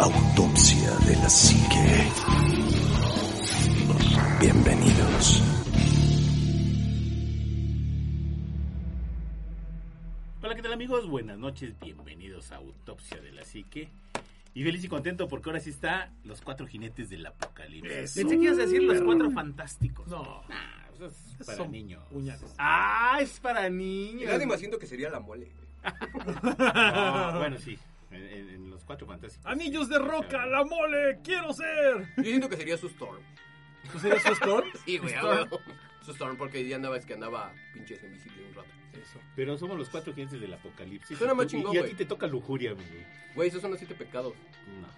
[0.00, 2.08] Autopsia de la Psique.
[4.40, 5.42] Bienvenidos.
[10.42, 11.06] Hola, ¿qué tal amigos?
[11.06, 13.90] Buenas noches, bienvenidos a Autopsia de la Psique.
[14.54, 18.14] Y feliz y contento porque ahora sí está Los Cuatro Jinetes del Apocalipsis.
[18.14, 20.08] Pensé que ibas a decir los cuatro fantásticos.
[20.08, 22.02] No, Nah, eso es para son niños.
[22.10, 22.40] uñas.
[22.58, 24.22] Ah, es para niños.
[24.22, 25.52] El ánimo siento que sería la mole.
[26.42, 27.78] No, bueno, sí.
[28.10, 29.46] En, en- en Los Cuatro Fantásticos.
[29.46, 32.08] Anillos de roca, la mole, quiero ser.
[32.16, 33.22] Yo siento que sería su Storm.
[33.92, 34.66] ¿Tú serías su Storm?
[34.84, 35.48] Sí, güey, Storm.
[36.04, 38.68] Su Storm, porque ya andaba, es que andaba pinches invisible un rato.
[38.94, 39.20] Eso.
[39.36, 41.16] Pero somos los Cuatro Jinetes del Apocalipsis.
[41.16, 42.86] Suena más Y- chingón, Y a ti te toca lujuria, güey.
[43.34, 44.34] Güey, esos son los siete pecados.
[44.80, 44.88] No.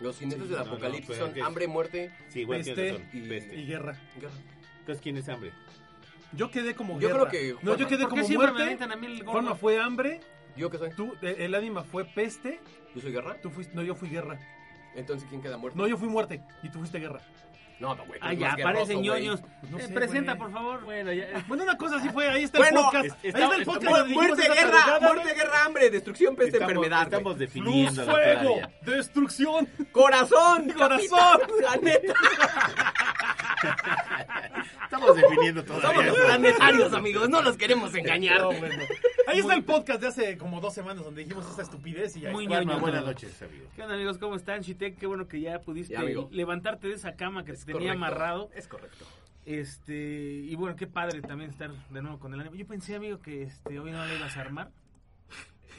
[0.00, 2.12] Los jinetes Sí, del no, apocalipsis son hambre, muerte.
[2.28, 3.08] Sí, igual Peste tienes razón.
[3.12, 3.56] y- Peste.
[3.56, 4.00] Y guerra.
[4.20, 4.34] guerra.
[4.80, 5.52] Entonces, ¿quién es hambre?
[6.32, 7.28] Yo quedé como Yo guerra.
[7.28, 8.62] creo que No, yo quedé ¿Por qué como muerte.
[8.62, 9.32] aventan a mí el gordo?
[9.32, 10.20] Juanma fue hambre.
[10.56, 10.90] ¿Yo qué soy?
[10.94, 12.60] Tú, eh, el ánima fue peste.
[12.94, 13.36] ¿Yo soy guerra?
[13.42, 13.74] Tú fuiste.
[13.74, 14.38] No, yo fui guerra.
[14.94, 15.78] Entonces, ¿quién queda muerto?
[15.78, 16.42] No, yo fui muerte.
[16.62, 17.20] Y tú fuiste guerra.
[17.80, 18.20] No, no, güey.
[18.22, 19.42] Ah, eres ya, parecen ñoños.
[19.70, 20.44] No Eh, sé, presenta, güey.
[20.44, 20.84] por favor.
[20.84, 21.42] Bueno, ya.
[21.48, 22.28] Bueno, una cosa así fue.
[22.28, 23.04] Ahí está Bueno, el podcast.
[23.06, 23.90] es- Ahí está- está el está- podcast.
[23.96, 25.00] Donde dijimos Muerte, guerra, tarugada.
[25.14, 27.02] muerte, guerra, hambre, destrucción, peste, Estamos, enfermedad.
[27.04, 29.68] estamos definiendo Luz, la fuego, destrucción.
[29.90, 31.40] Corazón, Corazón.
[31.60, 32.14] la neta.
[34.84, 35.80] Estamos definiendo todo.
[35.80, 38.40] Somos los planetarios, amigos, no los queremos engañar.
[38.40, 38.82] No, bueno.
[39.26, 42.32] Ahí está el podcast de hace como dos semanas donde dijimos esta estupidez y ya
[42.32, 42.78] Muy ñoño.
[42.80, 43.66] Buenas noches, amigo.
[43.74, 44.18] ¿Qué onda, amigos?
[44.18, 44.60] ¿Cómo están?
[44.62, 47.92] Shitek, qué bueno que ya pudiste Ya, levantarte de esa cama que te tenía Correcto.
[47.92, 48.50] amarrado.
[48.54, 49.04] Es correcto.
[49.44, 52.54] Este, y bueno, qué padre también estar de nuevo con el ánimo.
[52.56, 54.70] Yo pensé, amigo, que este hoy no lo ibas a armar.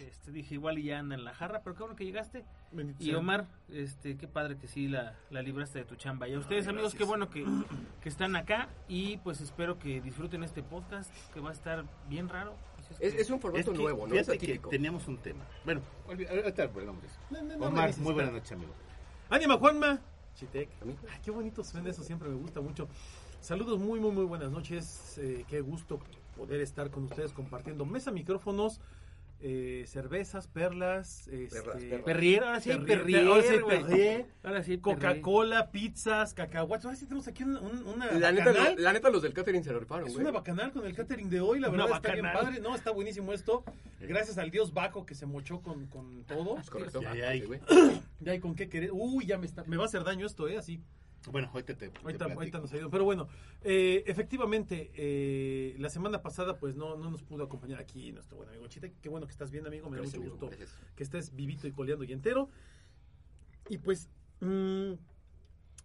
[0.08, 2.44] Este, dije, igual y ya anda en la jarra, pero qué bueno que llegaste.
[2.72, 3.14] Bendito Y.
[3.14, 6.28] Omar, este, qué padre que sí la, la libraste de tu chamba.
[6.28, 7.46] Y a ustedes, Ay, amigos, qué bueno que,
[8.02, 8.70] que están acá.
[8.88, 12.56] Y pues espero que disfruten este podcast, que va a estar bien raro.
[13.00, 14.12] Es, que- es un formato Es que, nuevo, ¿no?
[14.14, 14.70] fíjate Es que atípico.
[14.70, 15.46] teníamos un tema.
[15.66, 17.20] Bueno, ahorita eso.
[17.32, 18.74] No, no, no Omar, muy buenas noches, amigo.
[19.30, 20.00] Ánima, Juanma.
[20.36, 20.70] Chitec.
[21.10, 22.88] Ay, qué bonito suena eso, siempre me gusta mucho.
[23.40, 25.18] Saludos, muy, muy, muy buenas noches.
[25.18, 26.00] Eh, qué gusto
[26.36, 28.82] poder estar con ustedes compartiendo mesa, micrófonos,
[29.46, 32.02] eh, cervezas, perlas, este, Perlas, perlas.
[32.04, 33.82] Perrier, ahora sí, hay Perrier, Perrier, ahora sí hay güey.
[33.84, 34.82] Perrier, Ahora sí, Perrier.
[34.82, 36.86] Coca-Cola, pizzas, cacahuates.
[36.86, 38.76] Ahora sí tenemos aquí un- un- una La neta, bacanal.
[38.78, 40.16] la neta, los del catering se lo Es güey.
[40.26, 42.62] una bacanal con el catering de hoy, la Una verdad está bien padre.
[42.62, 43.66] No, está buenísimo esto.
[44.00, 46.58] Gracias al dios Baco que se mochó con, con todo.
[46.58, 47.02] Es correcto.
[48.22, 48.92] Ya hay con qué querer.
[48.94, 50.58] Uy, ya me, está, me va a hacer daño esto, ¿eh?
[50.58, 50.82] Así.
[51.32, 51.90] Bueno, ahorita te.
[51.90, 52.90] te Ahorita, nos ayudan.
[52.92, 53.28] Pero bueno,
[53.62, 58.50] eh, efectivamente, eh, la semana pasada pues no, no nos pudo acompañar aquí nuestro buen
[58.50, 58.94] amigo Chite.
[59.02, 59.90] Qué bueno que estás bien, amigo.
[59.90, 60.78] Me da mucho gusto gracias.
[60.96, 62.50] que estés vivito y coleando y entero.
[63.70, 64.10] Y pues,
[64.42, 64.94] mm,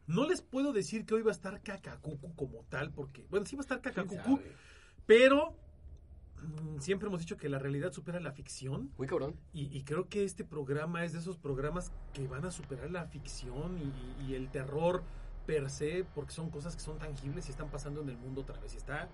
[0.09, 3.55] no les puedo decir que hoy va a estar Cacacucu como tal, porque, bueno, sí
[3.57, 4.41] va a estar ¿Quién Cacacucu,
[5.07, 5.55] pero
[6.43, 8.91] mm, siempre hemos dicho que la realidad supera la ficción.
[8.99, 9.37] Muy cabrón.
[9.53, 13.07] Y, y creo que este programa es de esos programas que van a superar la
[13.07, 15.05] ficción y, y- y el terror
[15.49, 18.61] per se, porque son cosas que son tangibles y están pasando en el mundo otra
[18.61, 18.75] vez.
[18.75, 19.09] Y está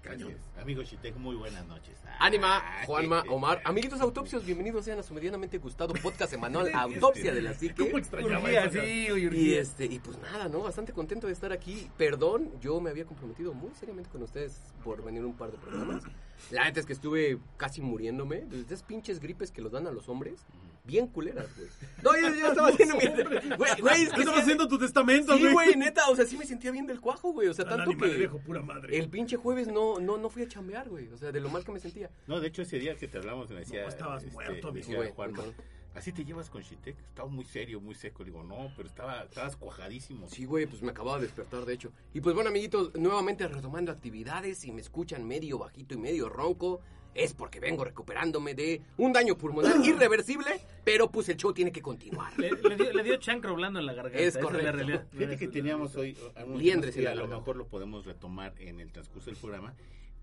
[0.00, 0.30] cañón.
[0.30, 0.62] Gracias.
[0.62, 1.98] Amigo Shitek, muy buenas noches.
[2.18, 3.60] Ánima, Ay, Juanma, Omar.
[3.62, 7.84] Amiguitos autopsios, bienvenidos sean a su medianamente gustado podcast semanal Autopsia de la Psique.
[7.84, 8.80] ¿Cómo extrañaba Urgía, eso?
[8.80, 10.60] sí, uy, Y este, y pues nada, ¿no?
[10.60, 11.90] Bastante contento de estar aquí.
[11.98, 16.04] Perdón, yo me había comprometido muy seriamente con ustedes por venir un par de programas.
[16.50, 19.90] La neta es que estuve casi muriéndome de esas pinches gripes que los dan a
[19.90, 20.46] los hombres.
[20.86, 21.68] Bien culeras, güey.
[22.02, 23.02] No, yo, yo estaba haciendo mi.
[23.56, 25.52] Güey, güey, es que Estaba sí- haciendo tu testamento, Sí, güey.
[25.52, 27.48] güey, neta, o sea, sí me sentía bien del cuajo, güey.
[27.48, 28.96] O sea, tanto que dejo pura madre.
[28.96, 31.08] el pinche jueves no, no, no fui a chambear, güey.
[31.08, 32.10] O sea, de lo mal que me sentía.
[32.26, 33.82] No, de hecho, ese día que te hablamos, me decía.
[33.82, 34.72] No, estabas muerto, amigo.
[34.72, 35.52] decía Sí, güey,
[35.96, 36.94] Así te llevas con Shitek.
[37.08, 38.22] Estaba muy serio, muy seco.
[38.22, 40.28] Le digo, no, pero estaba, estabas cuajadísimo.
[40.28, 41.90] Sí, güey, pues me acababa de despertar, de hecho.
[42.12, 44.58] Y pues bueno, amiguitos, nuevamente retomando actividades.
[44.58, 46.82] Si me escuchan medio bajito y medio ronco,
[47.16, 51.82] es porque vengo recuperándome de un daño pulmonar irreversible, pero pues el show tiene que
[51.82, 52.38] continuar.
[52.38, 54.18] Le, le dio, le dio chancro blando en la garganta.
[54.18, 54.72] Es esa la correcto.
[54.72, 55.06] realidad.
[55.12, 58.92] Fíjate que teníamos hoy algunos Liendres la a lo mejor lo podemos retomar en el
[58.92, 59.74] transcurso del programa,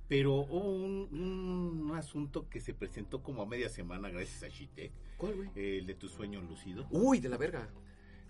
[0.07, 4.47] pero hubo un, un- un asunto que se presentó como a media semana gracias a
[4.49, 5.49] Shitek, ¿Cuál, güey?
[5.55, 6.85] el de tu sueño lúcido.
[6.91, 7.67] Uy, de la verga.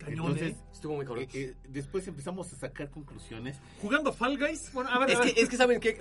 [0.04, 0.58] Cañón, Entonces, ¿eh?
[0.74, 1.24] Estuvo muy cabrón.
[1.24, 3.58] eh, eh, después empezamos a sacar conclusiones.
[3.82, 4.72] Jugando Fall Guys.
[4.74, 5.34] Bueno, a ver, Es a ver.
[5.34, 5.98] que, es que saben que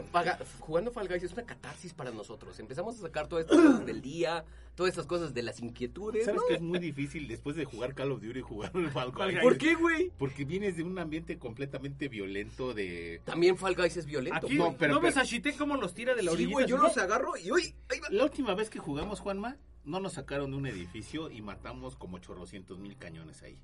[0.60, 2.58] jugando Fall Guys es una catarsis para nosotros.
[2.58, 4.44] Empezamos a sacar todas estas cosas del día,
[4.74, 6.24] todas estas cosas de las inquietudes.
[6.24, 6.46] ¿Sabes ¿no?
[6.48, 9.38] que es muy difícil después de jugar Call of Duty jugar el Fall Guys?
[9.40, 10.10] ¿Por qué, güey?
[10.18, 13.20] Porque vienes de un ambiente completamente violento de...
[13.24, 14.46] También Fall Guys es violento.
[14.46, 16.52] Aquí, No, ¿no, pero- ves pero- a Shitek cómo los tira de la Sí, orillita?
[16.54, 16.84] güey, yo así?
[16.86, 18.08] los agarro y uy, ahí va.
[18.10, 22.18] La última vez que jugamos, Juanma, no nos sacaron de un edificio y matamos como
[22.18, 23.60] chorrocientos mil cañones ahí.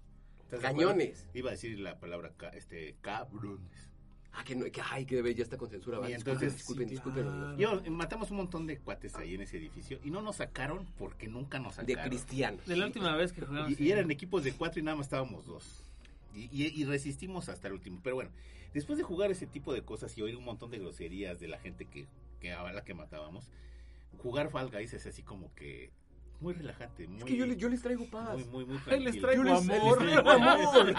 [0.53, 0.67] ¿Estás de?
[0.67, 1.27] Cañones.
[1.35, 3.89] Iba a decir la palabra ca- este, cabrones.
[4.33, 5.99] Ah, que, no, que ay, que debe, ya está con censura.
[5.99, 6.13] ¿vale?
[6.13, 7.25] Y entonces, disculpen, sí, disculpen.
[7.25, 7.57] claro.
[7.57, 10.87] Yo, eh, matamos un montón de cuates ahí en ese edificio y no nos sacaron
[10.97, 12.09] porque nunca nos De sacaron.
[12.11, 12.67] cristianos.
[12.67, 13.79] De la última vez que jugamos.
[13.79, 15.83] Y, y eran equipos de cuatro y nada más estábamos dos.
[16.35, 18.01] Y, y- y resistimos hasta el último.
[18.03, 18.31] Pero bueno,
[18.73, 21.59] después de jugar ese tipo de cosas y oír un montón de groserías de la
[21.59, 22.07] gente que,
[22.41, 23.51] que a la que matábamos,
[24.19, 25.91] jugar Fall Guys es así como que
[26.41, 27.07] muy relajante.
[27.09, 28.35] Muy, Es que yo, le- yo les traigo paz.
[28.47, 30.03] muy, muy, muy Ahí les traigo Yo les- amor.
[30.03, 30.95] les traigo amor.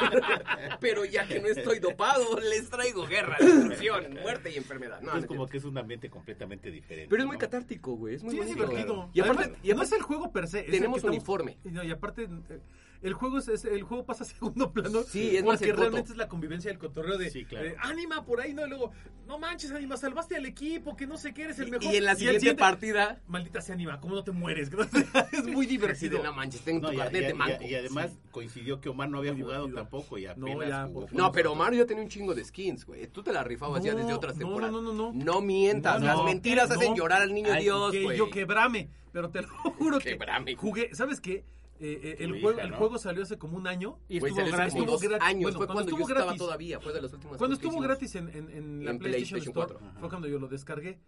[0.79, 4.99] Pero ya que no estoy dopado, les traigo guerra, destrucción, muerte y enfermedad.
[5.01, 5.45] No, no como entiendo.
[5.47, 7.07] que es un ambiente completamente diferente.
[7.09, 7.39] Pero es muy ¿no?
[7.39, 8.15] catártico, güey.
[8.15, 9.09] Es muy Sí, es divertido.
[9.13, 10.59] Y aparte, además, y no aparte es el juego per se.
[10.59, 11.57] es tenemos uniforme.
[11.63, 12.59] Y, no, y aparte, eh,
[13.01, 15.03] el juego es, es- el juego pasa a segundo plano.
[15.03, 17.65] Sí, es más porque realmente es la convivencia del cotorreo de, Sí, claro.
[17.65, 18.65] de, ánima por ahí, ¿no?
[18.65, 18.91] Y luego,
[19.27, 21.93] no manches, ánima, salvaste al equipo, que no sé qué, eres el Y- mejor.
[21.93, 24.69] y en la siguiente partida, Maldita sea ánima, ¿cómo no te mueres?
[25.31, 26.23] es muy así de divertido.
[26.23, 27.63] no manches, tengo No, tu y, carnet y- de y- manco.
[27.63, 29.81] y además coincidió que Omar no había jugado divertido.
[29.83, 31.51] tampoco y No, apenas ya, jugó por con No, pero.
[31.53, 33.07] Omar ya tenía un chingo de skins, güey.
[33.07, 34.71] Tú te la rifabas ya No, desde otras no, temporadas.
[34.73, 35.23] no, no, no, no.
[35.23, 36.75] No mientas, No, las no, mentiras no.
[36.75, 38.17] hacen llorar al niño Ay, Dios, que güey.
[38.17, 39.47] yo quebrame, pero te lo
[39.77, 40.55] juro que Quebrame.
[40.55, 41.43] jugué, ¿sabes qué?
[41.81, 42.77] Eh, eh, el, Tu juego, hija, el ¿no?
[42.77, 43.99] juego salió hace como un año.
[44.09, 44.75] Y estuvo gratis.
[44.75, 45.27] Estuvo gratis.
[45.27, 45.41] años.
[45.43, 46.39] Bueno, fue cuando cuando yo estuvo estaba gratis.
[46.39, 46.79] todavía.
[46.79, 49.73] Fue de las últimas Cuando estuvo gratis en, en- en la En PlayStation, PlayStation Store,
[49.79, 49.99] 4.
[49.99, 50.99] fue cuando yo lo descargué.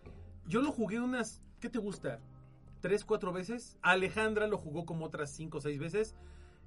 [0.47, 2.19] Yo lo jugué unas, ¿qué te gusta?
[2.79, 3.77] Tres, cuatro veces.
[3.81, 6.15] Alejandra lo jugó como otras cinco o seis veces.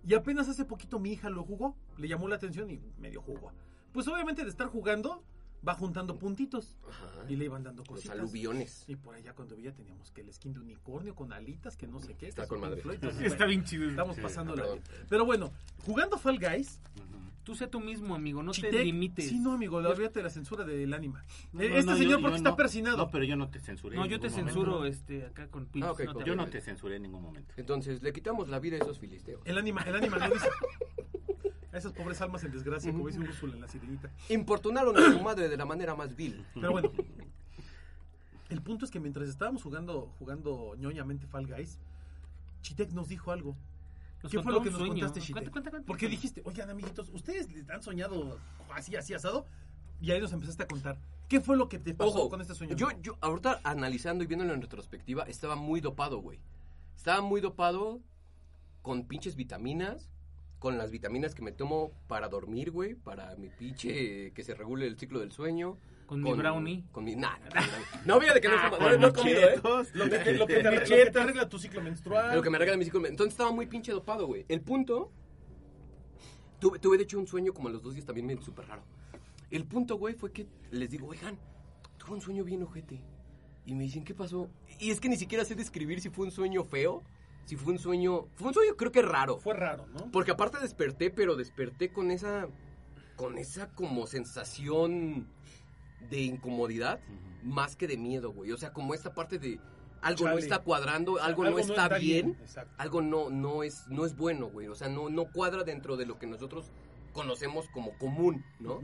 [0.06, 1.76] Y apenas hace poquito mi hija lo jugó.
[1.96, 3.52] Le llamó la atención y medio jugó.
[3.92, 5.22] Pues obviamente de estar jugando,
[5.66, 6.76] va juntando puntitos.
[6.88, 7.10] Ajá.
[7.28, 8.18] Y le iban dando Los cositas.
[8.18, 8.84] aluviones.
[8.88, 12.00] Y por allá cuando veía teníamos que el skin de unicornio con alitas, que no
[12.00, 12.28] sé qué.
[12.28, 12.80] Está con madre.
[12.82, 13.88] Floyd, entonces, Está bueno, bien chido.
[13.88, 14.80] Estamos Sí, pasando perdón.
[15.08, 15.52] Pero bueno,
[15.84, 16.80] jugando Fall Guys.
[17.44, 18.42] Tú sé tú mismo, amigo.
[18.42, 19.28] No te limites.
[19.28, 21.22] Sí, no, amigo, olvídate de la censura del ánima.
[21.52, 22.56] No, Eh, no, este no, señor yo- porque yo está no.
[22.56, 22.96] persinado.
[22.96, 23.96] No, pero yo no te censuré.
[23.96, 24.96] No, yo te censuro momento.
[24.96, 25.68] este, acá con.
[25.82, 27.52] Ah, con- Yo no te censuré en ningún momento.
[27.58, 29.42] Entonces, le quitamos la vida a esos filisteos.
[29.44, 30.48] El ánima, el ánima no dice.
[31.74, 34.08] A esas pobres almas en desgracia, como dice Úrsula en la sirenita.
[34.28, 36.46] Importunaron a su madre de la manera más vil.
[36.54, 36.90] Pero bueno,
[38.48, 41.78] el punto es que mientras estábamos jugando, jugando ñoñamente Fall Guys,
[42.62, 43.56] Chitec nos dijo algo.
[44.22, 44.94] Nos ¿Qué fue lo que nos sueño.
[44.94, 45.50] contaste, Cuenta, Chitec?
[45.52, 45.86] cuenta, cuenta.
[45.86, 48.38] Porque dijiste, oigan, amiguitos, ¿ustedes les han soñado
[48.72, 49.44] así, así asado?
[50.00, 50.96] Y ahí nos empezaste a contar.
[51.28, 52.76] ¿Qué fue lo que te pasó Ojo, con este sueño?
[52.76, 56.38] yo, yo ahorita analizando y viéndolo en retrospectiva, estaba muy dopado, güey.
[56.96, 58.00] Estaba muy dopado
[58.82, 60.10] con pinches vitaminas,
[60.64, 64.86] con las vitaminas que me tomo para dormir, güey, para mi pinche que se regule
[64.86, 65.76] el ciclo del sueño.
[66.06, 66.86] Con mi brownie.
[66.90, 67.14] Con mi...
[67.14, 67.36] Nah.
[68.06, 69.60] No, fíjate que no, Ah, no, con no he comido, ¿eh?
[69.92, 72.34] Lo que, te, lo que te arregla, lo que te arregla tu ciclo menstrual.
[72.34, 73.06] Lo que me regala mi ciclo.
[73.06, 74.46] Entonces estaba muy pinche dopado, güey.
[74.48, 75.12] El punto.
[76.60, 78.84] Tuve, tuve de hecho un sueño como a los dos días también súper raro.
[79.50, 81.36] El punto, güey, fue que les digo, oigan,
[81.98, 83.02] tuve un sueño bien ojete.
[83.66, 84.48] Y me dicen, ¿qué pasó?
[84.78, 87.02] Y es que ni siquiera sé describir si fue un sueño feo,
[87.44, 88.28] si fue un sueño.
[88.34, 89.38] Fue un sueño, creo que raro.
[89.38, 90.10] Fue raro, ¿no?
[90.10, 92.48] Porque aparte desperté, pero desperté con esa.
[93.16, 95.28] con esa como sensación
[96.10, 97.00] de incomodidad,
[97.42, 98.52] más que de miedo, güey.
[98.52, 99.60] O sea, como esta parte de.
[100.00, 102.36] Algo no está cuadrando, algo, no está, bien
[102.76, 104.68] algo no, no, es, no es bueno, güey.
[104.68, 106.72] O sea, no, no cuadra dentro de lo que nosotros
[107.14, 108.80] conocemos como común, ¿no?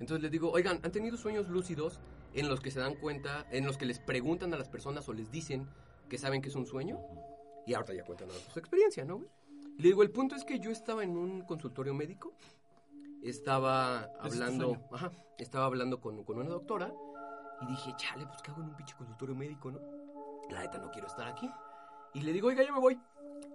[0.00, 1.98] Entonces les digo, oigan, ¿han tenido sueños lúcidos
[2.34, 5.14] en los que se dan cuenta, en los que les preguntan a las personas o
[5.14, 5.66] les dicen
[6.10, 6.98] que saben que es un sueño?
[7.66, 9.28] Y ahorita ya cuentan su experiencia, ¿no, güey?
[9.78, 12.34] Le digo, el punto es que yo estaba en un consultorio médico,
[13.22, 14.88] estaba es hablando, sueño.
[14.92, 16.92] ajá, estaba hablando con, con una doctora
[17.62, 19.80] y dije, chale, pues ¿qué hago en un pinche consultorio médico, no?
[20.50, 21.50] La neta no quiero estar aquí.
[22.14, 22.98] Y le digo, oiga, ya me voy.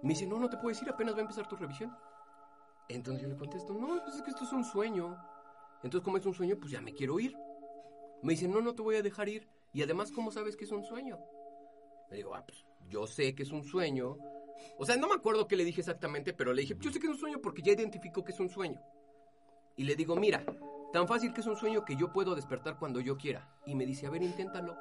[0.02, 1.96] Me dice, no, no te puedes ir, apenas va a empezar tu revisión.
[2.88, 5.16] Entonces yo le contesto, no, pues es que esto es un sueño.
[5.82, 7.36] Entonces, como es un sueño, pues ya me quiero ir.
[8.22, 9.46] Me dice, no, no te voy a dejar ir.
[9.72, 11.18] Y además, ¿cómo sabes que es un sueño?
[12.10, 14.16] Le digo, ah, pues yo sé que es un sueño.
[14.78, 17.06] O sea, no me acuerdo qué le dije exactamente, pero le dije, yo sé que
[17.06, 18.80] es un sueño porque ya identificó que es un sueño.
[19.76, 20.44] Y le digo, mira,
[20.92, 23.48] tan fácil que es un sueño que yo puedo despertar cuando yo quiera.
[23.66, 24.76] Y me dice, a ver, inténtalo.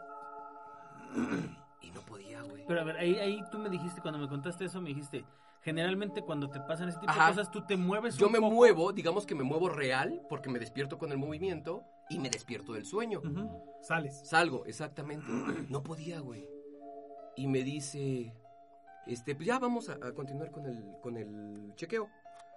[1.81, 2.65] Y no podía, güey.
[2.67, 5.23] Pero a ver, ahí, ahí tú me dijiste, cuando me contaste eso, me dijiste,
[5.61, 7.27] generalmente cuando te pasan ese tipo Ajá.
[7.27, 8.53] de cosas, tú te mueves Yo un me poco.
[8.55, 12.73] muevo, digamos que me muevo real, porque me despierto con el movimiento y me despierto
[12.73, 13.21] del sueño.
[13.83, 14.27] Sales.
[14.27, 15.27] Salgo, exactamente.
[15.69, 16.47] No podía, güey.
[17.35, 18.33] Y me dice,
[19.05, 22.09] este, pues ya vamos a, a continuar con el, con el chequeo.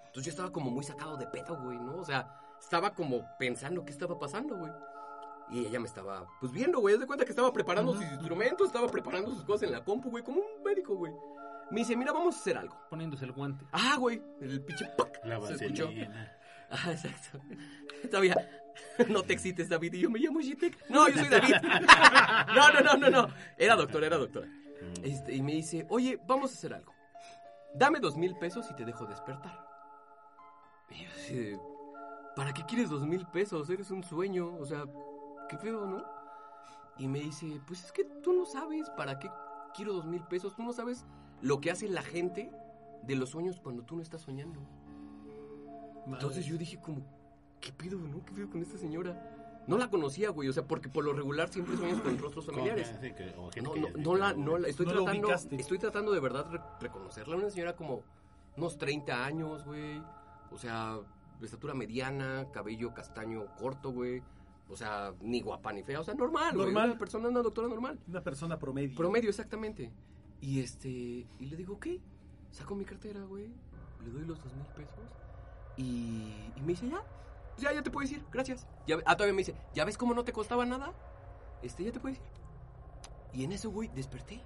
[0.06, 1.96] Entonces yo estaba como muy sacado de pedo, güey, ¿no?
[1.96, 4.72] O sea, estaba como pensando qué estaba pasando, güey.
[5.50, 6.98] Y ella me estaba, pues viendo, güey.
[6.98, 10.22] De cuenta que estaba preparando sus instrumentos, estaba preparando sus cosas en la compu, güey,
[10.22, 11.12] como un médico, güey.
[11.70, 12.76] Me dice, mira, vamos a hacer algo.
[12.88, 13.66] Poniéndose el guante.
[13.72, 15.20] Ah, güey, el pinche pac.
[15.24, 15.90] La Se escuchó.
[16.70, 17.40] Ah, exacto.
[18.10, 18.36] Todavía
[19.08, 19.94] no te excites, David.
[19.94, 20.88] Y yo me llamo Shitek.
[20.90, 21.54] No, yo soy David.
[22.54, 23.34] No, no, no, no, no.
[23.56, 24.48] Era doctora, era doctora.
[24.80, 25.04] Mm.
[25.04, 26.92] Este, y me dice, oye, vamos a hacer algo.
[27.74, 29.66] Dame dos mil pesos y te dejo despertar.
[30.90, 31.56] Y yo así
[32.34, 33.68] ¿para qué quieres dos mil pesos?
[33.68, 34.54] Eres un sueño.
[34.58, 34.84] O sea,
[35.48, 36.04] ¿qué pedo, no?
[36.96, 39.28] Y me dice, pues es que tú no sabes para qué
[39.74, 41.04] quiero dos mil pesos, tú no sabes
[41.40, 42.50] lo que hace la gente
[43.02, 44.60] de los sueños cuando tú no estás soñando.
[46.06, 47.02] Entonces yo dije como,
[47.60, 48.24] ¿qué pedo, no?
[48.24, 49.37] ¿Qué pedo con esta señora?
[49.68, 52.92] No la conocía, güey, o sea, porque por lo regular siempre sueñas con rostros familiares.
[53.00, 56.10] Sí, que- o gente No, no, no la, no la, estoy No tratando, estoy tratando
[56.12, 57.36] de verdad re- reconocerla.
[57.36, 58.02] Una señora como
[58.56, 60.02] unos 30 años, güey.
[60.50, 60.98] O sea,
[61.38, 64.22] de estatura mediana, cabello castaño corto, güey.
[64.70, 66.66] O sea, ni guapa ni fea, o sea, normal, güey.
[66.66, 66.90] Normal.
[66.90, 67.98] Una persona, una doctora normal.
[68.08, 68.96] Una persona promedio.
[68.96, 69.92] Promedio, exactamente.
[70.40, 71.86] Y este, y le digo, ok,
[72.50, 73.48] saco mi cartera, güey,
[74.04, 75.04] le doy los dos mil pesos
[75.76, 77.02] y, y me dice, ya,
[77.58, 78.66] ya, ya te puedes ir, gracias.
[78.86, 80.92] Ya, ah, todavía me dice, ¿ya ves cómo no te costaba nada?
[81.62, 82.24] Este, ya te puedes ir.
[83.32, 84.40] Y en eso, güey, desperté.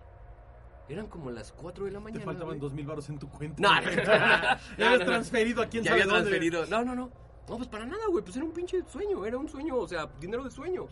[0.89, 2.25] Eran como las 4 de la Te mañana.
[2.25, 2.61] faltaban güey.
[2.61, 3.63] dos mil baros en tu cuenta.
[3.63, 3.91] No, no,
[4.79, 6.31] Ya habías transferido a quién Ya sabe había dónde.
[6.31, 6.67] transferido.
[6.67, 7.11] No, no, no.
[7.49, 8.25] No, pues para nada, güey.
[8.25, 9.25] Pues era un pinche sueño.
[9.25, 10.87] Era un sueño, o sea, dinero de sueño.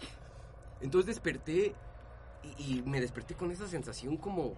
[0.80, 1.74] Entonces desperté
[2.58, 4.54] y, y me desperté con esa sensación como.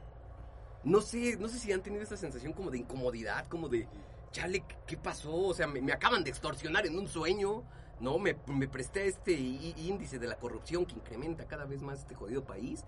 [0.85, 3.89] No sé, no sé si han tenido esa sensación como de incomodidad, como de.
[4.33, 5.35] Chale, ¿qué- ¿qué pasó?
[5.35, 7.63] O sea, me, me acaban de extorsionar en un sueño.
[8.01, 12.15] No, me, me presté este índice de la corrupción que incrementa cada vez más este
[12.15, 12.85] jodido país.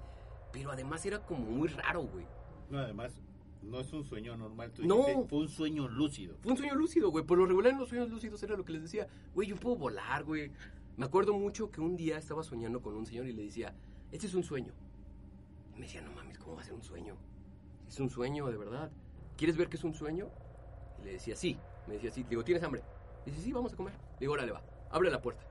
[0.53, 2.27] Pero además era como muy raro, güey.
[2.71, 3.13] No, además,
[3.63, 4.73] no es un sueño normal.
[4.73, 4.97] Tú No.
[5.07, 6.37] dijiste, fue un sueño lúcido.
[6.41, 7.25] Fue un sueño lúcido, güey.
[7.25, 9.77] Por lo regular en los sueños lúcidos era lo que les decía, güey, yo puedo
[9.77, 10.51] volar, güey.
[10.97, 13.75] Me acuerdo mucho que un día estaba soñando con un señor y le decía,
[14.13, 14.73] este es un sueño.
[15.77, 17.17] Y me decía, no mames, ¿cómo va a ser un sueño?
[17.89, 18.91] Es un sueño, de verdad.
[19.37, 20.29] ¿Quieres ver que es un sueño?
[21.05, 21.59] Le decía, sí.
[21.87, 22.23] Me decía, sí.
[22.25, 22.83] Le digo, ¿tienes hambre?
[23.27, 23.93] Dice, sí, vamos a comer.
[23.95, 24.63] Le digo, órale, va.
[24.91, 25.43] Abre la puerta.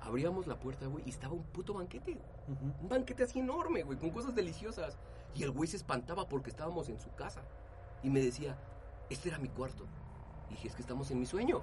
[0.00, 2.18] Abríamos la puerta, güey, y estaba un puto banquete.
[2.48, 2.72] Ujú.
[2.82, 4.98] Un banquete así enorme, güey, con cosas deliciosas.
[5.34, 7.42] Y el güey se espantaba porque estábamos en su casa.
[8.02, 8.56] Y me decía,
[9.10, 9.84] este era mi cuarto.
[10.48, 11.62] Y dije, es que estamos en mi sueño.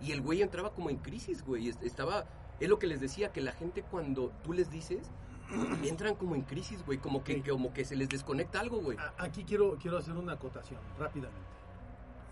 [0.00, 1.68] Y el güey entraba como en crisis, güey.
[1.68, 2.24] Es- Estaba,
[2.60, 5.10] es lo que les decía, que la gente cuando tú les dices,
[5.84, 6.96] entran como en crisis, güey.
[6.98, 7.42] Como que, Sí.
[7.50, 8.96] como que se les desconecta algo, güey.
[9.18, 11.57] Aquí quiero, quiero hacer una acotación rápidamente.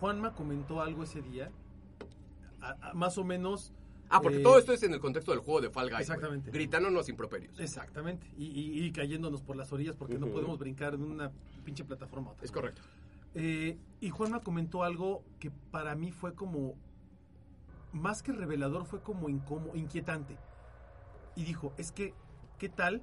[0.00, 1.50] Juanma comentó algo ese día,
[2.60, 3.72] a- a- más o menos.
[4.08, 6.02] Ah, porque eh, todo esto es en el contexto del juego de Fall Guys.
[6.02, 6.50] Exactamente.
[6.50, 7.58] Gritándonos improperios.
[7.58, 8.26] Exactamente.
[8.38, 11.32] Y, y- y cayéndonos por las orillas porque no podemos brincar de una
[11.64, 12.44] pinche plataforma a otra.
[12.44, 12.82] Es correcto.
[13.34, 16.74] Eh, y Juanma comentó algo que para mí fue como,
[17.92, 20.36] más que revelador, fue como incómodo, inquietante.
[21.34, 22.14] Y dijo, es que,
[22.58, 23.02] ¿qué tal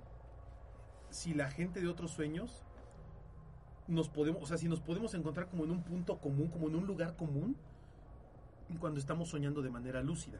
[1.09, 2.63] si la gente de otros sueños
[3.87, 6.75] nos podemos, o sea, si nos podemos encontrar como en un punto común, como en
[6.75, 7.55] un lugar común,
[8.79, 10.39] cuando estamos soñando de manera lúcida?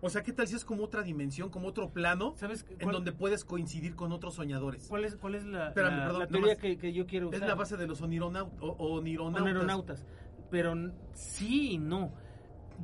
[0.00, 3.12] O sea, ¿qué tal si es como otra dimensión, como otro plano, ¿Sabes en donde
[3.12, 4.86] puedes coincidir con otros soñadores?
[4.88, 7.28] cuál es, cuál es la, Espérame, la- perdón, la nada teoría que, que yo quiero
[7.28, 7.42] usar?
[7.42, 9.44] Es la base de los onironautas.
[9.44, 10.06] aeronautas.
[10.50, 10.74] Pero
[11.14, 12.12] sí y no.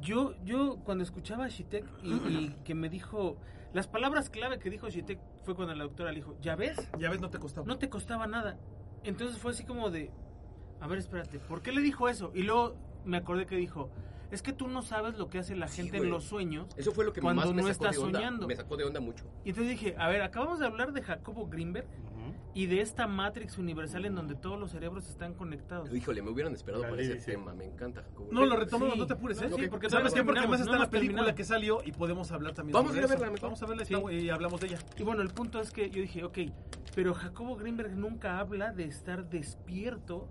[0.01, 3.37] Yo, yo cuando escuchaba a Shitek y, y que me dijo,
[3.73, 6.77] las palabras clave que dijo Shitek fue cuando la doctora le dijo, ¿ya ves?
[6.99, 7.65] Ya ves, no te costaba.
[7.67, 8.59] No te costaba nada.
[9.05, 10.11] Entonces fue así como de,
[10.81, 12.31] a ver, espérate, ¿por qué le dijo eso?
[12.35, 13.91] Y luego me acordé que dijo,
[14.31, 16.67] es que tú no sabes lo que hace la gente en los sueños.
[16.77, 18.19] Eso fue lo que Cuando más me no sacó estás de onda.
[18.19, 18.47] soñando.
[18.49, 19.25] Me sacó de onda mucho.
[19.45, 21.87] Y entonces dije, a ver, acabamos de hablar de Jacobo Greenberg.
[22.55, 25.93] Y de esta Matrix universal en donde todos los cerebros están conectados.
[25.93, 27.53] Híjole, me hubieran esperado La ley ese tema.
[27.55, 28.29] Me encanta, Jacobo.
[28.31, 29.01] No, lo retomamos, Sí.
[29.01, 29.49] no te apures, ¿eh?
[29.51, 30.23] No, sí, porque ¿Sabes qué?
[30.23, 31.37] Porque además está no la película terminado.
[31.37, 33.21] que salió y podemos hablar también Vamos sobre a ir a eso.
[33.21, 33.47] verla mejor.
[33.49, 34.79] Vamos a verla y hablamos de ella.
[34.97, 36.39] Y bueno, el punto es que yo dije, ok,
[36.95, 40.29] pero Jacobo Greenberg nunca habla de estar despierto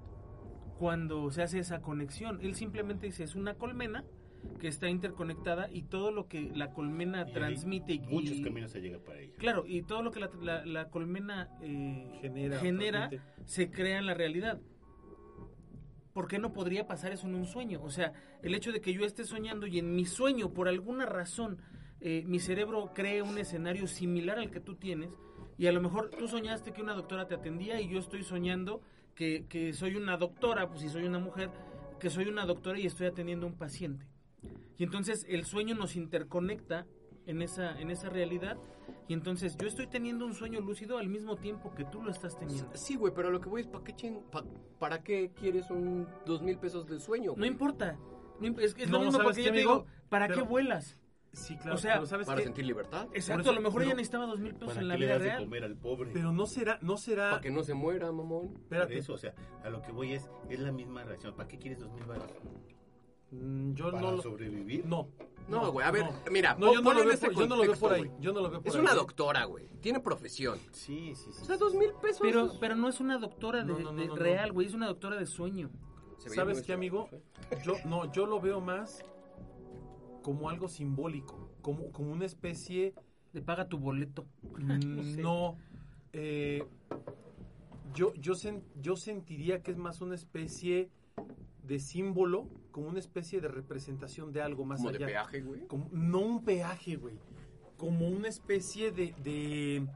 [0.79, 2.39] cuando se hace esa conexión.
[2.41, 4.03] Él simplemente dice, es una colmena
[4.59, 8.43] que está interconectada y todo lo que la colmena Y hay transmite y, Muchos y-
[8.43, 9.33] caminos se llega para ella.
[9.38, 13.09] Claro, y todo lo que la, la- la colmena eh, Genera.
[13.45, 14.59] se crea en la realidad.
[16.13, 17.81] ¿Por qué no podría pasar eso en un sueño?
[17.81, 21.05] O sea, el hecho de que yo esté soñando y en mi sueño, por alguna
[21.07, 21.57] razón,
[22.01, 25.09] eh, mi cerebro cree un escenario similar al que tú tienes,
[25.57, 28.81] y a lo mejor tú soñaste que una doctora te atendía y yo estoy soñando
[29.15, 31.50] que, que soy una doctora, pues si soy una mujer,
[32.00, 34.05] que soy una doctora y estoy atendiendo a un paciente.
[34.77, 36.85] Y entonces el sueño nos interconecta
[37.25, 38.57] en esa, en esa realidad,
[39.07, 42.38] y entonces yo estoy teniendo un sueño lúcido al mismo tiempo que tú lo estás
[42.38, 42.69] teniendo.
[42.75, 44.43] Sí, güey, pero lo que voy es, ¿para qué, ching- pa-
[44.79, 47.31] ¿para qué quieres un dos mil pesos de sueño?
[47.31, 47.50] No güey?
[47.50, 47.97] importa.
[48.39, 50.47] No imp- es, es No, lo mismo ¿sabes porque yo te digo, ¿para Pero- qué
[50.47, 50.97] vuelas?
[51.31, 51.75] Sí, claro.
[51.75, 52.43] O sea, pero ¿sabes ¿Para qué?
[52.43, 53.07] sentir libertad?
[53.13, 55.00] Exacto, eso- a lo mejor pero- ella necesitaba dos mil pesos ¿Para en la qué
[55.00, 55.43] le vida das de real.
[55.45, 56.12] comer al pobre?
[56.13, 57.29] Pero no será, no será.
[57.31, 58.50] Para que no se muera, mamón.
[58.50, 58.97] Por Espérate.
[58.97, 59.33] eso, o sea,
[59.63, 61.33] a lo que voy es, es la misma reacción.
[61.35, 62.27] ¿Para qué quieres dos mil baros?
[63.33, 64.21] Mm, Yo ¿Para no lo.
[64.21, 64.85] sobrevivir?
[64.85, 65.07] No.
[65.49, 66.13] No, güey, a ver, no.
[66.31, 68.09] mira, No, yo no, lo veo este por, yo no lo veo por ahí.
[68.21, 68.81] Yo no lo veo por Es ahí.
[68.81, 69.67] una doctora, güey.
[69.81, 70.57] Tiene profesión.
[70.71, 71.41] Sí, sí, sí.
[71.41, 72.19] O sea, dos mil pesos.
[72.21, 74.21] Pero, pero no es una doctora de, No, no, no, de no, no.
[74.21, 75.69] real, güey, es una doctora de sueño.
[76.33, 77.09] ¿Sabes qué, amigo?
[77.65, 79.03] Yo, no, yo lo veo más
[80.21, 82.93] como algo simbólico, como, como una especie
[83.33, 84.25] de paga tu boleto.
[84.57, 85.57] Mm, No.
[86.13, 86.63] eh,
[87.93, 90.89] yo, yo, sen- yo sentiría que es más una especie
[91.63, 95.05] de símbolo, como una especie de representación de algo más Como de allá.
[95.05, 95.65] peaje, güey.
[95.67, 97.15] Como- no un peaje, güey.
[97.77, 99.87] Como una especie de, de-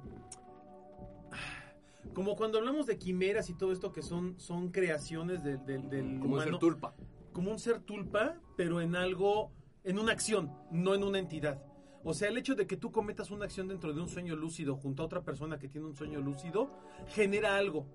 [2.13, 6.19] Como cuando hablamos de quimeras y todo esto que son, son creaciones del, del, del
[6.19, 6.51] Como humano.
[6.51, 6.95] ser tulpa.
[7.33, 9.51] como un ser tulpa, pero en algo,
[9.83, 11.61] en una acción, no en una entidad.
[12.09, 14.77] O sea, el hecho de que tú cometas una acción dentro de un sueño lúcido
[14.77, 16.69] junto a otra persona que tiene un sueño lúcido
[17.09, 17.85] genera algo.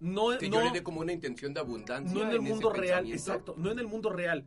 [0.00, 2.14] No, Que no, yo le dé como una intención de abundancia.
[2.16, 4.46] no en el mundo real, exacto, no en el mundo real,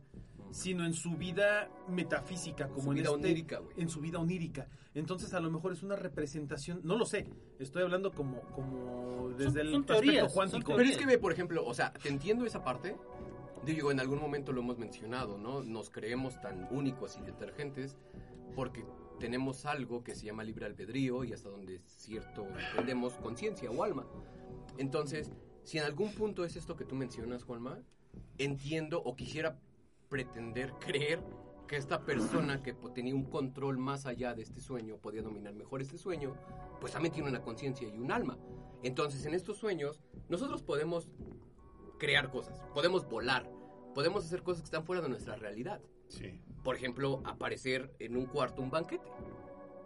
[0.50, 3.74] sino en su vida metafísica, como Su en vida este- onírica, güey.
[3.80, 4.66] en su vida onírica.
[4.94, 7.28] Entonces, a lo mejor es una representación, no lo sé,
[7.60, 10.74] estoy hablando como, como desde el son aspecto teorías, cuántico.
[10.76, 12.96] Pero es que ve, por ejemplo, o sea, te entiendo esa parte.
[13.64, 15.62] Digo, en algún momento lo hemos mencionado, ¿no?
[15.62, 17.96] Nos creemos tan únicos y detergentes
[18.56, 18.84] porque
[19.18, 24.06] tenemos algo que se llama libre albedrío y hasta donde cierto entendemos conciencia o alma.
[24.78, 25.32] Entonces,
[25.64, 27.78] si en algún punto es esto que tú mencionas, Juanma,
[28.38, 29.58] entiendo o quisiera
[30.08, 31.22] pretender creer
[31.66, 35.80] que esta persona que tenía un control más allá de este sueño, podía dominar mejor
[35.80, 36.34] este sueño,
[36.80, 38.38] pues también tiene una conciencia y un alma.
[38.82, 41.08] Entonces, en estos sueños, nosotros podemos
[41.98, 43.48] crear cosas, podemos volar,
[43.94, 45.80] podemos hacer cosas que están fuera de nuestra realidad.
[46.08, 46.40] Sí.
[46.62, 49.10] Por ejemplo, aparecer en un cuarto un banquete,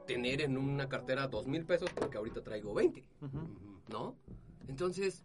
[0.07, 3.39] tener en una cartera dos mil pesos porque ahorita traigo 20, Ujú.
[3.39, 3.49] Ujú.
[3.91, 4.17] ¿no?
[4.69, 5.23] Entonces,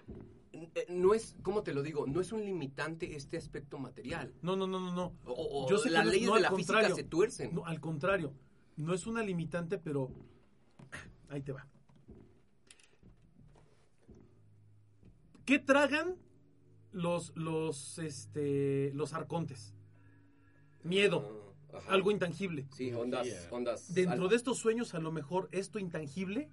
[0.53, 2.05] eh, no es, ¿cómo te lo digo?
[2.07, 4.33] No es un limitante este aspecto material.
[4.41, 5.13] No, no, no, no, no.
[5.25, 7.53] O, o Yo sé que las leyes no, de la física se tuercen.
[7.53, 8.33] No, al contrario,
[8.77, 10.09] no es una limitante, pero
[11.29, 11.67] ahí te va.
[15.45, 16.15] ¿Qué tragan
[16.91, 19.73] los los este los arcontes?
[20.83, 21.93] Miedo, Ah, ajá.
[21.93, 22.65] algo intangible.
[22.75, 23.49] Sí, ondas, Energía.
[23.51, 23.93] ondas.
[23.93, 26.49] Dentro de estos sueños, a lo mejor esto intangible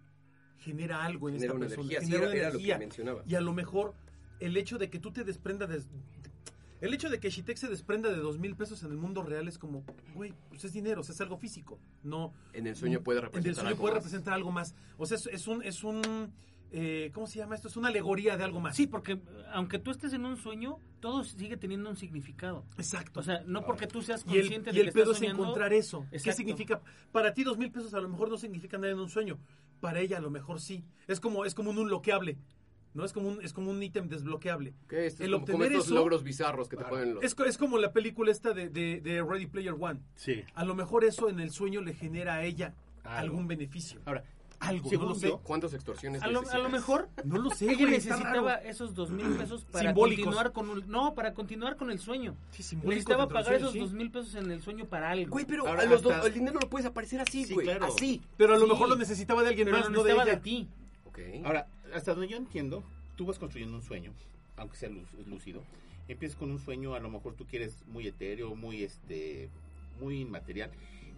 [0.59, 2.57] genera algo en genera esta una persona, energía, sí, genera era, una era lo que
[2.65, 2.79] energía.
[2.79, 3.23] mencionaba.
[3.27, 3.95] Y a lo mejor
[4.41, 5.83] el hecho de que tú te desprendas de...
[6.81, 9.49] El hecho de que Shitek se desprenda de dos mil pesos en el mundo real
[9.49, 9.83] es como,
[10.15, 11.81] güey, pues es dinero, o sea, es algo físico.
[12.05, 14.05] No, En el sueño puede en representar el sueño algo puede más.
[14.05, 14.75] representar algo más.
[14.97, 16.33] O sea, es, es un, es un,
[16.71, 17.69] eh, ¿cómo se llama esto?
[17.69, 18.77] Es una alegoría de algo más.
[18.77, 19.19] Sí, porque
[19.53, 22.65] aunque tú estés en un sueño, todo sigue teniendo un significado.
[22.77, 23.21] exacto.
[23.21, 25.17] O sea, no porque tú seas y el, consciente y de el que pedo estás
[25.17, 25.43] es soñando.
[25.45, 26.07] encontrar eso.
[26.11, 26.81] ¿Qué significa?
[27.13, 29.39] Para ti dos mil pesos a lo mejor no significa nada en un sueño.
[29.81, 30.85] Para ella a lo mejor sí.
[31.07, 32.37] Es como, es como un unloqueable.
[32.95, 33.05] ¿No?
[33.05, 34.75] Es como un, es como un ítem desbloqueable.
[34.89, 35.07] ¿Qué?
[35.07, 37.23] Esto es El como, como obtener estos eso- logros bizarros que te ponen los...
[37.23, 40.01] Es, es como la película esta de, de- de Ready Player One.
[40.17, 40.43] Sí.
[40.55, 43.19] A lo mejor eso en el sueño le genera a ella Algo.
[43.19, 44.01] algún beneficio.
[44.07, 44.25] Ahora,
[44.61, 45.29] Algo, según no lo sé.
[45.29, 48.69] yo, ¿Cuántas extorsiones A lo, a lo mejor No lo sé, ella güey, necesitaba raro.
[48.69, 50.25] esos dos mil pesos para Simbólicos.
[50.25, 52.35] continuar con un, no para continuar con el sueño.
[52.51, 55.31] Sí, Necesitaba pagar esos dos mil pesos en el sueño para algo.
[55.31, 57.67] Güey, pero Ahora, a los hasta- dos- el dinero lo puedes aparecer así, Sí, güey.
[57.67, 57.87] claro.
[57.87, 58.21] Así.
[58.37, 58.73] Pero a lo Sí.
[58.73, 60.25] mejor lo necesitaba de alguien pero más, no de ella.
[60.25, 60.69] de ti.
[61.07, 61.19] Ok.
[61.45, 62.83] Ahora, hasta donde yo entiendo,
[63.17, 64.13] tú vas construyendo un sueño,
[64.57, 65.63] aunque sea lú- lúcido.
[66.09, 69.51] Empiezas con un sueño, a lo mejor tú quieres muy etéreo, muy este,
[70.01, 70.71] muy inmaterial,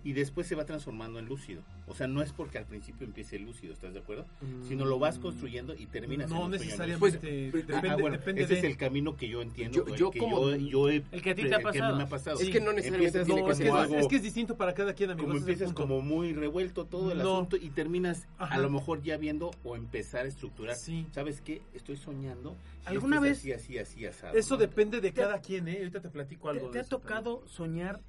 [0.04, 1.62] y después se va transformando en lúcido.
[1.86, 4.24] O sea, no es porque al principio empiece lúcido, ¿estás de acuerdo?
[4.68, 6.98] Sino lo vas construyendo y terminas No necesariamente.
[6.98, 8.58] Pues, depende, Ah, bueno, depende ese de...
[8.60, 11.20] es el camino que yo entiendo, Yo- el yo que como- yo, yo he- El
[11.22, 11.96] que a ti te ha pasado.
[11.96, 12.38] me ha pasado.
[12.40, 14.72] Es que no necesariamente tiene No, que es ser algo- es que es distinto para
[14.74, 15.26] cada quien, amigos.
[15.28, 17.34] como empiezas como muy revuelto todo el No.
[17.34, 18.54] asunto y terminas Ajá.
[18.54, 20.76] a lo mejor ya viendo o empezar a estructurar.
[20.76, 21.06] Sí.
[21.12, 21.62] ¿Sabes qué?
[21.74, 22.56] Estoy soñando.
[22.84, 24.60] ¿Alguna esto es vez- Así, así, así, asado, Eso ¿no?
[24.60, 25.78] depende de ¿Te- cada quien, ¿eh?
[25.78, 26.70] Ahorita te platico ¿Te, algo.
[26.70, 28.00] te ha tocado soñar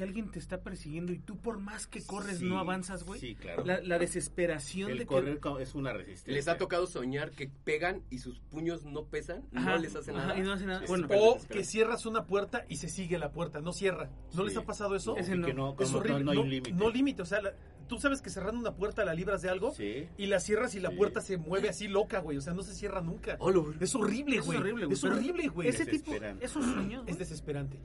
[0.00, 3.20] que alguien te está persiguiendo y tú por más que corres Sí, no avanzas, güey?
[3.20, 3.66] Sí, claro.
[3.66, 5.62] La, la desesperación el de correr que...
[5.62, 6.32] es una resistencia.
[6.32, 9.44] ¿Les ha tocado soñar que pegan y sus puños no pesan?
[9.54, 10.38] Ajá, no les hacen ajá, nada.
[10.38, 10.82] y no hace nada.
[10.88, 14.08] Bueno, O que cierras una puerta y se sigue la puerta, no cierra.
[14.32, 14.48] ¿No Sí.
[14.48, 15.16] les ha pasado eso?
[15.18, 15.46] Y no.
[15.46, 16.24] que no, Es horrible.
[16.24, 16.72] no hay no, un límite.
[16.72, 17.52] no límite, o sea, la-
[17.86, 20.08] tú sabes que cerrando una puerta la libras de algo Sí.
[20.16, 22.38] y la cierras y la puerta se mueve así loca, güey.
[22.38, 23.36] O sea, no se cierra nunca.
[23.38, 24.56] Oh, lo- Es horrible, güey.
[24.56, 24.94] es horrible, güey.
[24.96, 25.68] Es horrible, güey.
[25.68, 27.78] Ese tipo, esos sueños, güey, Es desesperante.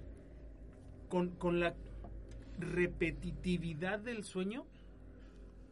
[1.10, 1.76] con, con la
[2.60, 4.66] repetitividad del sueño,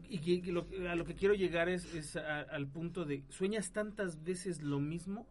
[0.10, 3.24] y que, que lo- a lo que quiero llegar es, es a- al punto de,
[3.30, 5.28] sueñas tantas veces lo mismo,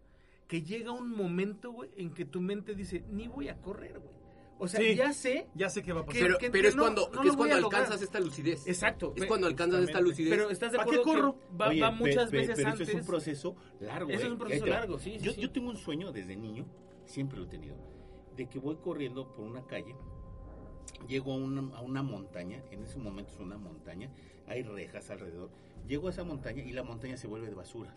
[0.48, 4.22] que llega un momento, güey, en que tu mente dice, ni voy a correr, güey.
[4.58, 4.94] O sea, Sí.
[4.94, 6.22] ya sé Ya sé qué va a pasar.
[6.22, 8.66] Pero, que- pero que es no- cuando, no que es cuando alcanzas esta lucidez.
[8.68, 9.12] Exacto.
[9.16, 10.30] Es cuando alcanzas esta lucidez.
[10.30, 11.38] Pero estás de ¿Para qué acuerdo corro?
[11.50, 12.88] que va, Oye, va pe- muchas pe- veces pero antes.
[12.88, 14.10] eso es un proceso largo.
[14.10, 14.30] Eso es ¿eh?
[14.32, 15.40] un proceso largo, sí, sí, yo, sí.
[15.40, 16.64] yo tengo un sueño desde niño,
[17.06, 17.74] siempre lo he tenido,
[18.36, 19.96] de que voy corriendo por una calle,
[21.08, 24.10] llego a una, a una montaña, en ese momento es una montaña,
[24.46, 25.50] hay rejas alrededor,
[25.86, 27.94] llego a esa montaña y la montaña se vuelve de basura.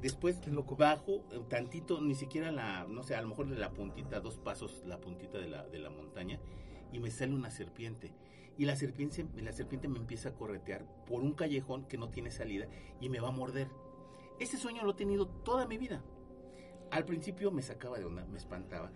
[0.00, 0.76] Después loco.
[0.76, 4.82] bajo tantito, ni siquiera la, no sé, a lo mejor de la puntita, dos pasos,
[4.86, 6.38] la puntita de la, de la montaña,
[6.92, 8.12] y me sale una serpiente.
[8.56, 12.30] Y la serpiente, la serpiente me empieza a corretear por un callejón que no tiene
[12.30, 12.66] salida
[13.00, 13.68] y me va a morder.
[14.40, 16.02] Ese sueño lo he tenido toda mi vida.
[16.90, 18.90] Al principio me sacaba de onda, me espantaba.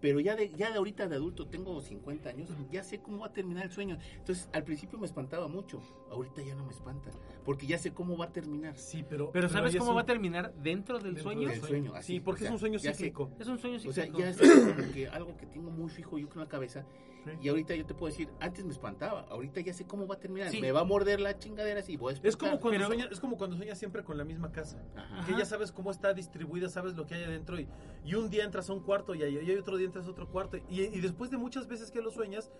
[0.00, 3.26] Pero ya de, ya de ahorita de adulto, tengo 50 años, ya sé cómo va
[3.26, 3.98] a terminar el sueño.
[4.18, 5.80] Entonces, al principio me espantaba mucho.
[6.10, 7.10] Ahorita ya no me espanta.
[7.44, 8.76] Porque ya sé cómo va a terminar.
[8.76, 9.32] Sí, pero...
[9.32, 11.48] Pero ¿sabes cómo un- va a terminar dentro del dentro sueño?
[11.48, 12.94] del sueño, así, Sí, porque o sea, es un sueño sé.
[12.94, 13.30] cíclico.
[13.40, 14.18] Es un sueño O sea, cíclico.
[14.18, 16.84] ya es como que algo que tengo muy fijo yo creo en la cabeza.
[17.24, 17.30] Sí.
[17.42, 20.18] Y ahorita yo te puedo decir, antes me espantaba, ahorita ya sé cómo va a
[20.20, 20.50] terminar.
[20.50, 20.60] Sí.
[20.60, 23.20] Me va a morder la chingadera así, voy a Es como, cuando Pero- sueñas, es
[23.20, 24.82] como cuando sueñas siempre con la misma casa.
[24.96, 25.26] Ajá.
[25.26, 27.58] Que ya sabes cómo está distribuida, sabes lo que hay adentro.
[27.60, 27.68] Y,
[28.04, 30.10] y un día entras a un cuarto y, hay- y hay otro día entras a
[30.10, 30.56] otro cuarto.
[30.68, 32.50] Y, y después de muchas veces que lo sueñas,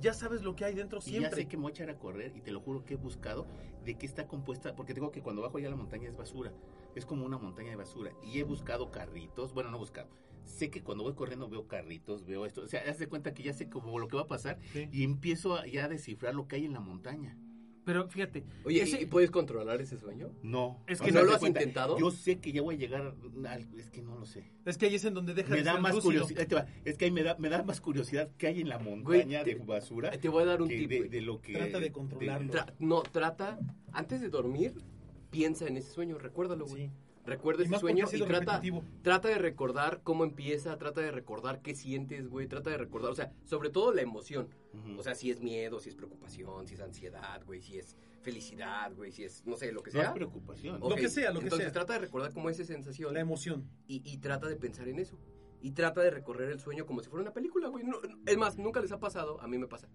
[0.00, 1.42] ya sabes lo que hay dentro Y ya siempre.
[1.42, 3.46] sé que me voy a echar a correr y te lo juro que he buscado
[3.84, 6.52] de qué está compuesta, porque tengo que cuando bajo ya la montaña es basura,
[6.94, 8.12] es como una montaña de basura.
[8.22, 10.08] Y he buscado carritos, bueno, no he buscado.
[10.46, 13.42] Sé que cuando voy corriendo veo carritos, veo esto, o sea, haz de cuenta que
[13.42, 14.88] ya sé como lo que va a pasar Sí.
[14.92, 17.36] y empiezo a, ya a descifrar lo que hay en la montaña.
[17.84, 20.32] Pero fíjate, Oye, ese- ¿y puedes controlar ese sueño?
[20.42, 20.82] No.
[20.88, 21.96] Es que ¿no lo has cuenta, intentado?
[21.98, 23.14] Yo sé que ya voy a llegar,
[23.46, 24.50] al- es que no lo sé.
[24.64, 26.24] Es que ahí es en donde deja Me de da ser más lúcido.
[26.26, 28.90] curiosidad, es que ahí me da, me da más curiosidad que hay en la Güey,
[28.90, 31.52] montaña te- de basura Te voy a dar un tip, de, lo que...
[31.52, 32.52] Trata de controlarlo.
[32.52, 33.58] Tra- no, trata,
[33.92, 34.74] antes de dormir,
[35.30, 36.86] piensa en ese sueño, recuérdalo, güey.
[36.86, 36.92] Sí.
[37.26, 38.62] Recuerda ese sueño y trata,
[39.02, 43.14] trata de recordar cómo empieza, trata de recordar qué sientes, güey, trata de recordar, o
[43.14, 44.48] sea, sobre todo la emoción.
[44.72, 44.98] Ujú.
[45.00, 48.92] O sea, si es miedo, si es preocupación, si es ansiedad, güey, si es felicidad,
[48.94, 50.14] güey, si es, no sé, lo que no es sea.
[50.14, 50.80] preocupación.
[50.80, 51.72] Lo que sea, lo que Entonces sea.
[51.72, 53.68] trata de recordar cómo es esa sensación La emoción.
[53.88, 55.18] y, y trata de pensar en eso.
[55.60, 57.82] Y trata de recorrer el sueño como si fuera una película, güey.
[57.84, 59.88] No- no- es más, nunca les ha pasado, a mí me pasa.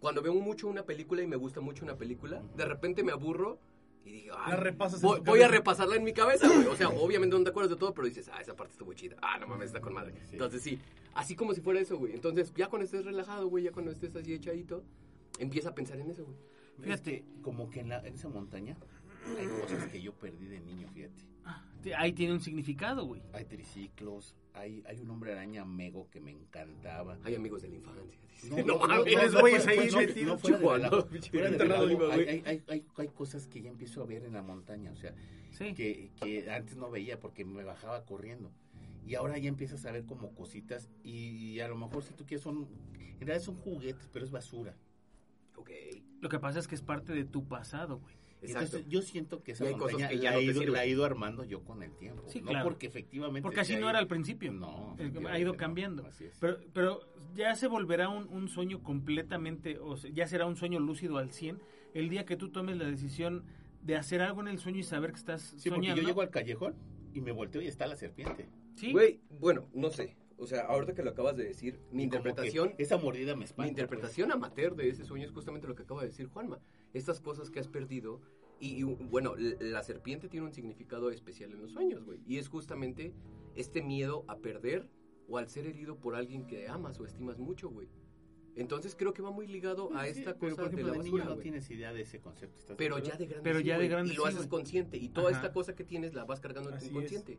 [0.00, 3.58] Cuando veo mucho una película y me gusta mucho una película, de repente me aburro
[4.08, 6.66] y repasas en voy, voy a repasarla en mi cabeza, güey.
[6.66, 9.16] O sea, obviamente no te acuerdas de todo, pero dices, ah, esa parte estuvo chida.
[9.20, 10.14] Ah, no mames, está con madre.
[10.24, 10.32] Sí.
[10.32, 10.78] Entonces sí,
[11.14, 12.14] así como si fuera eso, güey.
[12.14, 14.82] Entonces ya cuando estés relajado, güey, ya cuando estés así echadito,
[15.38, 16.36] empieza a pensar en eso, güey.
[16.80, 18.76] Fíjate, como que en, la, en esa montaña
[19.38, 21.24] hay cosas que yo perdí de niño, fíjate.
[21.44, 21.64] ah,
[21.96, 23.22] ahí tiene un significado, güey.
[23.32, 27.18] Hay triciclos, hay, hay un hombre araña mego que me encantaba.
[27.24, 28.02] Hay amigos de la infancia.
[28.44, 29.40] No, No, no, mames, no,
[31.80, 32.28] ahí iba, hay, güey.
[32.28, 35.12] hay, hay, hay, hay cosas que ya empiezo a ver en la montaña, o sea,
[35.50, 35.74] Sí.
[35.74, 38.52] que, que antes no veía porque me bajaba corriendo.
[39.04, 42.42] Y ahora ya empiezas a ver como cositas y, a lo mejor si tú quieres
[42.42, 44.76] son, en realidad son juguetes, pero es basura.
[45.56, 45.70] Ok,
[46.20, 48.14] Lo que pasa es que es parte de tu pasado, güey.
[48.42, 48.64] Exacto.
[48.76, 50.50] Entonces yo siento que esa Y hay cosas montaña que ya la, no he te
[50.50, 50.72] ido, sirven.
[50.74, 52.22] la he ido armando yo con el tiempo.
[52.28, 52.64] Sí, no claro.
[52.68, 53.42] porque efectivamente...
[53.42, 54.52] Porque así no era al principio.
[54.52, 54.96] No.
[54.98, 56.06] Eh, ha ido no, cambiando.
[56.06, 56.36] así es.
[56.40, 57.00] Pero, pero
[57.34, 61.30] ya se volverá un, un sueño completamente, o sea, ya será un sueño lúcido al
[61.30, 61.60] 100
[61.94, 63.44] el día que tú tomes la decisión
[63.82, 66.30] de hacer algo en el sueño y saber que estás Sí, porque yo llego al
[66.30, 66.74] callejón
[67.14, 68.48] y me volteo y está la serpiente.
[68.76, 70.16] Sí, Güey, bueno, no sé.
[70.38, 73.64] O sea, ahorita que lo acabas de decir, mi interpretación, Esa mordida me espanta.
[73.64, 76.60] mi interpretación amateur de ese sueño es justamente lo que acaba de decir Juanma.
[76.94, 78.20] Estas cosas que has perdido
[78.60, 82.20] y, y, bueno, la serpiente tiene un significado especial en los sueños, güey.
[82.26, 83.12] Y es justamente
[83.56, 84.88] este miedo a perder
[85.28, 87.88] o al ser herido por alguien que amas o estimas mucho, güey.
[88.56, 90.92] Entonces creo que va muy ligado a Pues Sí, esta pero cosa por ejemplo, de
[90.92, 91.42] la de niño basura, no güey.
[91.42, 92.58] tienes idea de ese concepto.
[92.58, 94.48] ¿estás Pero ya de grande Pero sí, ya de grande y lo sí, haces güey.
[94.48, 95.36] consciente y toda Ajá.
[95.38, 96.90] esta cosa que tienes la vas cargando en tu es.
[96.90, 97.38] inconsciente.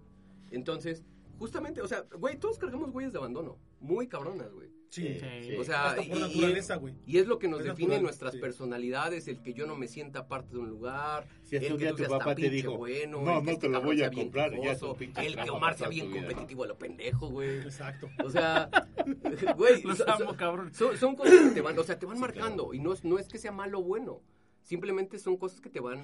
[0.51, 1.03] Entonces,
[1.39, 4.69] justamente, o sea, güey, todos cargamos huellas de abandono, muy cabronas, güey.
[4.89, 5.19] Sí.
[5.43, 5.55] Sí.
[5.55, 6.95] O sea, Hasta por y- y- naturaleza, güey.
[7.05, 8.39] Y es lo que nos Es define natural, nuestras sí.
[8.39, 12.03] personalidades, el que yo no me sienta parte de un lugar, Si el que tu
[12.09, 14.91] papá te dijo, bueno, "No, no este te lo voy a comprar", ya es quejoso,
[14.93, 17.59] un pinche el que Omar sea bien competitivo a lo pendejo, güey.
[17.59, 18.09] Exacto.
[18.25, 18.69] O sea,
[19.57, 20.73] güey, Los son- amo, son- cabrón.
[20.73, 23.03] son, son cosas que te van, o sea, te van Sí, marcando y no, es-
[23.03, 24.21] no es que sea malo o bueno,
[24.63, 26.03] simplemente son cosas que te van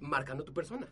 [0.00, 0.90] marcando tu persona.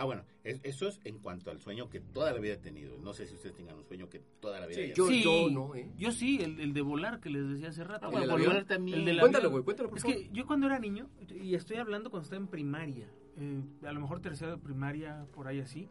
[0.00, 2.96] Ah, bueno, es- eso es en cuanto al sueño que toda la vida he tenido.
[2.98, 5.48] No sé si ustedes tengan un sueño que toda la vida Sí, Yo, tenido.
[5.48, 5.90] yo no, ¿eh?
[5.98, 8.06] Yo sí, el, el de volar que les decía hace rato.
[8.06, 9.06] Ah, ¿El bueno, volar también.
[9.06, 10.16] El Cuéntalo, güey, cuéntalo, por Es favor.
[10.18, 11.06] que yo cuando era niño,
[11.42, 13.08] y estoy hablando cuando estaba en primaria,
[13.38, 15.86] eh, a lo mejor tercero de primaria, por ahí así,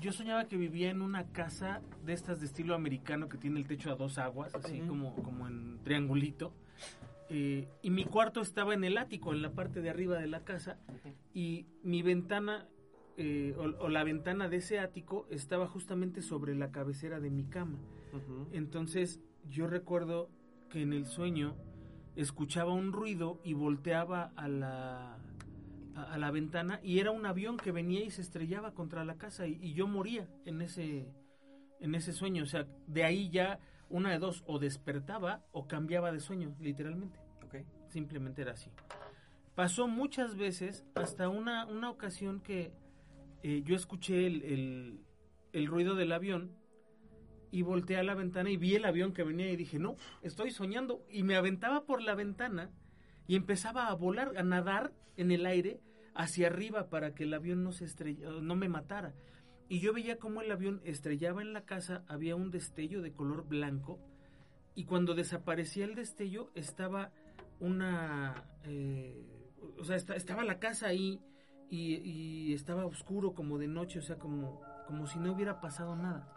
[0.00, 3.66] yo soñaba que vivía en una casa de estas de estilo americano que tiene el
[3.66, 6.54] techo a dos aguas, así como, como en triangulito.
[7.28, 10.40] eh, y mi cuarto estaba en el ático, en la parte de arriba de la
[10.44, 10.78] casa,
[11.34, 12.66] y mi ventana,
[13.16, 17.44] eh, o, o la ventana de ese ático, estaba justamente sobre la cabecera de mi
[17.44, 17.78] cama.
[18.52, 20.30] Entonces yo recuerdo
[20.70, 21.54] que en el sueño
[22.14, 25.18] escuchaba un ruido y volteaba a la,
[25.94, 29.16] a, a la ventana y era un avión que venía y se estrellaba contra la
[29.16, 31.12] casa y, y yo moría en ese,
[31.80, 32.42] en ese sueño.
[32.44, 37.18] O sea, de ahí ya una de dos, o despertaba o cambiaba de sueño, literalmente.
[37.88, 38.70] Simplemente era así.
[39.54, 42.72] Pasó muchas veces hasta una, una ocasión que
[43.46, 44.42] eh, yo escuché el,
[45.52, 46.50] el- ruido del avión
[47.52, 50.50] y volteé a la ventana y vi el avión que venía y dije, no, estoy
[50.50, 51.06] soñando.
[51.08, 52.70] Y me aventaba por la ventana
[53.28, 55.80] y empezaba a volar, a nadar en el aire
[56.14, 59.14] hacia arriba para que el avión no se estrella, no me matara.
[59.68, 63.46] Y yo veía cómo el avión estrellaba en la casa, había un destello de color
[63.46, 63.98] blanco
[64.74, 67.12] y cuando desaparecía el destello estaba
[67.60, 69.24] una, eh,
[69.78, 71.20] o sea, esta- estaba la casa ahí
[71.70, 75.96] y, y estaba oscuro como de noche, o sea, como, como si no hubiera pasado
[75.96, 76.32] nada.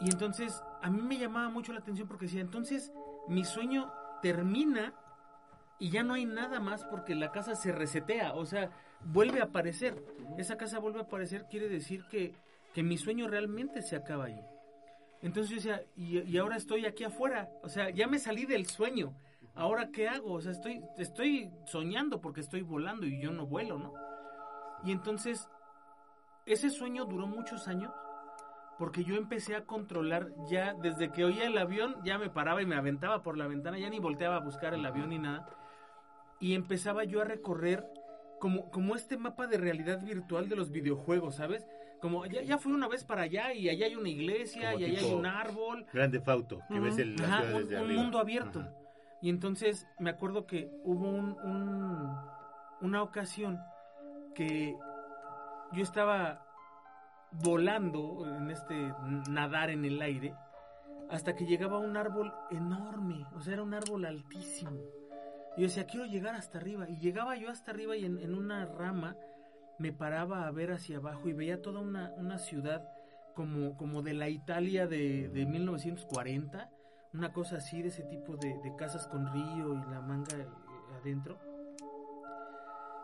[0.00, 2.92] Y entonces a mí me llamaba mucho la atención porque decía, entonces
[3.28, 3.90] mi sueño
[4.20, 4.94] termina
[5.78, 8.70] y ya no hay nada más porque la casa se resetea, o sea,
[9.04, 10.04] vuelve a aparecer.
[10.38, 12.34] Esa casa vuelve a aparecer quiere decir que,
[12.74, 14.40] que mi sueño realmente se acaba ahí.
[15.22, 18.66] Entonces yo decía, y, y ahora estoy aquí afuera, o sea, ya me salí del
[18.66, 19.14] sueño.
[19.56, 20.34] Ahora qué hago?
[20.34, 23.92] O sea, estoy estoy soñando porque estoy volando y yo no vuelo, ¿no?
[24.84, 25.48] Y entonces
[26.44, 27.92] ese sueño duró muchos años
[28.78, 32.66] porque yo empecé a controlar ya desde que oía el avión, ya me paraba y
[32.66, 35.46] me aventaba por la ventana, ya ni volteaba a buscar el avión ni nada.
[36.40, 37.86] Y empezaba yo a recorrer
[38.38, 41.66] como, como este mapa de realidad virtual de los videojuegos, ¿sabes?
[42.02, 44.84] Como ya, ya fui una vez para allá y allá hay una iglesia Como y
[44.84, 45.86] allá hay un árbol.
[45.94, 48.02] Grande Fauto, que ves el, la Ajá, ciudad un, desde un arriba.
[48.02, 48.68] mundo abierto.
[49.26, 52.16] Y entonces me acuerdo que hubo un, un-
[52.80, 53.58] una ocasión
[54.36, 54.76] que
[55.72, 56.46] yo estaba
[57.32, 58.94] volando en este
[59.28, 60.32] nadar en el aire
[61.10, 64.78] hasta que llegaba un árbol enorme, o sea, era un árbol altísimo.
[65.56, 66.88] Y yo decía, quiero llegar hasta arriba.
[66.88, 69.16] Y llegaba yo hasta arriba y en, en una rama
[69.80, 72.88] me paraba a ver hacia abajo y veía toda una, una ciudad
[73.34, 76.70] como, como de la Italia de, de 1940,
[77.16, 80.36] una cosa así de ese tipo de, de casas con río y la manga
[81.00, 81.38] adentro.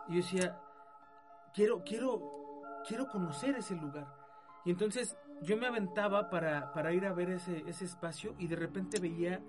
[0.07, 0.59] Y yo decía,
[1.53, 2.21] quiero, quiero,
[2.87, 4.07] quiero conocer ese lugar.
[4.65, 8.55] Y entonces yo me aventaba para, para ir a ver ese, ese espacio y de
[8.55, 9.41] repente veía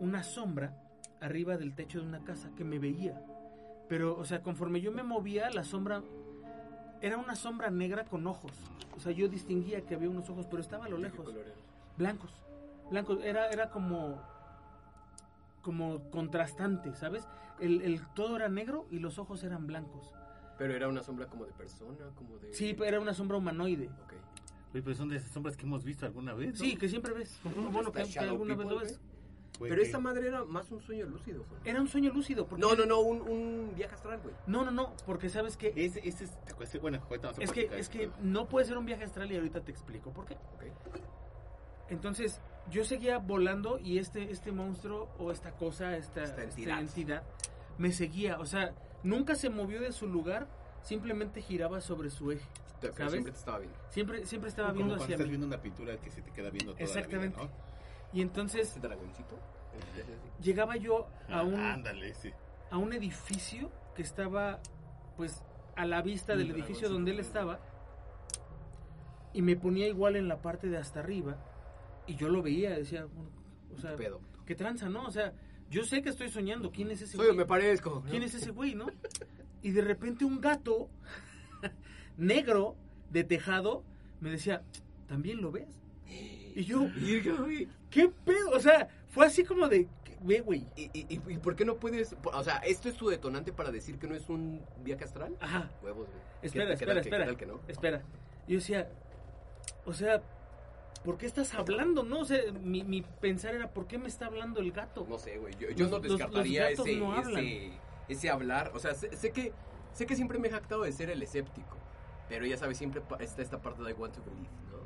[0.00, 0.76] una sombra
[1.20, 3.22] arriba del techo de una casa que me veía.
[3.88, 6.02] Pero, o sea, conforme yo me movía, la sombra
[7.00, 8.52] era una sombra negra con ojos.
[8.94, 11.26] O sea, yo distinguía que había unos ojos, pero estaba a lo lejos.
[11.96, 12.49] Blancos.
[12.90, 13.18] Blancos.
[13.22, 14.20] Era, era como
[15.62, 17.26] como contrastante, ¿sabes?
[17.60, 20.12] El, el todo era negro y los ojos eran blancos.
[20.56, 22.52] Pero era una sombra como de persona, como de...
[22.54, 23.88] Sí, era una sombra humanoide.
[24.04, 24.14] Ok.
[24.72, 26.54] Pero son de esas sombras que hemos visto alguna vez.
[26.54, 26.64] ¿no?
[26.64, 27.38] Sí, que siempre ves.
[27.72, 29.00] Bueno, que, que alguna vez lo ves.
[29.58, 31.60] Puede Pero que- esta madre era más un sueño lúcido, güey.
[31.64, 32.46] Era un sueño lúcido.
[32.46, 34.34] Porque No, no, no, un, un viaje astral, güey.
[34.46, 36.80] No, no, no, porque sabes que Ese, ese es, ¿te acuerdas?
[36.80, 39.36] bueno, ahorita vamos a es que es que no puede ser un viaje astral y
[39.36, 40.34] ahorita te explico por qué.
[40.34, 41.00] Ok.
[41.90, 47.22] Entonces, yo seguía volando y este este monstruo o esta cosa, esta, Esta esta entidad.
[47.78, 50.46] me seguía, o sea, nunca se movió de su lugar,
[50.82, 52.46] simplemente giraba sobre su eje.
[52.80, 53.12] Pero ¿Sabes?
[53.12, 53.78] siempre te estaba viendo.
[53.90, 55.30] Siempre siempre estaba Como viendo hacia estás mí.
[55.30, 57.36] viendo una pintura que se te queda viendo toda Exactamente.
[57.36, 57.54] la vida,
[58.14, 59.36] Y entonces ¿Ese dragoncito?
[60.42, 62.30] llegaba yo a un Ah, Ándale, sí.
[62.70, 64.60] a un edificio que estaba
[65.16, 65.42] pues
[65.76, 67.58] a la vista del Un edificio donde él estaba
[69.32, 71.36] y me ponía igual en la parte de hasta arriba
[72.10, 73.30] y yo lo veía decía bueno,
[73.74, 74.20] o sea ¿Qué pedo?
[74.46, 75.32] qué tranza no o sea
[75.70, 78.02] yo sé que estoy soñando quién es ese Soy, güey me parezco.
[78.10, 78.86] quién es ese güey no
[79.62, 80.88] y de repente un gato
[82.16, 82.76] negro
[83.10, 83.82] de tejado
[84.20, 84.62] me decía
[85.06, 85.68] también lo ves
[86.06, 86.86] y yo
[87.38, 87.68] güey.
[87.90, 89.88] qué pedo o sea fue así como de
[90.22, 92.14] ve güey ¿Y, y, y- por qué no puedes...?
[92.24, 95.34] O sea, ¿esto es tu detonante para decir que no es un viaje astral?
[95.40, 96.20] ajá Huevos, güey.
[96.42, 97.38] Espera, ¿Qué- qué tal espera, espera.
[97.38, 97.60] que no?
[97.68, 98.02] Espera.
[98.46, 98.88] Yo decía,
[99.86, 100.22] o sea,
[101.04, 102.20] ¿por qué estás hablando, no?
[102.20, 105.06] O sea, mi, mi pensar era, ¿por qué me está hablando el gato?
[105.08, 105.54] No sé, güey.
[105.54, 107.72] Yo, yo Los- no los- los descartaría ese, no ese,
[108.08, 108.72] ese hablar.
[108.74, 109.52] O sea, sé, sé que,
[109.92, 111.76] sé que siempre me he jactado de ser el escéptico.
[112.28, 114.78] Pero ya sabes, siempre está esta parte de I want to believe, ¿no?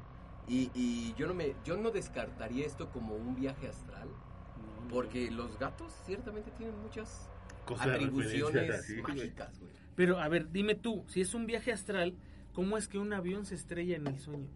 [0.47, 4.09] Y, y yo, no me, yo no descartaría esto como un viaje astral.
[4.91, 7.29] Porque los gatos ciertamente tienen muchas
[7.67, 9.73] referencia, atribuciones así, mágicas, güey.
[9.97, 12.15] Pero, a ver, dime tú, si es un viaje astral,
[12.53, 14.49] ¿cómo es que un avión se estrella en el sueño?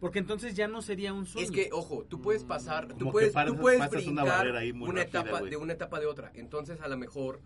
[0.00, 1.44] Porque entonces ya no sería un sueño.
[1.46, 4.38] Es que, ojo, tú puedes pasar, tú Como puedes, pasas- tú puedes pasas una brincar
[4.38, 6.30] barrera ahí muy una rápida, etapa de una etapa de otra.
[6.34, 7.40] Entonces, a lo mejor,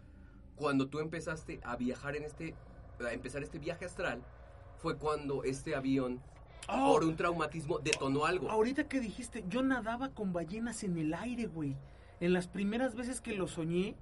[0.55, 2.55] cuando tú empezaste a viajar en este,
[3.05, 4.23] a empezar este viaje astral,
[4.79, 6.21] fue cuando este avión,
[6.69, 8.51] Oh, por un traumatismo, detonó algo.
[8.51, 11.77] ahorita que dijiste, yo nadaba con ballenas en el aire, güey.
[12.21, 13.97] En las primeras veces que lo soñé,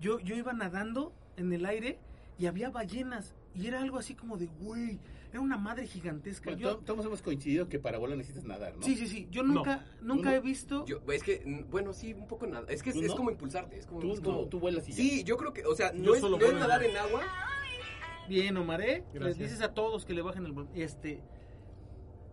[0.00, 1.98] yo, yo iba nadando en el aire
[2.38, 3.34] y había ballenas.
[3.54, 4.98] Y era algo así como de, güey,
[5.30, 6.50] era una madre gigantesca.
[6.50, 8.82] Bueno, Yo- to- todos hemos coincidido que para volar necesitas nadar, ¿no?
[8.82, 9.28] Sí, sí, sí.
[9.30, 10.36] Yo nunca, nunca no.
[10.36, 10.84] he visto.
[10.86, 12.66] Yo- es que, bueno, sí, un poco nada.
[12.70, 13.16] Es que es, ¿Tú es no?
[13.16, 13.78] como impulsarte.
[13.78, 14.96] Es como, Tú, es tú, como- tú vuelas y ya.
[14.96, 17.22] Sí, yo creo que, o sea, Yo no es, solo no es nadar en agua,
[18.28, 19.04] Bien, Omar, ¿eh?
[19.12, 19.38] Les Gracias.
[19.38, 20.54] dices a todos que le bajen el...
[20.74, 21.20] Este,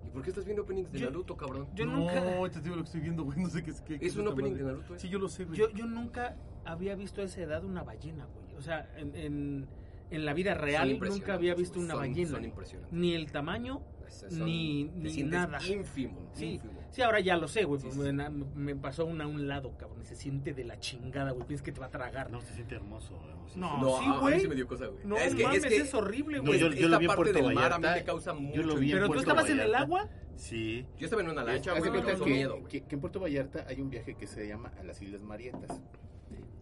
[0.06, 1.68] ¿Y por qué estás viendo openings de Yo- Naruto, cabrón?
[1.76, 2.50] yo no, nunca...
[2.52, 3.38] te digo lo que estoy viendo, güey.
[3.40, 3.82] No sé qué es.
[3.82, 4.64] Qué, qué Es un opening madre.
[4.64, 5.00] de Naruto, ¿eh?
[5.00, 5.58] Sí, yo lo sé, güey.
[5.60, 8.56] Yo, yo nunca había visto a esa edad una ballena, güey.
[8.56, 9.68] O sea, en, en,
[10.12, 12.30] en la vida real nunca había visto una son, ballena.
[12.32, 12.94] Son impresionantes.
[12.98, 14.86] Ni el tamaño, Son- ni,
[15.26, 15.60] nada.
[15.68, 16.80] Ínfimo, Sí, ínfimo.
[16.90, 17.80] sí, ahora ya lo sé, güey.
[17.80, 18.14] Sí, pues, sí,
[18.56, 20.02] Me, pasó una a un lado, cabrón.
[20.02, 21.46] y Se siente de la chingada, güey.
[21.46, 22.32] Piensas que te va a tragar.
[22.32, 23.14] No, se siente hermoso.
[23.30, 23.60] hermoso.
[23.60, 24.40] No, No, sí, a mí güey.
[24.40, 25.06] sí me dio cosa, güey.
[25.06, 26.60] No, es que, mames, es, que es horrible, No, güey.
[26.60, 28.00] yo, yo lo vi en esta parte Puerto del mar a mí Vallarta.
[28.00, 29.80] me causa Yo mucho lo vi en ¿Pero tú Puerto estabas en el Vallarta.
[29.84, 30.10] agua?
[30.36, 30.86] Sí.
[30.98, 32.68] Yo estaba en una lancha, güey, me causó que, miedo, güey.
[32.68, 35.82] que- que en Puerto Vallarta hay un viaje que se llama a las Islas Marietas.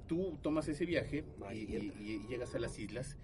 [0.07, 1.85] Tú tomas ese viaje y, Marieta.
[1.99, 3.17] y- y llegas a las islas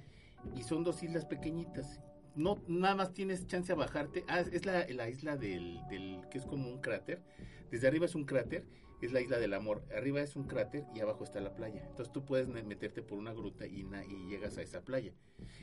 [0.55, 1.99] y son dos islas pequeñitas.
[2.35, 4.25] No, nada más tienes chance a bajarte.
[4.27, 7.21] Ah, es la, la isla del, del, que es como un cráter.
[7.69, 8.65] Desde arriba es un cráter,
[9.01, 9.83] es la isla del amor.
[9.95, 11.83] Arriba es un cráter y abajo está la playa.
[11.87, 15.13] Entonces tú puedes meterte por una gruta y, na- y llegas a esa playa.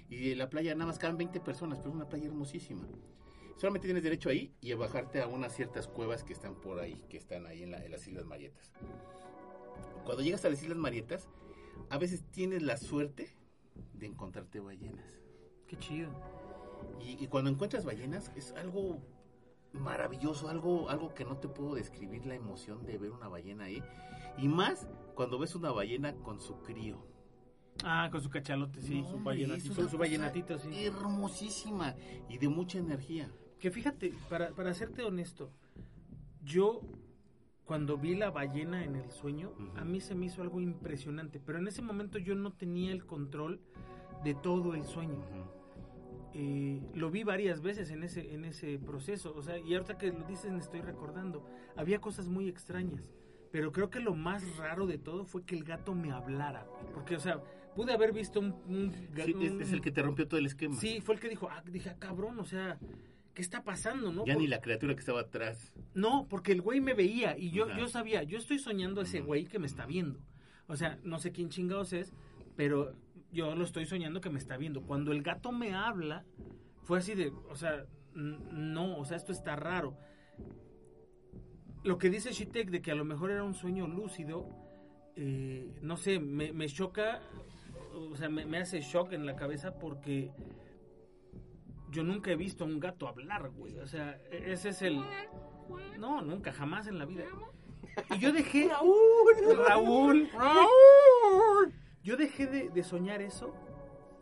[0.09, 2.87] Y de la playa nada más caben 20 personas, pero es una playa hermosísima.
[3.57, 7.03] Solamente tienes derecho ahí y a bajarte a unas ciertas cuevas que están por ahí,
[7.11, 8.73] que están ahí en las Islas Marietas.
[10.05, 11.29] Cuando llegas a las Islas Marietas,
[11.91, 13.29] a veces tienes la suerte
[13.95, 15.21] de encontrarte ballenas.
[15.67, 16.11] Qué chido.
[17.01, 19.01] Y, y cuando encuentras ballenas es algo
[19.73, 23.83] maravilloso, algo, algo que no te puedo describir la emoción de ver una ballena ahí.
[24.39, 27.05] Y más cuando ves una ballena con su crío.
[27.85, 29.01] Ah, con su cachalote, sí.
[29.01, 29.83] No, su hombre, vallenatito.
[29.83, 30.85] es Su, vallenatito, sí.
[30.85, 31.95] Hermosísima
[32.29, 33.31] y de mucha energía.
[33.59, 35.51] Que fíjate, para, para serte honesto,
[36.43, 36.81] yo
[37.71, 39.79] cuando vi la ballena en el sueño, Ujú.
[39.79, 43.07] a mí se me hizo algo impresionante, pero en ese momento yo no tenía el
[43.07, 43.61] control
[44.25, 45.23] de todo el sueño.
[46.35, 50.09] Eh, lo vi varias veces en ese, en ese proceso, o sea, y ahorita que
[50.11, 53.05] lo dices me estoy recordando, había cosas muy extrañas,
[53.53, 57.15] pero creo que lo más raro de todo fue que el gato me hablara, porque,
[57.15, 57.41] o sea,
[57.77, 58.47] pude haber visto un...
[58.67, 60.75] un Sí, un- es el que te rompió todo el esquema.
[60.75, 62.81] Sí, fue el que dijo, ah, dije, ah, cabrón, o sea,
[63.35, 64.25] ¿qué está pasando, no?
[64.27, 65.73] Ya Por- ni la criatura que estaba atrás.
[65.95, 67.79] No, porque el güey me veía y yo, Ajá.
[67.79, 70.21] yo sabía, yo estoy soñando a ese güey que me está viendo.
[70.67, 72.13] O sea, no sé quién chingados es,
[72.57, 72.95] pero
[73.33, 74.83] yo lo estoy soñando que me está viendo.
[74.83, 76.25] Cuando el gato me habla,
[76.83, 79.97] fue así de, o sea, no, o sea, esto está raro.
[81.83, 84.49] Lo que dice Shitek de que a lo mejor era un sueño lúcido,
[85.17, 87.21] eh, no sé, me, me choca,
[87.95, 90.31] o sea, me, me hace shock en la cabeza porque
[91.91, 93.79] yo nunca he visto a un gato hablar, güey.
[93.79, 95.01] O sea, e- ese es el...
[95.99, 97.25] No, nunca, jamás en la vida.
[98.15, 98.69] Y yo dejé...
[98.69, 100.29] Raúl.
[100.33, 101.75] Raúl.
[102.03, 103.55] Yo dejé de, de soñar eso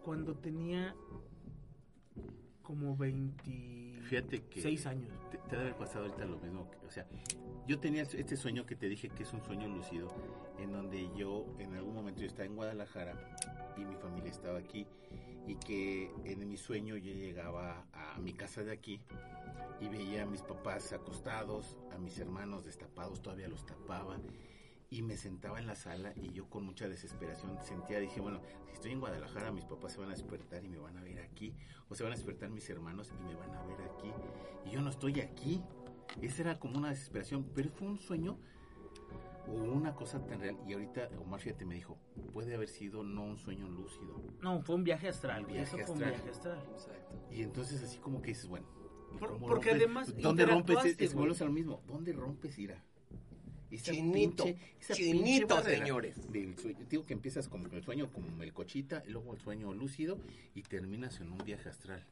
[0.03, 0.95] cuando tenía
[2.63, 5.09] como 26 Fíjate que años.
[5.31, 6.71] te, te debe haber pasado ahorita lo mismo.
[6.87, 7.07] o sea,
[7.67, 10.09] yo tenía este sueño que te dije que es un sueño lúcido,
[10.59, 13.37] en donde yo en algún momento yo estaba en Guadalajara
[13.77, 14.87] y mi familia estaba aquí
[15.49, 19.01] y que en mi sueño yo llegaba a mi casa de aquí
[19.81, 24.19] y veía a mis papás acostados, a mis hermanos destapados, todavía los tapaba
[24.91, 28.75] y me sentaba en la sala y yo con mucha desesperación sentía, dije, bueno, si
[28.75, 31.55] estoy en Guadalajara mis papás se van a despertar y me van a ver aquí,
[31.89, 34.13] o se van a despertar mis hermanos y me van a ver aquí,
[34.67, 35.63] y yo no estoy aquí.
[36.23, 38.39] Esa era como una desesperación, pero fue un sueño
[39.49, 40.57] o una cosa tan real.
[40.67, 41.99] Y ahorita Omar, fíjate, me dijo,
[42.33, 44.23] puede haber sido no un sueño lúcido.
[44.43, 45.45] No, fue un viaje astral.
[45.47, 46.11] Viaje eso fue un astral.
[46.13, 46.59] viaje astral.
[46.73, 47.15] Exacto.
[47.33, 48.67] Y entonces así como que dices, bueno.
[49.15, 49.75] ¿y Por- porque rompes?
[49.75, 50.97] además ¿Dónde rompes?
[50.99, 51.83] Es, vuelves a lo mismo.
[51.87, 52.83] ¿Dónde rompes ira?
[53.71, 56.33] Esa Chinito, pinche- esa chinito, pinche señores.
[56.33, 56.87] Del sueño.
[56.89, 60.19] Digo que empiezas como el sueño, como el cochita, y luego el sueño lúcido,
[60.55, 62.07] y terminas en un viaje astral.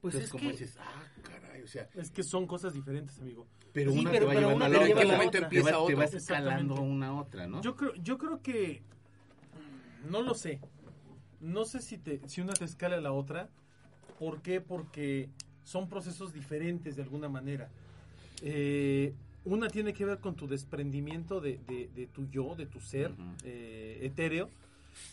[0.00, 0.50] Pues Entonces, es como que...
[0.52, 3.46] dices, ah, caray, o sea, Es que son cosas diferentes, amigo.
[3.72, 5.48] pero Sí, una pero- te va pero llevando una a te la otra.
[5.48, 5.64] te otra.
[5.64, 5.96] va- te otro.
[5.96, 7.60] vas escalando una a otra, ¿no?
[7.62, 8.82] Yo creo, yo creo que
[10.08, 10.60] no lo sé.
[11.40, 13.48] No sé si te, si una te escala a la otra.
[14.18, 14.60] ¿Por qué?
[14.60, 15.28] Porque
[15.64, 17.68] son procesos diferentes de alguna manera.
[18.42, 22.80] Eh, una tiene que ver con tu desprendimiento de, de- de tu yo, de tu
[22.80, 23.12] ser
[23.44, 24.48] eh, etéreo.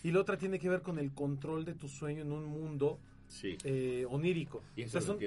[0.03, 2.99] Y la otra tiene que ver con el control de tu sueño en un mundo
[3.35, 3.57] Sí.
[3.65, 4.61] eh, onírico.
[4.77, 5.19] Y O sea, son,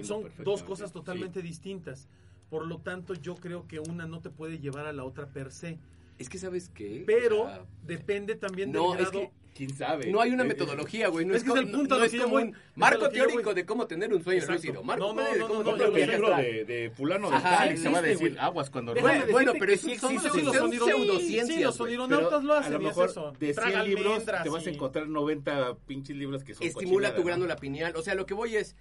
[0.43, 2.09] dos cosas totalmente distintas.
[2.49, 5.53] Por lo tanto, yo creo que una no te puede llevar a la otra per
[5.53, 5.79] se.
[6.19, 7.05] Es que, ¿sabes qué?
[7.07, 9.21] Pero sea, depende también No, del es grado.
[9.27, 10.07] que ¿Quién sabe?
[10.13, 11.27] no hay una metodología, güey.
[11.27, 12.43] No es es, que es el punto no a lo es como voy.
[12.45, 13.29] un Es a marco lo yo voy.
[13.29, 14.83] teórico de cómo tener un sueño lúcido.
[14.85, 16.37] Marco No, no, teórico de no, cómo no, tener no, un el no, viaje libro
[16.37, 18.45] de, de fulano de Ajá, tal, y se va a existe, decir güey.
[18.45, 19.33] aguas cuando Déjame Bueno, rompes.
[19.33, 21.95] bueno, pero que sí existen sí, son pseudociencias, Sí, los güey.
[21.97, 23.09] onionautas lo a hacen lo y es mejor
[23.39, 27.25] de 100 Traga libros te vas a encontrar 90 pinches libros que son Estimula tu
[27.25, 27.61] glándula ¿no?
[27.61, 27.97] pineal.
[27.97, 28.77] O sea, lo que voy es,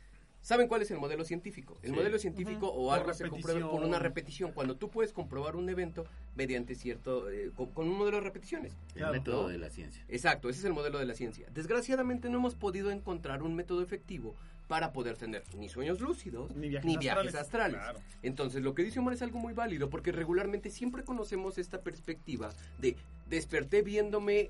[0.47, 1.77] ¿Saben cuál es el modelo científico?
[1.83, 1.95] El Sí.
[1.97, 3.89] modelo científico o algo se comprueba por repetición.
[3.89, 4.51] una repetición.
[4.53, 6.05] Cuando tú puedes comprobar un evento
[6.37, 8.71] mediante cierto, eh, con, con un modelo de repeticiones.
[8.91, 9.11] El Claro.
[9.11, 9.47] método ¿No?
[9.49, 10.05] de la ciencia.
[10.07, 11.47] Exacto, ese es el modelo de la ciencia.
[11.53, 14.37] Desgraciadamente no hemos podido encontrar un método efectivo
[14.69, 17.75] para poder tener ni sueños lúcidos Ni viajes ni viajes astrales.
[17.75, 17.75] astrales.
[17.81, 17.99] Claro.
[18.23, 22.51] Entonces, lo que dice Omar es algo muy válido porque regularmente siempre conocemos esta perspectiva
[22.79, 22.95] de
[23.29, 24.49] desperté viéndome,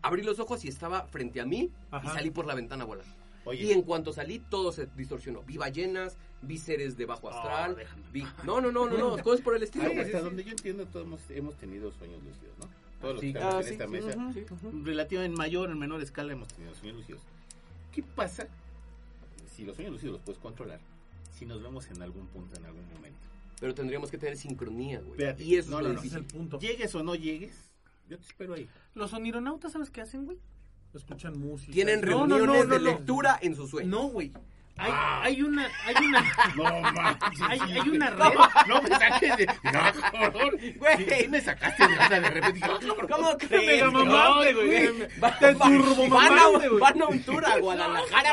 [0.00, 2.06] abrí los ojos y estaba frente a mí Ajá.
[2.08, 3.19] y salí por la ventana volando.
[3.44, 5.42] Oye, Y en cuanto salí, todo se distorsionó.
[5.42, 8.02] Vi ballenas, vi seres de bajo astral, déjame.
[8.12, 8.22] vi...
[8.44, 9.86] No, no, no, no, no, cosas por el estilo.
[9.86, 12.68] ay, hasta donde yo entiendo, todos hemos, hemos tenido sueños lúcidos, ¿no?
[13.00, 13.32] Todos los Sí.
[13.32, 14.84] que estamos Ah, en sí, esta sí, mesa, ujú, sí, ujú.
[14.84, 17.22] relativamente en mayor o en menor escala hemos tenido sueños lúcidos.
[17.92, 18.46] ¿Qué pasa
[19.56, 20.80] si los sueños lúcidos los puedes controlar?
[21.32, 23.18] Si nos vemos en algún punto, en algún momento.
[23.58, 25.12] Pero tendríamos que tener sincronía, güey.
[25.12, 25.44] Espérate.
[25.44, 26.58] Y eso No, es no, no, es el punto.
[26.58, 27.72] Llegues o no llegues,
[28.08, 28.68] yo te espero ahí.
[28.94, 30.38] Los onironautas, ¿sabes qué hacen, güey?
[30.94, 31.72] Escuchan música.
[31.72, 33.90] Tienen No, reuniones no, no, de lectura en sus sueños.
[33.90, 34.32] No, güey.
[34.80, 36.24] Hay, hay una, hay una,
[36.56, 37.40] No, manches.
[37.48, 38.34] hay, hay una red.
[38.68, 39.46] No me saques de.
[39.46, 39.52] No,
[40.12, 40.50] cabrón.
[40.76, 40.96] Güey.
[41.20, 42.60] Sí, me sacaste de onda de repente.
[42.62, 42.78] "Ah,
[43.10, 43.66] ¿Cómo crees?
[43.66, 45.08] mega mamaste, güey.
[45.22, 46.68] Va- Te a, güey.
[46.80, 48.30] van a un tour a Guadalajara,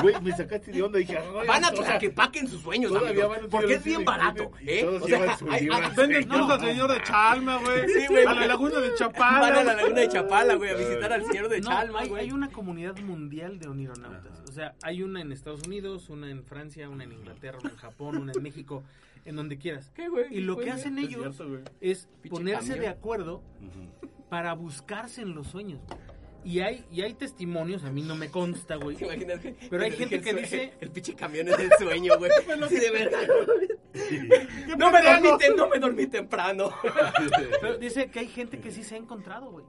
[0.00, 0.20] güey.
[0.22, 0.98] me sacaste de onda.
[0.98, 3.32] Dije, "Ay, Van a o sea, Tlaquepaque en sus sueños, amigo.
[3.50, 4.84] Porque es bien barato, ¿eh?
[4.84, 5.36] O sea.
[5.96, 7.88] Venden al señor de Chalma, güey.
[7.88, 8.24] Sí, güey.
[8.26, 9.40] A la laguna de Chapala.
[9.40, 12.22] Van a la laguna de Chapala, güey, a visitar al señor de Chalma, güey.
[12.24, 14.41] hay una comunidad mundial de onironautas.
[14.52, 17.76] O sea, hay una en Estados Unidos, una en Francia, una en Inglaterra, una en
[17.76, 18.82] Japón, una en México,
[19.24, 19.90] en donde quieras.
[19.94, 20.26] ¿Qué, güey?
[20.30, 23.42] Y lo Güey, que hacen Es ellos cierto, es ponerse de acuerdo
[24.28, 25.80] para buscarse en los sueños.
[26.44, 28.94] Y hay, y hay testimonios, a mí no me consta, güey.
[28.94, 29.40] ¿Te imaginas?
[29.70, 32.30] Pero hay te gente que dice- El pinche camión es el sueño, güey.
[32.68, 33.26] Sí, de verdad.
[33.94, 36.70] ¿Qué No me dormí, no me dormí temprano.
[37.62, 39.64] Pero dice que hay gente que sí se ha encontrado, güey.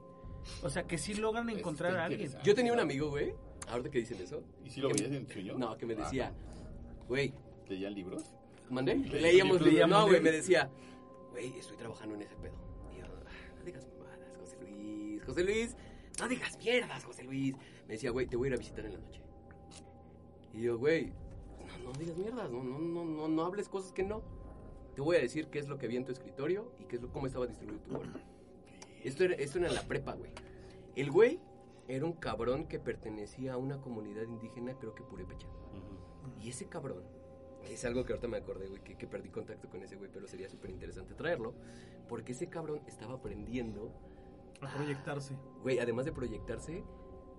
[0.62, 2.30] O sea, que sí logran Eso encontrar a alguien.
[2.42, 3.32] Yo tenía un amigo, güey,
[3.68, 4.42] ahorita que dicen eso.
[4.64, 5.56] ¿Y si lo veías en sueño?
[5.58, 6.32] No, que me Ah, decía,
[7.08, 7.32] güey,
[7.68, 8.24] ¿Leían libros?
[8.70, 8.94] ¿mandé?
[8.96, 9.88] Leíamos Leíamos libros.
[9.90, 10.70] No, güey, me decía,
[11.30, 12.54] güey, estoy trabajando en ese pedo.
[12.94, 15.76] Y yo, "Ah, no digas mamadas, José Luis, José Luis,
[16.20, 17.56] no digas mierdas, José Luis.
[17.86, 19.20] Me decía, güey, te voy a ir a visitar en la noche.
[20.52, 21.12] Y yo, güey,
[21.82, 24.22] no, no digas mierdas, no, no, no, no, no hables cosas que no.
[24.94, 27.02] Te voy a decir qué es lo que había en tu escritorio y qué es
[27.02, 28.18] lo, cómo estaba distribuido tu cuerpo.
[29.02, 30.30] Esto era, esto era en la prepa, güey.
[30.94, 31.40] El güey
[31.88, 35.48] era un cabrón que pertenecía a una comunidad indígena, creo que Purépecha.
[36.40, 37.02] Y ese cabrón,
[37.64, 40.26] es algo que ahorita me acordé, güey, que, que perdí contacto con ese güey, pero
[40.26, 41.54] sería súper interesante traerlo,
[42.08, 43.92] porque ese cabrón estaba aprendiendo,
[44.60, 45.36] A proyectarse.
[45.62, 46.84] güey, además de proyectarse,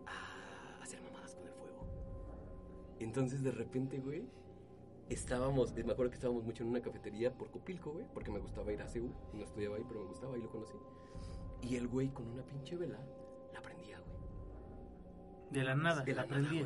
[0.06, 1.86] a hacer mamadas con el fuego.
[3.00, 4.28] Entonces, de repente, güey,
[5.10, 8.72] estábamos, me acuerdo que estábamos mucho en una cafetería por Copilco, güey, porque me gustaba
[8.74, 10.78] ir a CEU, no estudiaba ahí, pero me gustaba, ahí lo conocí.
[11.62, 13.00] Y el güey con una pinche vela.
[15.56, 16.66] De la nada, De la nada, aprendí.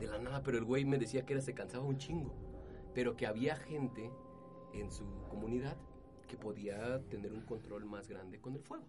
[0.00, 2.34] De la nada, pero el güey me decía que era se cansaba un chingo.
[2.92, 4.10] Pero que había gente
[4.72, 5.76] en su comunidad
[6.26, 8.88] que podía tener un control más grande con el fuego.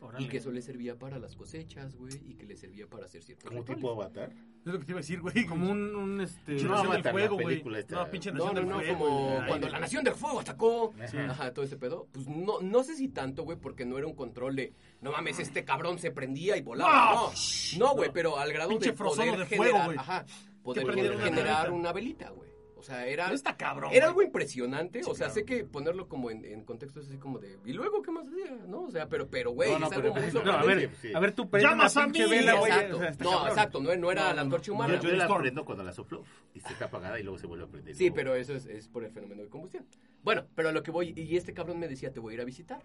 [0.00, 0.26] Órale.
[0.26, 3.22] Y que eso le servía para las cosechas, güey, y que le servía para hacer
[3.22, 4.30] ciertos ¿Como tipo Avatar?
[4.30, 5.46] Es lo que te iba a decir, güey.
[5.46, 6.54] Como un, un este...
[6.62, 7.46] No, Avatar, fuego, güey.
[7.46, 7.96] película esta.
[7.96, 8.98] No, pinche No, Nación no, del no, fuego.
[8.98, 10.94] como cuando la Nación del Fuego atacó.
[11.02, 11.30] Ajá.
[11.30, 12.06] Ajá, todo ese pedo.
[12.12, 15.38] Pues no, no sé si tanto, güey, porque no era un control de, no mames,
[15.38, 17.14] este cabrón se prendía y volaba.
[17.14, 17.32] No,
[17.78, 19.98] no, güey, pero al grado Pinche de poder de fuego, generar, güey.
[19.98, 20.26] ajá,
[20.62, 21.18] poder generar
[21.66, 21.72] velita.
[21.72, 22.50] una velita, güey.
[22.84, 23.90] O sea, era, Está cabrón.
[23.94, 24.08] era güey.
[24.10, 25.02] algo impresionante.
[25.02, 25.34] Sí, o sea, claro.
[25.40, 28.50] sé que ponerlo como en, en contextos así como de, ¿y luego qué más hacía?
[28.66, 28.82] ¿No?
[28.82, 30.90] O sea, pero, pero, güey, No, no, es pero- algo muy no, No, a ver,
[31.00, 31.14] Sí.
[31.14, 32.18] a ver, tú prende una ¡Llamas a mí!
[32.28, 32.70] vela, güey.
[32.72, 32.96] exacto.
[32.96, 33.48] o sea, está no, cabrón.
[33.48, 34.74] exacto, no, no era No, la no, antorcha no.
[34.74, 35.00] humana.
[35.00, 37.64] Yo, yo la prendo cuando la soplo y se está apagada y luego se vuelve
[37.64, 37.94] a prender.
[37.96, 38.14] Sí, No.
[38.16, 39.86] pero eso es, es por el fenómeno de combustión.
[40.22, 42.40] Bueno, pero a lo que voy, y este cabrón me decía, te voy a ir
[42.42, 42.82] a visitar.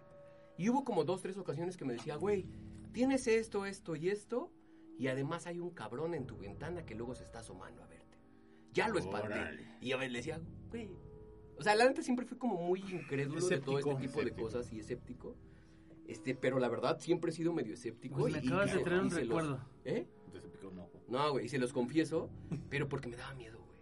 [0.58, 2.46] Y hubo como dos, tres ocasiones que me decía, güey,
[2.94, 4.50] tienes esto, esto y esto,
[4.98, 7.99] y además hay un cabrón en tu ventana que luego se está asomando a verte.
[8.74, 9.66] Ya lo espanté.
[9.82, 10.40] Y yo le decía,
[10.70, 10.90] güey.
[11.58, 13.98] O sea, la neta siempre fui como muy incrédulo de todo este Escéptico.
[14.02, 14.42] tipo de Escéptico.
[14.48, 15.36] cosas y escéptico.
[16.08, 18.18] Este, pero la verdad siempre he sido medio escéptico.
[18.20, 19.60] Pues me y- y- acabas de y traer un se los- recuerdo.
[19.86, 20.08] ¿Eh?
[20.26, 21.02] Entonces se picó un ojo.
[21.08, 22.30] No, güey, y se los confieso,
[22.70, 23.80] pero porque me daba miedo, güey.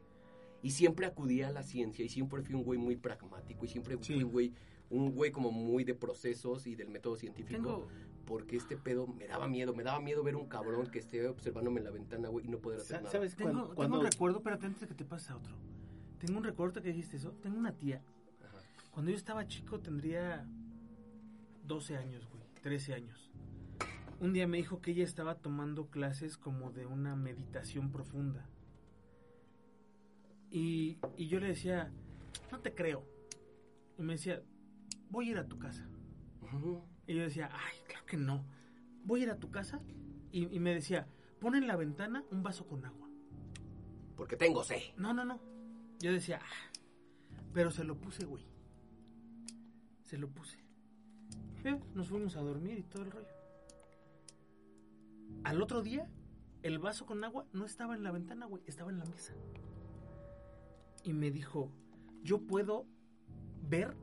[0.64, 3.98] Y siempre acudía a la ciencia y siempre fui un güey muy pragmático y siempre
[4.02, 4.14] Sí.
[4.16, 4.54] fui un güey,
[4.90, 7.54] un güey como muy de procesos y del método científico.
[7.62, 7.88] Tengo,
[8.28, 11.80] Porque este pedo me daba miedo, me daba miedo ver un cabrón que esté observándome
[11.80, 13.10] en la ventana, güey, y no poder hacer nada.
[13.12, 15.56] ¿Sabes tengo, cuando, tengo cuando- un recuerdo, espérate antes de que te pase a otro.
[16.20, 17.32] Tengo un recuerdo que dijiste eso.
[17.42, 18.04] Tengo una tía.
[18.46, 18.58] Ajá.
[18.92, 20.46] Cuando yo estaba chico tendría
[21.64, 22.44] 12 años, güey.
[22.62, 23.32] 13 años.
[24.20, 28.46] Un día me dijo que ella estaba tomando clases como de una meditación profunda.
[30.52, 31.92] Y, y yo le decía,
[32.52, 33.04] no te creo.
[33.98, 34.42] Y me decía,
[35.10, 35.88] voy a ir a tu casa.
[37.08, 38.44] Y yo decía, ay, claro que no.
[39.06, 39.82] Voy a ir a tu casa.
[40.32, 41.08] Y, y me decía,
[41.40, 43.08] pon en la ventana un vaso con agua.
[44.16, 44.94] Porque tengo C.
[44.98, 45.40] No, no, no.
[46.00, 46.72] Yo decía, "Ah",
[47.54, 48.46] pero se lo puse, güey.
[50.04, 50.58] Se lo puse.
[51.64, 53.28] Eh, nos fuimos a dormir y todo el rollo.
[55.44, 56.08] Al otro día,
[56.64, 59.34] el vaso con agua no estaba en la ventana, güey, estaba en la mesa.
[61.04, 61.72] Y me dijo,
[62.24, 62.86] yo puedo
[63.62, 63.96] ver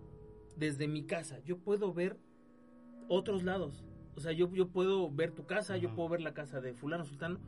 [0.57, 2.19] desde mi casa, yo puedo ver
[3.09, 3.85] otros lados.
[4.17, 7.05] O sea, yo, yo puedo ver tu casa, yo puedo ver la casa de fulano
[7.05, 7.39] sultano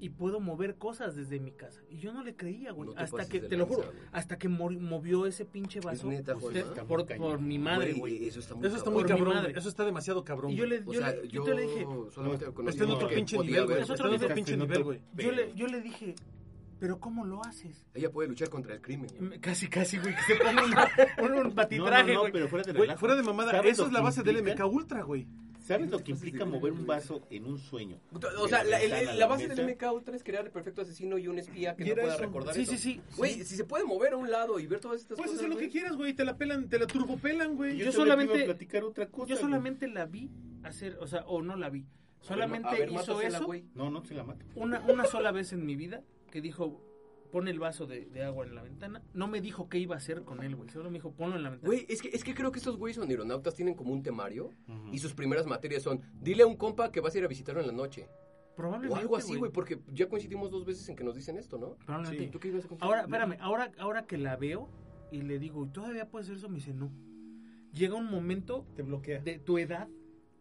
[0.00, 1.82] y puedo mover cosas desde mi casa.
[1.90, 2.88] Y yo no le creía, güey.
[2.90, 6.06] No hasta que, te lo juro, hasta que movió ese pinche vaso.
[6.08, 8.26] neta, Usted- por, mi madre, Güey.
[8.28, 9.46] Eso está muy Eso está muy Por mi cabrón.
[9.56, 10.52] Eso está demasiado cabrón.
[10.52, 10.78] Y yo güey.
[10.80, 13.08] le, O yo sea, le- yo yo te le dije, solamente No, Está en otro
[13.08, 13.74] pinche nivel, güey.
[13.74, 14.34] ver Está en otro otro nivel.
[14.34, 15.00] pinche nivel, güey.
[15.16, 16.14] yo le, yo le dije,
[16.78, 17.86] pero ¿cómo lo haces?
[17.94, 19.10] Ella puede luchar contra el crimen.
[19.20, 20.62] Me- Casi, casi, güey, que se ponga
[21.18, 23.86] un, un No, batitraje, no, no, pero fuera de Güey, fuera de mamada, ¿Sabes eso
[23.86, 24.42] es la base del?
[24.42, 25.26] MK Ultra, güey.
[25.66, 27.98] ¿Sabes lo que implica mover un vaso en un sueño?
[28.38, 28.78] O sea, la,
[29.14, 31.94] la base del MK Ultra es crear el perfecto asesino y un espía que no
[31.94, 32.22] pueda eso.
[32.22, 32.70] recordar Sí, eso.
[32.72, 33.00] sí, sí.
[33.18, 35.50] Güey, si se puede mover a un lado y ver todas estas Puedes cosas, hacer
[35.54, 36.14] lo que quieras, güey.
[36.14, 37.76] Te la pelan, te la turbopelan, güey.
[37.76, 39.26] Yo te solamente- iba a platicar otra cosa.
[39.28, 39.44] Yo güey.
[39.44, 40.30] solamente la vi
[40.62, 41.84] hacer, o sea, o no la vi.
[42.22, 43.64] Solamente A ver, hizo eso güey.
[43.74, 44.44] No, no se la mata.
[44.54, 46.82] una, una sola vez en mi vida que dijo,
[47.32, 49.02] pone el vaso de, de agua en la ventana.
[49.14, 50.70] No me dijo qué iba a hacer con él, güey.
[50.70, 51.68] Solo me dijo, ponlo en la ventana.
[51.68, 54.50] Güey, es que, es que creo que estos güeyes son aeronautas, tienen como un temario
[54.92, 57.60] y sus primeras materias son, dile a un compa que vas a ir a visitarlo
[57.60, 58.08] en la noche.
[58.56, 61.58] Probablemente, O algo así, güey, porque ya coincidimos dos veces en que nos dicen esto,
[61.58, 61.76] ¿no?
[61.86, 62.24] Probablemente.
[62.24, 62.30] Sí.
[62.30, 62.68] ¿Tú qué ibas a?
[62.80, 64.68] Ahora, espérame, ahora, ahora que la veo
[65.12, 66.48] y le digo, ¿y todavía puedes hacer eso?
[66.48, 66.90] Me dice, no.
[67.72, 69.20] Llega un momento Te bloquea.
[69.20, 69.88] de tu edad,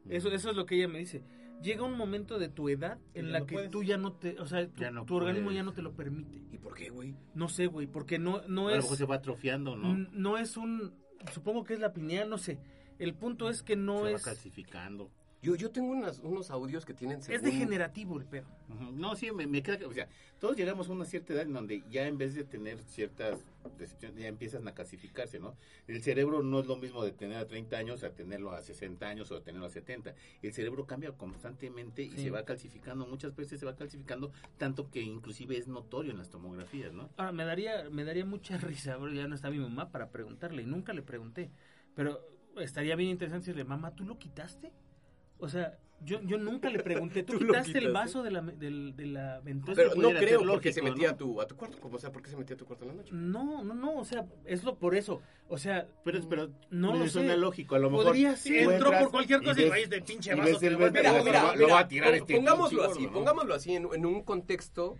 [0.09, 1.23] eso, eso es lo que ella me dice.
[1.62, 3.72] Llega un momento de tu edad en la no que puedes.
[3.72, 5.93] tú ya no te, o sea, tu, Ya no tu organismo ya no te lo
[5.95, 6.43] permite.
[6.51, 7.16] ¿Y por qué, güey?
[7.34, 10.08] No sé, güey, porque no, no a lo es, mejor se va atrofiando, ¿no?
[10.12, 10.93] no es un,
[11.34, 12.60] supongo que es la pineal, no sé.
[12.99, 15.12] El punto es que no se va es, calcificando.
[15.39, 18.47] Yo, yo tengo unas- unos audios que tienen es según- degenerativo el pedo.
[18.93, 20.09] No, sí, me, me queda, o sea,
[20.39, 23.45] todos llegamos a una cierta edad en donde ya en vez de tener ciertas
[23.77, 25.55] decepciones, ya empiezan a calcificarse, ¿no?
[25.88, 29.07] El cerebro no es lo mismo de tener a 30 años a tenerlo a 60
[29.07, 30.15] años o a tenerlo a 70.
[30.41, 32.23] El cerebro cambia constantemente y Sí.
[32.23, 36.29] se va calcificando, muchas veces se va calcificando, tanto que inclusive es notorio en las
[36.31, 37.09] tomografías, ¿no?
[37.15, 38.57] Ahora, me daría, me daría mucha
[38.91, 41.51] risa, bro, ya no está mi mamá para preguntarle, y nunca le pregunté,
[41.93, 42.19] pero
[42.57, 44.71] estaría bien interesante decirle, mamá, ¿tú lo quitaste?
[45.39, 48.41] O sea, yo, yo nunca le pregunté, ¿tú, ¿Tú lo quitaste el vaso de la,
[48.41, 49.73] de la ventana?
[49.75, 51.13] Pero no creo ser porque se lógico, metía ¿no?
[51.13, 51.77] a, tu, a tu cuarto.
[51.81, 53.09] O sea, ¿por qué se metía a tu cuarto en la noche?
[53.13, 56.99] No, no, no, o sea, es lo por eso, o sea, Pero, pero no me
[56.99, 57.11] lo sé.
[57.11, 58.05] suena lógico, a lo mejor.
[58.07, 58.71] Podría ser.
[58.73, 60.51] Entró por cualquier cosa y, ves- raíz de pinche y vaso.
[60.59, 60.71] ves Mira,
[61.13, 63.13] lo mira, va- lo mira, va a tirar este pongámoslo pinche así, ¿no?
[63.13, 64.95] pongámoslo así en, en un contexto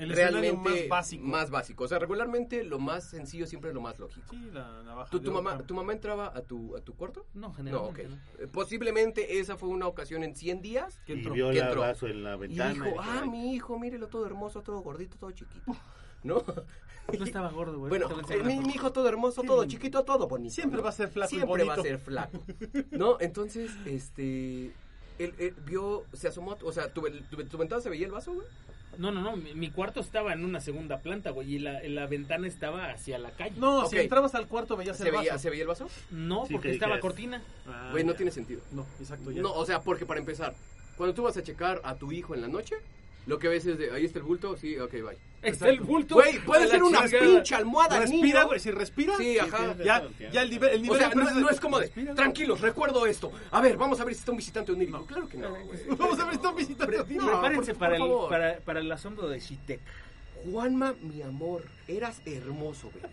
[0.00, 1.24] El realmente más básico.
[1.26, 1.84] más básico.
[1.84, 4.26] O sea, regularmente lo más sencillo siempre es lo más lógico.
[4.30, 5.10] Sí, la navaja.
[5.10, 5.58] ¿Tu, tu mamá.
[5.58, 7.26] ¿Tu mamá entraba a tu, a tu cuarto?
[7.34, 8.16] no, generalmente no.
[8.38, 11.00] Eh, Posiblemente esa fue una ocasión en 100 días.
[11.06, 11.34] Que Y entró.
[11.34, 11.80] vio que el entró.
[11.82, 12.72] vaso en la Y ventana.
[12.72, 15.76] dijo, dijo, ah, "Ay, mi hijo, mírelo todo hermoso, todo gordito, todo chiquito.
[16.22, 16.42] ¿No?
[17.18, 17.88] No estaba gordo, güey.
[17.88, 20.54] Bueno, eh, mi, hijo todo hermoso, todo chiquito, todo bonito.
[20.54, 20.84] Siempre ¿no?
[20.84, 22.38] va a ser flaco y Siempre va a ser flaco.
[22.92, 23.16] ¿No?
[23.18, 24.66] Entonces, este...
[25.18, 28.32] Él, él vio, se asomó, o sea, ¿tu, tu, tu ventana se veía el vaso,
[28.32, 28.46] güey?
[28.98, 32.06] No, no, no, mi, mi cuarto estaba en una segunda planta, güey, y la, la
[32.06, 33.54] ventana estaba hacia la calle.
[33.56, 35.42] No, si entrabas al cuarto veías ¿Se el veía, vaso.
[35.42, 35.88] ¿Se veía el vaso?
[36.10, 37.42] No, Sí, porque que estaba cortina.
[37.66, 38.16] Ah, Güey, no ya.
[38.18, 38.60] tiene sentido.
[38.72, 39.40] No, exacto, ya.
[39.42, 40.54] No, o sea, porque para empezar,
[40.96, 42.74] cuando tú vas a checar a tu hijo en la noche,
[43.30, 45.16] lo que ves es de, ahí está el bulto, sí, ok, bye.
[45.40, 46.16] Está el bulto.
[46.16, 49.16] Güey, puede ser una pinche almohada, Respira, güey, si respira.
[49.16, 49.76] Sí, ajá.
[49.84, 50.02] Ya,
[50.32, 53.06] ya el nivel, el nivel O sea, de no, no es como de, tranquilos, recuerdo
[53.06, 53.30] esto.
[53.52, 55.06] A ver, vamos a ver si está un visitante onírico.
[55.06, 55.78] Claro que no, güey.
[55.96, 56.96] Vamos a ver si está visitando.
[56.96, 59.80] No, Prepárense por- para, por el, para, para el asombro de Shitek.
[60.50, 63.04] Juanma, mi amor, eras hermoso, güey.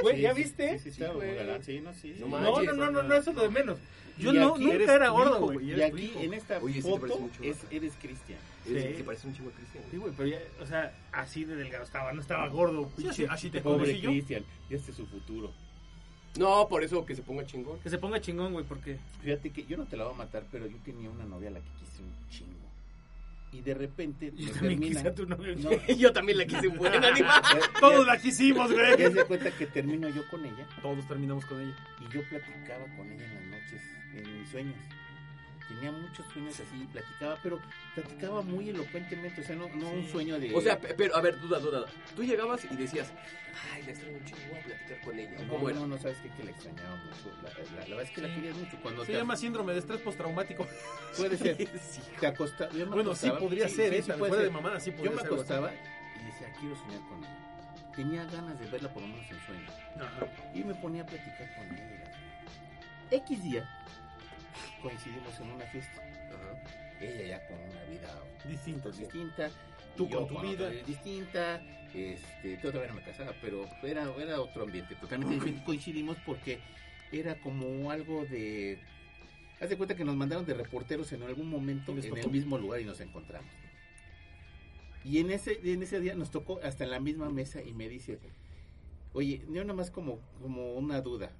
[0.00, 0.78] Güey, Sí, ¿ya viste?
[0.78, 1.12] Sí, sí, sí, no,
[1.60, 1.80] sí.
[1.82, 2.20] No sí.
[2.22, 2.64] manches.
[2.64, 3.76] No, no, no, no, no, eso es lo de menos.
[4.20, 5.70] Yo Y no, nunca era gordo, güey.
[5.72, 7.28] Y aquí, en esta foto,
[7.70, 8.38] eres Cristian.
[8.66, 9.02] Sí.
[9.04, 9.84] Parece un chingo a Cristian.
[9.90, 13.50] Sí, güey, pero ya, o sea, así de delgado estaba, no estaba gordo, así, así
[13.50, 13.98] te Pobre.
[14.00, 15.50] Cristian, ya este es su futuro.
[16.38, 17.80] No, por eso que se ponga chingón.
[17.80, 18.98] Que se ponga chingón, güey, porque...
[19.22, 21.52] Fíjate que yo no te la voy a matar, pero yo tenía una novia a
[21.52, 22.60] la que quise un chingo.
[23.52, 24.86] Y de repente Yo también termina.
[25.00, 25.56] quise a tu novia.
[25.56, 27.42] No, Yo también le quise un buen animal.
[27.80, 29.12] Todos la quisimos, ya güey.
[29.12, 31.74] se cuenta que termino yo con ella Todos terminamos con ella.
[32.00, 33.39] y yo platicaba con ella en mis
[34.50, 34.76] sueños.
[35.68, 37.60] Tenía muchos sueños así, platicaba, pero
[37.94, 40.52] platicaba muy elocuentemente, o sea, no, no un sueño de...
[40.52, 41.86] O sea, pe- pero, a ver, duda, duda.
[42.16, 43.12] Tú llegabas y decías,
[43.72, 45.30] ay, la extraño chingo, voy a platicar con ella.
[45.42, 45.78] no, ¿Cómo era?
[45.78, 46.28] no, no, sabes qué?
[46.30, 47.32] que la extrañaba mucho.
[47.44, 48.34] La, la- la verdad es que la Sí.
[48.34, 48.76] querías mucho.
[48.82, 50.66] Cuando Se te- llama síndrome de estrés postraumático.
[51.16, 51.56] Puede ser.
[51.80, 52.00] Sí.
[52.18, 52.72] Te acostaba.
[52.72, 54.02] yo me Bueno, sí acostaba- podría ser, ¿eh?
[54.02, 54.44] puede fuera ser.
[54.44, 55.30] de mamada, sí podría Yo me ser.
[55.30, 55.52] algo así.
[55.52, 55.72] acostaba
[56.20, 57.92] y decía, quiero soñar con ella.
[57.94, 59.70] Tenía ganas de verla por lo menos en sueño.
[60.00, 60.26] Ajá.
[60.52, 62.12] Y me ponía a platicar con ella.
[63.12, 63.68] X día
[64.80, 66.02] coincidimos en una fiesta.
[66.02, 67.00] Ajá.
[67.00, 69.00] Ella ya con una vida Distinto, sí.
[69.00, 69.50] distinta.
[69.96, 70.68] Tú con tu vida.
[70.68, 71.62] otra distinta,
[71.94, 75.64] este, todavía no me casaba, pero era, era otro ambiente, totalmente diferente.
[75.64, 76.60] Coincidimos porque
[77.12, 78.78] era como algo de...
[79.60, 82.80] Haz de cuenta que nos mandaron de reporteros en algún momento en el mismo lugar
[82.80, 83.50] y nos encontramos.
[85.04, 87.88] Y en ese, en ese día nos tocó hasta en la misma mesa y me
[87.88, 88.18] dice,
[89.12, 91.30] oye, yo nada más como, como una duda.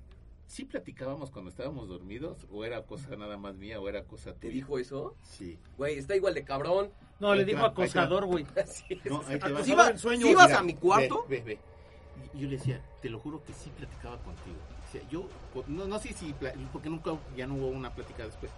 [0.50, 2.44] ¿Sí platicábamos cuando estábamos dormidos?
[2.50, 4.52] ¿O era cosa nada más mía o era cosa ¿Te tuya?
[4.54, 5.14] dijo eso?
[5.22, 5.56] Sí.
[5.78, 6.90] Güey, está igual de cabrón.
[7.20, 8.44] No, le Ahí te dijo va, te acosador, güey.
[8.60, 9.04] Así es.
[9.04, 9.60] No, ahí te va.
[9.60, 10.24] Acosador ¿Sí iba- en sueños.
[10.24, 11.24] sí ibas Mira, a mi cuarto?
[11.28, 11.58] Ve, ve, ve.
[12.34, 14.56] Y yo le decía, te lo juro que sí platicaba contigo.
[14.88, 15.28] O sea, yo,
[15.68, 16.34] no, no sé si,
[16.72, 18.50] porque nunca, ya no hubo una plática después.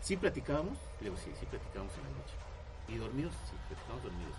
[0.00, 0.78] ¿Sí platicábamos?
[1.00, 2.34] Le digo, sí, sí platicábamos en la noche.
[2.88, 3.34] ¿Y dormidos?
[3.50, 4.34] Sí, platicábamos dormidos.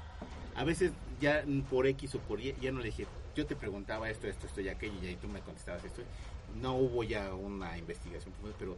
[0.56, 4.10] A veces ya por X o por Y, ya no le dije, yo te preguntaba
[4.10, 6.02] esto, esto, esto y aquello, y ahí tú me contestabas esto.
[6.56, 8.78] No hubo ya una investigación, pero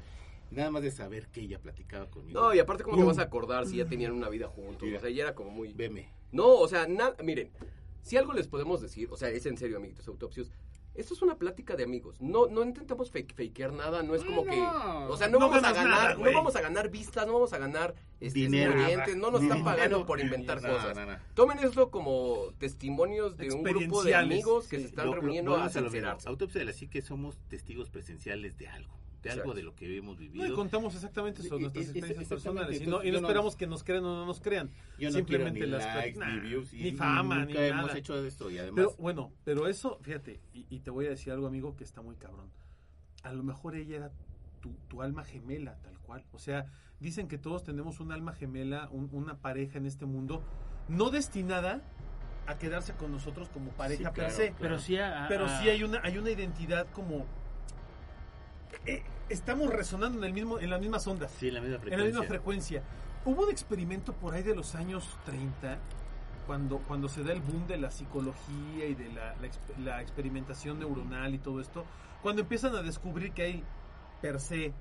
[0.52, 2.40] nada más de saber que ella platicaba conmigo.
[2.40, 4.84] No, y aparte, ¿cómo te vas a acordar si ya tenían una vida juntos?
[4.84, 4.98] Mira.
[4.98, 5.74] O sea, ya era como muy...
[5.74, 6.10] Veme.
[6.32, 7.50] No, o sea, nada, miren,
[8.02, 10.52] si algo les podemos decir, o sea, es en serio, amiguitos autopsios,
[10.94, 12.20] esto es una plática de amigos.
[12.20, 14.52] No, no intentamos fake, fakear nada, no es como No.
[14.52, 17.34] que, o sea, no, No vamos a ganar, nada, no vamos a ganar vistas, no
[17.34, 18.74] vamos a ganar este, Dinero.
[18.74, 20.98] clientes, no nos están dinero, pagando por inventar cosas.
[21.34, 24.84] Tomen esto como testimonios de un grupo de amigos que sí.
[24.84, 26.28] se están Lo- reuniendo a lo sincerarse.
[26.28, 29.54] Autopsia de la psique somos testigos presenciales de algo, de algo Exacto.
[29.56, 30.56] de lo que hemos No, y vivido.
[30.56, 32.82] contamos exactamente eso, Y- nuestras experiencias personales.
[32.82, 34.72] Y no, y no esperamos que nos crean o no nos crean.
[34.98, 37.86] Yo no simplemente ni las likes, nah, ni views, y ni fama, nunca ni hemos
[37.88, 37.98] nada.
[38.00, 41.32] hecho esto y además Pero bueno, pero eso, fíjate, y, y te voy a decir
[41.34, 42.50] algo, amigo, que está muy cabrón.
[43.24, 44.12] A lo mejor ella era
[44.60, 46.24] tu, tu alma gemela, tal cual.
[46.32, 46.66] O sea,
[47.00, 50.44] dicen que todos tenemos un alma gemela, un- una pareja en este mundo,
[50.88, 51.82] no destinada
[52.48, 54.44] a quedarse con nosotros como pareja Sí, per claro, se.
[54.48, 54.58] claro.
[54.60, 57.28] Pero sí, a- a- Pero sí hay una, hay una identidad como...
[58.86, 61.82] eh, estamos resonando en, el mismo, en las mismas ondas sí, en la misma en
[61.82, 61.98] frecuencia.
[62.06, 62.84] la misma frecuencia.
[63.26, 65.78] Hubo un experimento por ahí de los años 30,
[66.48, 70.02] cuando, cuando se da el boom de la psicología y de la, la exp- la
[70.02, 71.86] experimentación neuronal y todo esto,
[72.24, 73.64] cuando empiezan a descubrir que hay
[74.22, 74.74] per se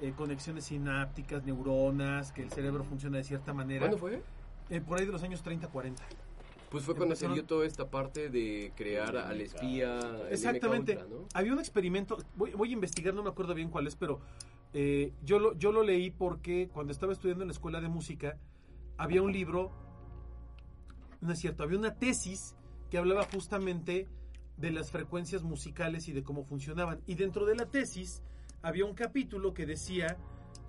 [0.00, 4.22] eh, conexiones sinápticas, neuronas, que el cerebro funciona de cierta manera, ¿Cuándo fue?
[4.70, 6.02] eh, por ahí de los años 30, 40.
[6.70, 9.98] Pues fue cuando se dio toda esta parte de crear al espía.
[10.30, 10.94] Exactamente.
[10.94, 11.26] MK Ultra, ¿no?
[11.34, 14.20] Había un experimento, voy, voy a investigar, no me acuerdo bien cuál es, pero
[14.74, 18.36] eh, yo, lo, yo lo leí porque cuando estaba estudiando en la escuela de música,
[18.98, 19.72] había un libro,
[21.20, 22.54] no es cierto, había una tesis
[22.90, 24.06] que hablaba justamente
[24.58, 27.00] de las frecuencias musicales y de cómo funcionaban.
[27.06, 28.22] Y dentro de la tesis
[28.60, 30.16] había un capítulo que decía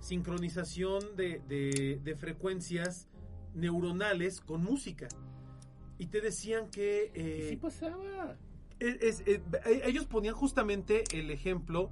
[0.00, 3.08] sincronización de, de- de frecuencias
[3.54, 5.08] neuronales con música.
[6.00, 7.12] Y te decían que...
[7.14, 8.36] eh, Sí pasaba.
[8.78, 11.90] es- es- eh, eh, ellos ponían justamente el ejemplo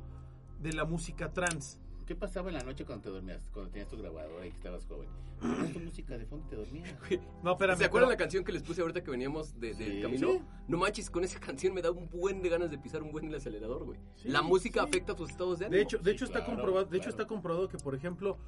[0.61, 1.78] de la música trans.
[2.06, 3.46] ¿Qué pasaba en la noche cuando te dormías?
[3.52, 5.11] Cuando tenías tu grabadora y que estabas joven.
[5.40, 6.94] Ponías tu música de fondo y te dormías.
[7.44, 7.76] No, espérame.
[7.76, 10.00] ¿Se acuerdan la pero- canción que les puse ahorita que veníamos de, del Sí.
[10.02, 10.32] camino?
[10.32, 10.40] Sí.
[10.68, 13.26] No manches, con esa canción me da un buen de ganas de pisar un buen
[13.28, 14.00] el acelerador, güey.
[14.16, 14.86] Sí, la música sí.
[14.88, 15.76] afecta tus estados de ánimo.
[15.76, 17.22] De hecho, de Sí, hecho está claro, comprobado, de hecho claro.
[17.22, 18.38] está comprobado que por ejemplo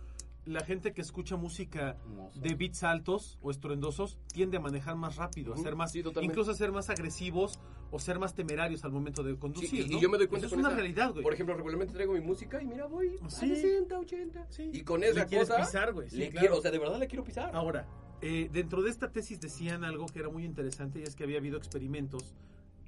[0.47, 2.41] la gente que escucha música Hermoso.
[2.41, 6.51] de beats altos o estruendosos tiende a manejar más rápido, a ser más, sí, incluso
[6.51, 7.61] a ser más agresivos
[7.91, 9.87] o ser más temerarios al momento de conducir.
[9.87, 10.01] y, y ¿no?
[10.01, 11.23] yo me doy cuenta Eso es una esa- realidad, güey.
[11.23, 13.53] Por ejemplo, regularmente traigo mi música y mira, voy Sí.
[13.53, 14.47] a 60, 80.
[14.51, 14.71] Sí.
[14.73, 16.41] Y con Le esa quieres cosa pisar, güey, sí, le claro.
[16.41, 17.55] quiero, o sea, de verdad le quiero pisar.
[17.55, 17.87] Ahora,
[18.23, 21.39] eh, dentro de esta tesis decían algo que era muy interesante y es que había
[21.39, 22.35] habido experimentos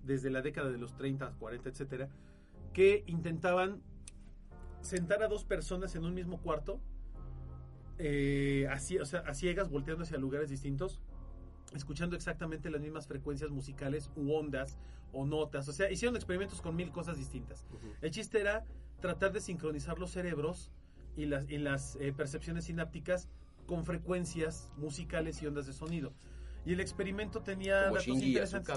[0.05, 2.09] desde la década de los 30, 40, etcétera,
[2.72, 3.82] que intentaban
[4.80, 6.80] sentar a dos personas en un mismo cuarto,
[7.99, 11.01] eh, así, o sea, a ciegas, volteando hacia lugares distintos,
[11.74, 14.78] escuchando exactamente las mismas frecuencias musicales u ondas
[15.12, 15.68] o notas.
[15.68, 17.66] O sea, hicieron experimentos con mil cosas distintas.
[18.01, 18.64] El chiste era
[19.01, 20.70] tratar de sincronizar los cerebros
[21.16, 23.28] y las, y las eh, percepciones sinápticas
[23.66, 26.12] con frecuencias musicales y ondas de sonido.
[26.64, 28.68] Y el experimento tenía Como datos Shinji interesantes.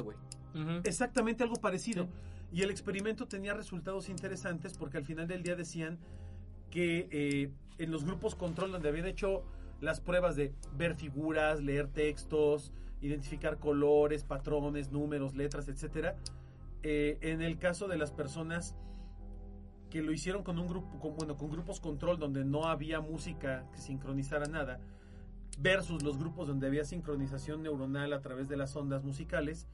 [0.84, 2.08] Exactamente algo parecido.
[2.52, 6.00] Y el experimento tenía resultados interesantes porque al final del día decían
[6.72, 9.44] que eh, en los grupos control donde habían hecho
[9.82, 12.72] las pruebas de ver figuras, leer textos,
[13.02, 16.16] identificar colores, patrones, números, letras, etcétera,
[16.84, 18.76] eh, en el caso de las personas
[19.90, 23.66] que lo hicieron con un grupo, con, bueno, con grupos control donde no había música
[23.74, 24.80] que sincronizara nada,
[25.60, 29.68] versus los grupos donde había sincronización neuronal a través de las ondas musicales,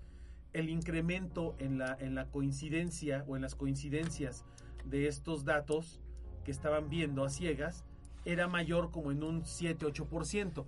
[0.53, 4.45] el incremento en la, en la coincidencia o en las coincidencias
[4.85, 6.01] de estos datos
[6.43, 7.85] que estaban viendo a ciegas
[8.25, 10.65] era mayor como en un 7-8%.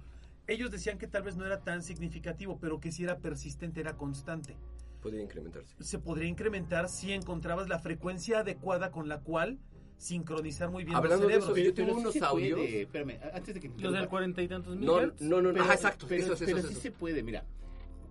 [0.48, 3.96] Ellos decían que tal vez no era tan significativo, pero que si era persistente, era
[3.96, 4.56] constante.
[5.02, 5.74] Podría incrementarse.
[5.80, 9.60] Se podría incrementar si encontrabas la frecuencia adecuada con la cual
[9.98, 11.66] sincronizar muy bien Hablando los de eso, cerebros.
[11.66, 12.74] yo tengo Pero sí unos se puede, audios.
[12.74, 15.52] espérame, antes de que te Los del cuarenta y tantos mil No, no, no, no.
[15.54, 16.06] Pero- Ajá, exacto.
[16.10, 17.46] Pero, eso es, pero eso sí se puede, mira.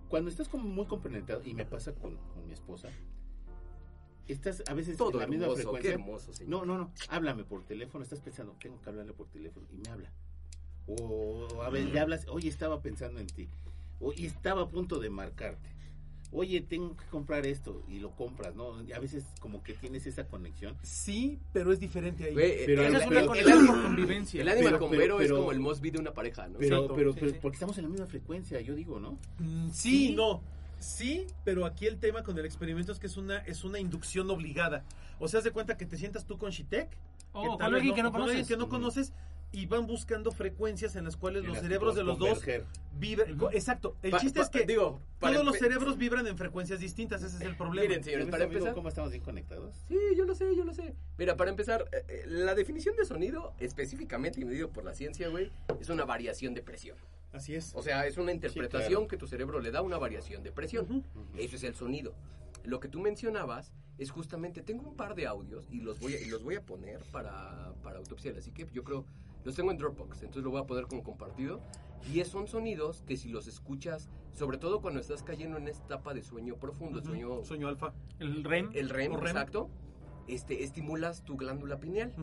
[0.09, 2.89] Cuando estás como muy compenetrado, y me pasa con, con mi esposa,
[4.27, 5.91] estás a veces Todo en la misma hermoso, qué frecuencia.
[5.93, 6.49] hermoso, señor.
[6.49, 9.89] No, no, no, háblame por teléfono, estás pensando, tengo que hablarle por teléfono, y me
[9.89, 10.09] habla.
[10.87, 13.47] O a ver, le hablas, oye, estaba pensando en ti.
[13.99, 15.69] Oye, estaba a punto de marcarte.
[16.35, 18.81] Oye, tengo que comprar esto, y lo compras, ¿no?
[18.83, 20.75] Y a veces como que tienes esa conexión.
[20.81, 22.33] Sí, pero es diferente ahí.
[22.33, 24.41] Güey, Pero- Esa el, es pero- una conexión por convivencia.
[24.41, 26.57] el animal pero- convero es pero- como el Mosby de una pareja, ¿no?
[26.57, 27.37] Pero, Exacto, pero, sí, pero- sí.
[27.39, 29.19] porque estamos en la misma frecuencia, yo digo, ¿no?
[29.37, 30.15] Mm, sí, Sí.
[30.15, 30.41] no.
[30.83, 34.29] Sí, pero aquí el tema con el experimento es que es una, es una inducción
[34.29, 34.83] obligada.
[35.19, 36.89] O sea, haz de cuenta que te sientas tú con Shitek.
[37.31, 38.47] O que con tal vez alguien que no alguien conoces.
[38.47, 39.13] que no conoces
[39.51, 42.43] y van buscando frecuencias en las cuales En los las cerebros de los dos
[42.99, 43.37] vibran.
[43.51, 43.95] Exacto.
[44.01, 47.21] El Pa- chiste pa- es que digo, todos los cerebros vibran en frecuencias distintas.
[47.23, 47.87] Ese es el problema.
[47.87, 48.73] Miren, señores, ¿Ya ves, para amigo, empezar.
[48.75, 49.75] ¿Cómo estamos bien conectados?
[49.87, 50.95] Sí, yo lo sé, yo lo sé.
[51.17, 55.27] Mira, para empezar, eh, eh, la definición de sonido, específicamente y medido por la ciencia,
[55.29, 56.97] güey, es una variación de presión.
[57.33, 57.73] Así es.
[57.75, 59.07] O sea, es una interpretación claro.
[59.07, 60.85] que tu cerebro le da una variación de presión.
[60.85, 61.03] Ujú.
[61.37, 62.13] Eso es el sonido.
[62.63, 66.19] Lo que tú mencionabas es justamente, tengo un par de audios y los voy a,
[66.21, 69.05] y los voy a poner para, para autopsia, así que yo creo,
[69.43, 71.59] los tengo en Dropbox, entonces lo voy a poner como compartido.
[72.11, 75.85] Y es- son sonidos que si los escuchas, sobre todo cuando estás cayendo en esta
[75.85, 77.09] etapa de sueño profundo, el Ujú.
[77.11, 77.93] sueño, Sueño alfa.
[78.19, 78.71] El REM.
[78.73, 79.27] el REM, REM.
[79.27, 79.69] exacto,
[80.27, 82.13] este, estimulas tu glándula pineal.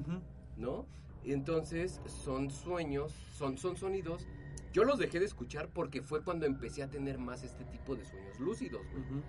[0.57, 0.87] ¿no?
[1.25, 4.27] Entonces son sueños, son, son sonidos.
[4.73, 8.05] Yo los dejé de escuchar porque fue cuando empecé a tener más este tipo de
[8.05, 9.23] sueños lúcidos, güey.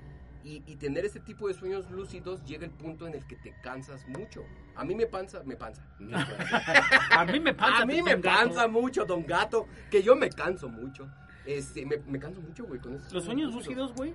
[0.43, 3.53] Y, y tener este tipo de sueños lúcidos llega el punto en el que te
[3.61, 4.43] cansas mucho.
[4.75, 5.85] A mí me panza, me panza.
[7.11, 7.83] A mí me pasa.
[7.83, 11.07] A mí me panza mucho, don gato, que yo me canso mucho.
[11.45, 14.13] Este, me, me canso mucho, güey, con estos Los sueños lúcidos, güey,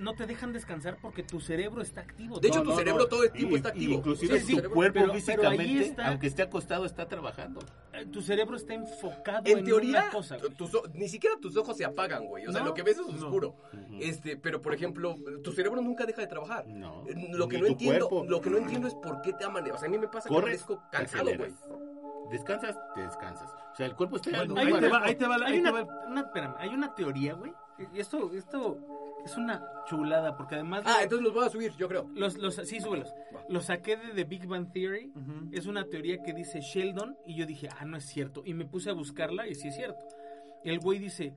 [0.00, 2.38] no te dejan descansar porque tu cerebro está activo.
[2.40, 3.08] De hecho, No, tu no, cerebro no.
[3.08, 3.94] todo el tiempo Y- está activo.
[3.94, 6.08] Inclusive Sí, tu cuerpo pero- pero ahí físicamente, está.
[6.08, 7.60] aunque esté acostado, está trabajando.
[7.92, 10.38] Eh, tu cerebro está enfocado en, En teoría, una cosa.
[10.56, 12.46] tus ni siquiera tus ojos se apagan, güey.
[12.46, 13.26] O sea, lo que ves es no.
[13.26, 13.54] oscuro.
[14.00, 16.66] Este, pero por ejemplo, tu cerebro nunca deja de trabajar.
[16.68, 17.04] No.
[17.06, 18.28] Eh, Lo que no entiendo, cuerpo.
[18.30, 19.70] lo que no entiendo es por qué te aman.
[19.70, 21.52] O sea, a mí me pasa que Corres, te cansado, güey.
[22.30, 23.50] Descansas, te descansas.
[23.72, 24.80] O sea, el cuerpo está Bueno, ahí igual.
[24.82, 26.00] te va, ahí te va, la- hay ahí te una, va.
[26.08, 27.52] una- espérame, hay una teoría, güey.
[27.94, 28.78] y Esto, esto
[29.24, 32.08] es una chulada porque además Ah, entonces los voy a subir, yo creo.
[32.14, 33.12] los, los, sí, súbelos.
[33.48, 35.12] Los saqué de The Big Bang Theory.
[35.52, 38.42] Es una teoría que dice Sheldon y yo dije, ah, no es cierto.
[38.44, 40.04] Y me puse a buscarla y sí es cierto.
[40.64, 41.34] El güey dice,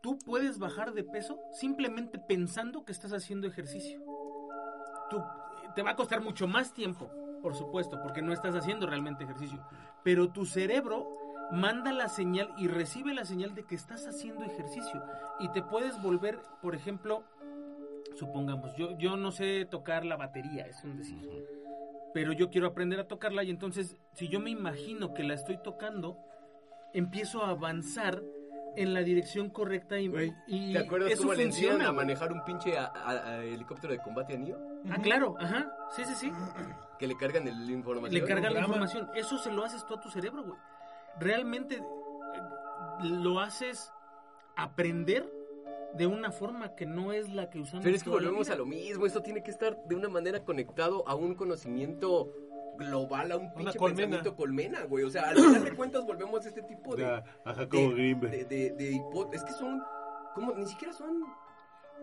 [0.00, 4.00] tú puedes bajar de peso simplemente pensando que estás haciendo ejercicio.
[5.10, 5.22] Tú,
[5.74, 7.10] te va a costar mucho más tiempo,
[7.42, 9.64] por supuesto, porque no estás haciendo realmente ejercicio.
[10.02, 11.06] Pero tu cerebro
[11.52, 15.02] manda la señal y recibe la señal de que estás haciendo ejercicio.
[15.40, 17.22] Y te puedes volver, por ejemplo,
[18.16, 21.18] supongamos, yo, yo no sé tocar la batería, es un decir
[22.14, 25.58] pero yo quiero aprender a tocarla y entonces si yo me imagino que la estoy
[25.62, 26.16] tocando,
[26.94, 28.22] empiezo a avanzar
[28.74, 31.88] en la dirección correcta y, Güey, y ¿Te acuerdas eso cómo le funciona.
[31.88, 34.56] a manejar un pinche a- a- a helicóptero de combate a Neo?
[34.90, 36.32] Ah, claro, ajá, sí, sí, sí.
[36.98, 38.18] Que le cargan el- la información.
[38.18, 39.10] Le cargan la información.
[39.14, 40.58] Eso se lo haces tú a tu cerebro, güey.
[41.18, 41.82] Realmente eh,
[43.02, 43.92] lo haces
[44.56, 45.30] aprender
[45.94, 47.84] de una forma que no es la que usamos.
[47.84, 49.06] Pero es que volvemos a lo mismo.
[49.06, 52.32] Esto tiene que estar de una manera conectado a un conocimiento
[52.76, 53.96] global, a un pinche colmena.
[54.02, 55.04] pensamiento colmena, güey.
[55.04, 57.06] O sea, al final de cuentas volvemos a este tipo de...
[57.06, 57.22] A
[57.54, 58.30] Jacobo de, Greenberg.
[58.32, 59.82] de, de, de hipó- Es que son...
[60.34, 61.22] como Ni siquiera son...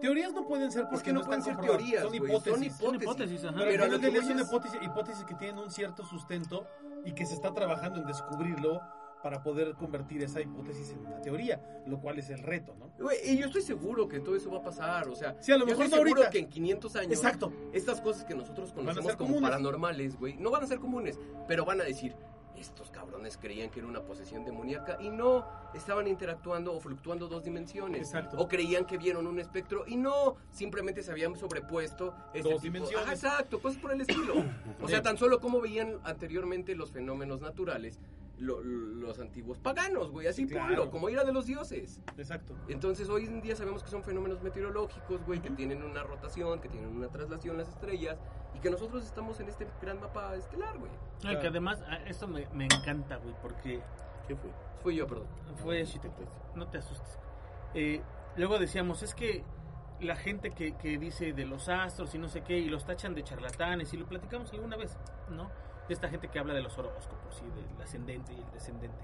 [0.01, 2.43] Teorías no pueden ser porque Es que no, pueden ser teorías, Son hipótesis.
[2.43, 2.78] Son hipótesis.
[2.78, 3.55] Son hipótesis, ajá.
[3.59, 6.68] Pero, Pero a lo que voy son es- hipótesis, hipótesis que tienen un cierto sustento
[7.05, 8.82] y que se está trabajando en descubrirlo
[9.24, 12.91] para poder convertir esa hipótesis en una teoría, lo cual es el reto, ¿no?
[13.26, 15.38] Y yo estoy seguro que todo eso va a pasar, o sea...
[15.39, 16.30] Sí, a lo yo mejor estoy no seguro ahorita.
[16.32, 17.11] que en 500 años...
[17.13, 17.53] Exacto.
[17.71, 19.49] Estas cosas que nosotros conocemos como comunes.
[19.49, 21.17] paranormales, güey, no van a ser comunes,
[21.47, 22.13] pero van a decir,
[22.57, 27.45] estos cabrones creían que era una posesión demoníaca y no, estaban interactuando o fluctuando dos
[27.45, 28.01] dimensiones.
[28.01, 28.38] Exacto.
[28.38, 32.74] O creían que vieron un espectro y no, simplemente se habían sobrepuesto este Dos tipo-
[32.74, 33.05] dimensiones.
[33.05, 34.34] Ajá, exacto, cosas por el estilo.
[34.82, 37.99] O sea, tan solo como veían anteriormente los fenómenos naturales
[38.38, 40.67] lo- los antiguos paganos, güey, así Claro.
[40.67, 42.01] ponlo, como ira de los dioses.
[42.17, 42.55] Exacto.
[42.67, 46.69] Entonces hoy en día sabemos que son fenómenos meteorológicos, güey, que tienen una rotación, que
[46.69, 48.17] tienen una traslación las estrellas
[48.55, 50.91] y que nosotros estamos en este gran mapa estelar, güey.
[51.23, 53.81] No, y que además, ah, esto me, me encanta, güey, porque
[54.27, 54.49] ¿Qué fue?
[54.81, 55.27] Fui yo, perdón.
[55.57, 55.86] fue
[56.55, 57.19] No te asustes.
[57.73, 58.01] Eh,
[58.38, 59.43] luego decíamos, es que
[59.99, 63.13] la gente que, que dice de los astros y no sé qué, y los tachan
[63.15, 64.97] de charlatanes, y lo platicamos alguna vez,
[65.29, 65.49] ¿no?
[65.88, 69.03] De esta gente que habla de los horóscopos y del ascendente y el descendente.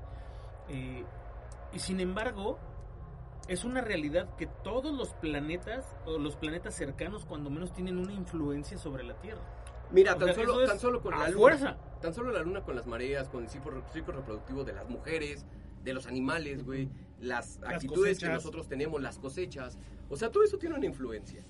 [0.69, 1.03] Eh,
[1.73, 2.57] y sin embargo,
[3.47, 8.13] es una realidad que todos los planetas, o los planetas cercanos, cuando menos tienen una
[8.13, 9.41] influencia sobre la Tierra.
[9.91, 11.37] Mira, O tan sea, solo, tan solo con la luna.
[11.37, 11.77] fuerza.
[12.01, 15.45] Tan solo la luna con las mareas, con el ciclo, ciclo reproductivo de las mujeres,
[15.83, 16.89] de los animales, güey.
[17.19, 18.33] Las, Las actitudes que cosechas.
[18.35, 19.77] nosotros tenemos, las cosechas.
[20.09, 21.43] O sea, todo eso tiene una influencia.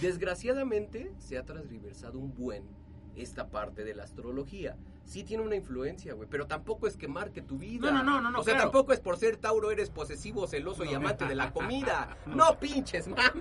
[0.00, 2.64] Desgraciadamente se ha transversado un buen
[3.16, 4.76] esta parte de la astrología.
[5.04, 7.90] Sí tiene una influencia, güey, pero tampoco es que marque tu vida.
[7.90, 8.70] No, no, no, no, O sea, claro.
[8.70, 12.16] tampoco es por ser Tauro eres posesivo, celoso y amante de la comida.
[12.26, 13.40] No pinches, mami.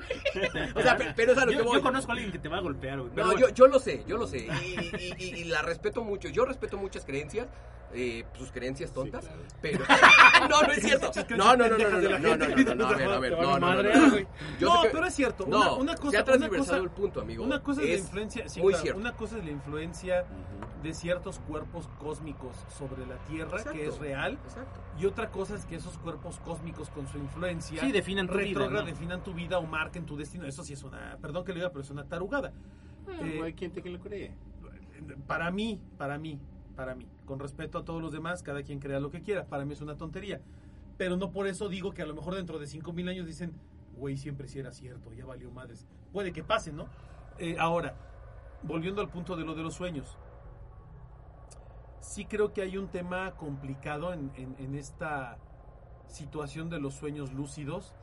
[0.76, 1.78] O sea, pe- pero es a lo Yo, que voy.
[1.78, 3.12] yo conozco a alguien que te va a golpear, güey.
[3.14, 3.48] pero No, bueno.
[3.48, 4.48] yo, yo lo sé, yo lo sé.
[4.66, 6.28] Y, y- y- y la respeto mucho.
[6.30, 7.48] Yo respeto muchas creencias,
[7.94, 9.46] eh, sus creencias tontas, sí, claro.
[9.62, 9.86] pero...
[10.50, 11.12] no, no es cierto.
[11.38, 15.06] No, no, no, no, no, no, no, no, a ver, a no, no, no, pero
[15.06, 15.46] es cierto.
[15.48, 17.44] No, una, cosa, se ha transversado el punto, amigo.
[17.44, 19.00] Una cosa es, la influencia, sí, muy cierto.
[19.00, 20.26] una cosa es la influencia
[20.84, 24.80] de ciertos cuerpos cósmicos sobre la Tierra, exacto, que es real, exacto.
[25.00, 28.70] y otra cosa es que esos cuerpos cósmicos con su influencia sí, definan tu retrogra,
[28.70, 28.86] vida, ¿no?
[28.86, 30.46] definan tu vida o marquen tu destino.
[30.46, 32.52] Eso sí es una, perdón que le diga, pero es una tarugada.
[33.06, 33.12] Mm.
[33.12, 34.36] Eh, eh, no hay quien te que lo cree.
[35.28, 36.40] Para mí, para mí,
[36.76, 39.64] para mí con respeto a todos los demás, cada quien crea lo que quiera, para
[39.64, 40.42] mí es una tontería.
[40.98, 43.54] Pero no por eso digo que a lo mejor dentro de 5000 años dicen,
[43.96, 45.88] güey, siempre sí era cierto, ya valió madres.
[46.12, 46.88] Puede que pase, ¿no?
[47.40, 47.96] Eh, ahora,
[48.64, 50.18] volviendo al punto de lo de los sueños.
[52.02, 55.38] Sí creo que hay un tema complicado en, esta
[56.08, 57.94] situación de los sueños lúcidos.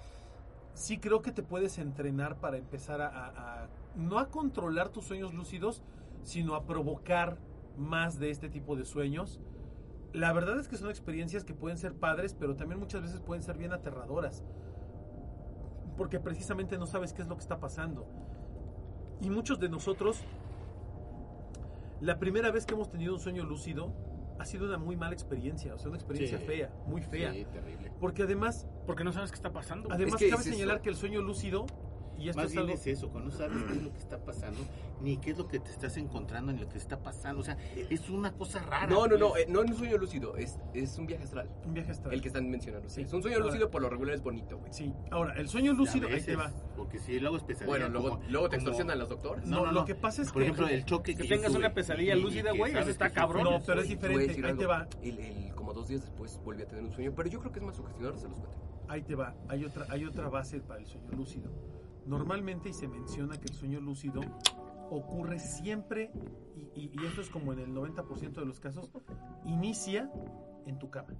[0.72, 5.34] Sí creo que te puedes entrenar para empezar a- a- no a controlar tus sueños
[5.34, 5.82] lúcidos,
[6.22, 7.36] sino a provocar
[7.78, 9.40] más de este tipo de sueños.
[10.12, 13.42] La verdad es que son experiencias que pueden ser padres, pero también muchas veces pueden
[13.42, 14.42] ser bien aterradoras.
[15.96, 18.06] Porque precisamente no sabes qué es lo que está pasando.
[19.20, 20.22] Y muchos de nosotros,
[22.00, 23.92] la primera vez que hemos tenido un sueño lúcido,
[24.38, 26.44] ha sido una muy mala experiencia, o sea, una experiencia Sí.
[26.44, 27.32] fea, muy fea.
[27.32, 27.90] Sí, terrible.
[28.00, 29.88] Porque además, Porque no sabes qué está pasando.
[29.90, 30.54] además que cabe es eso.
[30.56, 31.66] señalar que el sueño lúcido,
[32.18, 32.74] y esto Más es bien algo...
[32.74, 34.60] es eso, cuando no sabes qué es lo que está pasando,
[35.00, 37.40] ni qué es lo que te estás encontrando, ni lo que está pasando.
[37.40, 38.86] O sea, es una cosa rara.
[38.88, 39.44] No, no, no, pues.
[39.44, 41.48] eh, no es un sueño lúcido, es, es un viaje astral.
[41.64, 42.12] Un viaje astral.
[42.14, 42.88] El que están mencionando.
[42.88, 42.96] Sí.
[42.96, 43.02] Sí.
[43.02, 44.72] Es un sueño Ahora- lúcido por lo regular es bonito, güey.
[44.72, 46.52] Sí, ahora, el sueño lúcido, ahí te va.
[46.76, 47.68] Porque si luego es pesadilla.
[47.68, 49.46] Bueno, luego, como- luego te como- extorsionan los doctores.
[49.46, 52.52] No, lo que pasa es Por que- ejemplo, el choque Que tengas una pesadilla lúcida,
[52.52, 53.44] güey, eso está cabrón.
[53.44, 54.58] No, pero es diferente, ahí algo.
[54.60, 54.88] te va.
[55.02, 57.58] El, el- como dos días después volví a tener un sueño, pero yo creo que
[57.60, 58.58] es más sugestionador, se los cuento.
[58.88, 61.50] Ahí te va, hay otra, hay otra base para el sueño lúcido.
[62.08, 64.20] Normalmente y se menciona que el sueño lúcido
[64.90, 66.10] ocurre siempre,
[66.74, 68.90] y, y- y esto es como en el 90% de los casos,
[69.44, 70.10] inicia
[70.66, 71.10] en tu cama.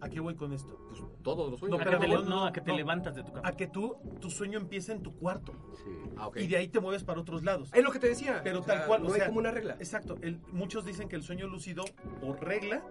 [0.00, 0.78] ¿A qué voy con esto?
[0.88, 1.80] Pues todos los No, sueños.
[1.80, 2.76] a que te, no, no, no, a que te no.
[2.76, 3.48] levantas de tu cama.
[3.48, 5.90] A que tú, tu sueño empieza en tu cuarto Sí.
[6.16, 6.36] Ah, ok.
[6.36, 7.70] y de ahí te mueves para otros lados.
[7.74, 8.40] Es lo que te decía.
[8.44, 9.74] Pero o sea, tal cual, no o hay sea, como una regla.
[9.80, 11.82] Exacto, el- muchos dicen que el sueño lúcido,
[12.20, 12.84] por regla,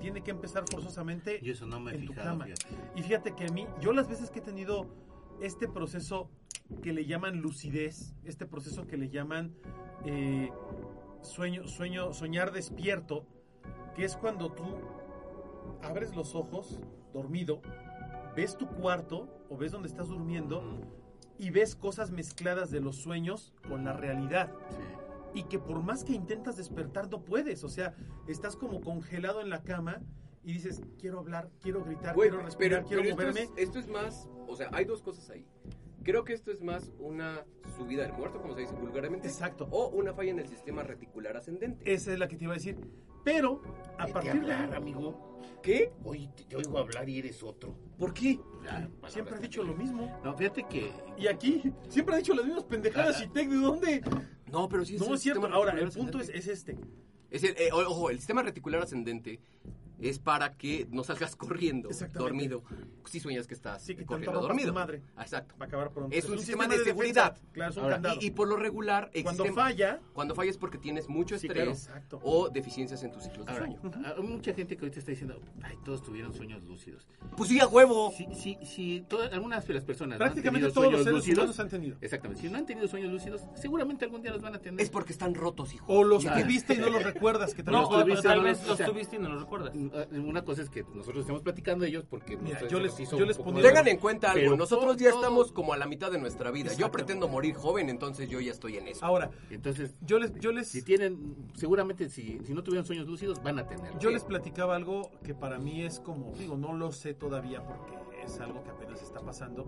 [0.00, 2.46] tiene que empezar forzosamente Yo eso no me he en tu cama.
[2.46, 2.66] fíjate.
[2.96, 4.86] Y fíjate que a mí, yo las veces que he tenido
[5.44, 6.30] este proceso
[6.82, 9.54] que le llaman lucidez, este proceso que le llaman
[10.04, 10.50] eh,
[11.22, 13.26] sueño, sueño, soñar despierto,
[13.94, 14.64] que es cuando tú
[15.82, 16.80] abres los ojos,
[17.12, 17.60] dormido,
[18.34, 20.62] ves tu cuarto o ves donde estás durmiendo
[21.38, 24.52] y ves cosas mezcladas de los sueños con la realidad.
[24.70, 24.76] Sí.
[25.36, 27.96] y que por más que intentas despertar no puedes, o sea,
[28.28, 30.00] estás como congelado en la cama
[30.44, 33.40] y dices, quiero hablar, quiero gritar, Güey, quiero respirar, quiero esto moverme.
[33.42, 35.46] es- Esto es, más, o sea, hay dos cosas ahí.
[36.02, 37.46] Creo que esto es más una
[37.78, 39.66] subida del muerto, como se dice vulgarmente, Exacto.
[39.70, 41.90] o una falla en el sistema reticular ascendente.
[41.90, 42.76] Esa es la que te iba a decir.
[43.24, 43.62] Pero
[43.96, 45.40] a partir de hablar, ahí, amigo.
[45.62, 45.92] ¿Qué?
[46.04, 47.74] Oye, te, te oigo hablar y eres otro.
[47.98, 48.38] ¿Por qué?
[48.62, 50.20] Ya, siempre has palabras dicho lo mismo.
[50.22, 54.02] No, fíjate que Y aquí siempre has dicho las mismas pendejadas y tech, ¿de dónde?
[54.52, 55.46] No, pero sí No el es cierto.
[55.46, 56.76] Ahora, el punto es, es este.
[57.30, 59.40] Es el, eh, ojo, el sistema reticular ascendente
[60.00, 62.62] es para que no salgas corriendo, dormido.
[63.06, 64.68] Si sueñas que estás Sí, que te corriendo dormido.
[64.68, 65.02] tu madre.
[65.16, 65.54] Ah, Exacto.
[65.58, 66.16] Para acabar pronto.
[66.16, 67.32] Es un sistema de seguridad.
[67.34, 67.52] defensa.
[67.52, 68.16] Claro, es un Ahora, candado.
[68.20, 71.46] Y, y por lo regular Cuando existen- falla, cuando falla es porque tienes mucho Sí,
[71.46, 73.80] estrés claro, o deficiencias en tus ciclos de Ahora, sueño.
[74.16, 77.06] hay mucha gente que ahorita está diciendo, ay, todos tuvieron sueños lúcidos.
[77.36, 78.12] Pues sí, a huevo.
[78.16, 81.24] Sí, sí, sí, todas, algunas de las personas no han prácticamente tenido todos los sueños
[81.24, 81.60] seres lúcidos.
[81.60, 81.96] han tenido.
[82.00, 84.80] Exactamente, si no han tenido sueños lúcidos, seguramente algún día los van a tener.
[84.80, 85.84] Es porque están rotos, hijo.
[85.92, 86.34] O los Ya.
[86.34, 88.66] que viste y no los recuerdas, que también No, los o, tuviste, o tal vez
[88.66, 89.74] los tuviste y no los recuerdas.
[90.12, 93.24] Una cosa es que nosotros estamos platicando de ellos porque Mira, yo les- hizo yo
[93.24, 96.18] les Tengan en cuenta algo, Pero nosotros ya todo- estamos como a la mitad de
[96.18, 96.72] nuestra vida.
[96.74, 99.04] Yo pretendo morir joven, entonces yo ya estoy en eso.
[99.04, 103.42] Ahora, Entonces, yo les, yo les, si tienen, seguramente si, si no tuvieron sueños lúcidos,
[103.42, 103.98] van a tener.
[103.98, 107.92] yo les platicaba algo que para mí es como, digo, no lo sé todavía porque
[108.24, 109.66] es algo que apenas está pasando,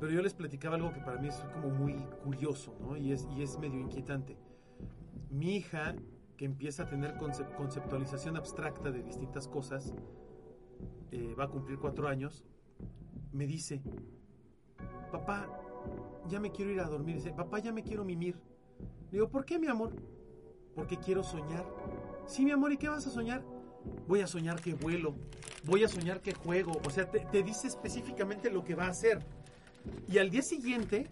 [0.00, 2.96] pero yo les platicaba algo que para mí es como muy curioso, ¿no?
[2.96, 4.36] Y es, y es medio inquietante.
[5.30, 5.94] Mi hija,
[6.36, 9.94] que empieza a tener concep- conceptualización abstracta de distintas cosas,
[11.10, 12.44] eh, va a cumplir cuatro años,
[13.32, 13.82] me dice,
[15.10, 15.48] papá,
[16.28, 17.20] ya me quiero ir a dormir.
[17.34, 18.36] Papá, ya me quiero mimir.
[19.10, 19.92] Le digo, ¿por qué, mi amor?
[20.74, 21.66] porque quiero soñar.
[22.26, 23.44] Sí, mi amor, ¿y qué vas a soñar?
[24.06, 25.14] Voy a soñar que vuelo,
[25.64, 26.72] voy a soñar que juego.
[26.86, 29.24] O sea, te, te dice específicamente lo que va a hacer.
[30.08, 31.08] Y al día siguiente,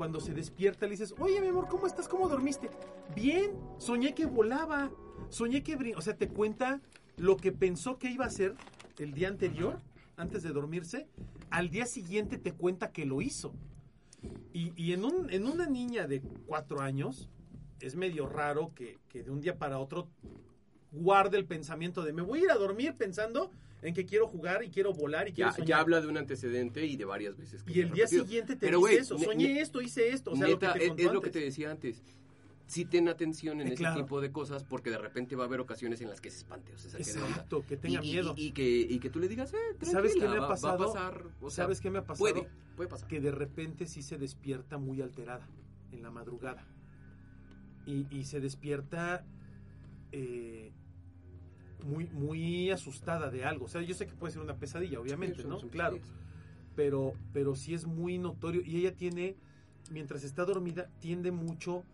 [0.00, 2.08] cuando se despierta, le dices, oye, mi amor, ¿cómo estás?
[2.08, 2.70] ¿Cómo dormiste?
[3.14, 4.90] Bien, soñé que volaba,
[5.28, 5.76] soñé que...
[5.76, 5.94] brin-".
[5.94, 6.80] O sea, te cuenta
[7.18, 8.54] lo que pensó que iba a hacer
[8.96, 9.82] el día anterior,
[10.16, 11.06] antes de dormirse.
[11.50, 13.52] Al día siguiente te cuenta que lo hizo.
[14.54, 17.28] Y, y en, un, en una niña de cuatro años,
[17.80, 20.08] es medio raro que, que de un día para otro
[20.92, 23.50] guarde el pensamiento de me voy a ir a dormir pensando
[23.82, 25.68] en que quiero jugar y quiero volar y quiero Ya, soñar.
[25.68, 27.62] ya habla de un antecedente y de varias veces.
[27.62, 28.24] que Y el día repetido.
[28.24, 30.82] siguiente te Pero, dice eso, soñé esto, hice esto, o sea, lo que Neta, te
[30.84, 32.02] es, contó es lo que te decía antes.
[32.66, 34.02] Sí ten atención en Eh, ese claro.
[34.02, 36.72] tipo de cosas porque de repente va a haber ocasiones en las que se espante
[36.72, 37.26] o se saque de onda.
[37.28, 38.32] Exacto, que tenga Y- miedo.
[38.36, 40.78] Y, y que, y que tú le digas, eh, ¿Sabes qué me ha pasado?
[40.78, 42.30] Va, a pasar, o sea, ¿Sabes qué me ha pasado?
[42.32, 43.08] Puede, puede pasar.
[43.08, 45.48] Que de repente sí se despierta muy alterada
[45.90, 46.64] en la madrugada.
[47.86, 49.24] Y, y se despierta
[50.12, 50.70] eh,
[51.84, 53.66] muy, muy asustada de algo.
[53.66, 55.58] O sea, yo sé que puede ser una pesadilla, obviamente, ¿no?
[55.70, 55.98] claro.
[56.76, 58.62] pero, pero sí es muy notorio.
[58.64, 59.36] Y ella tiene,
[59.90, 61.84] mientras está dormida, tiende mucho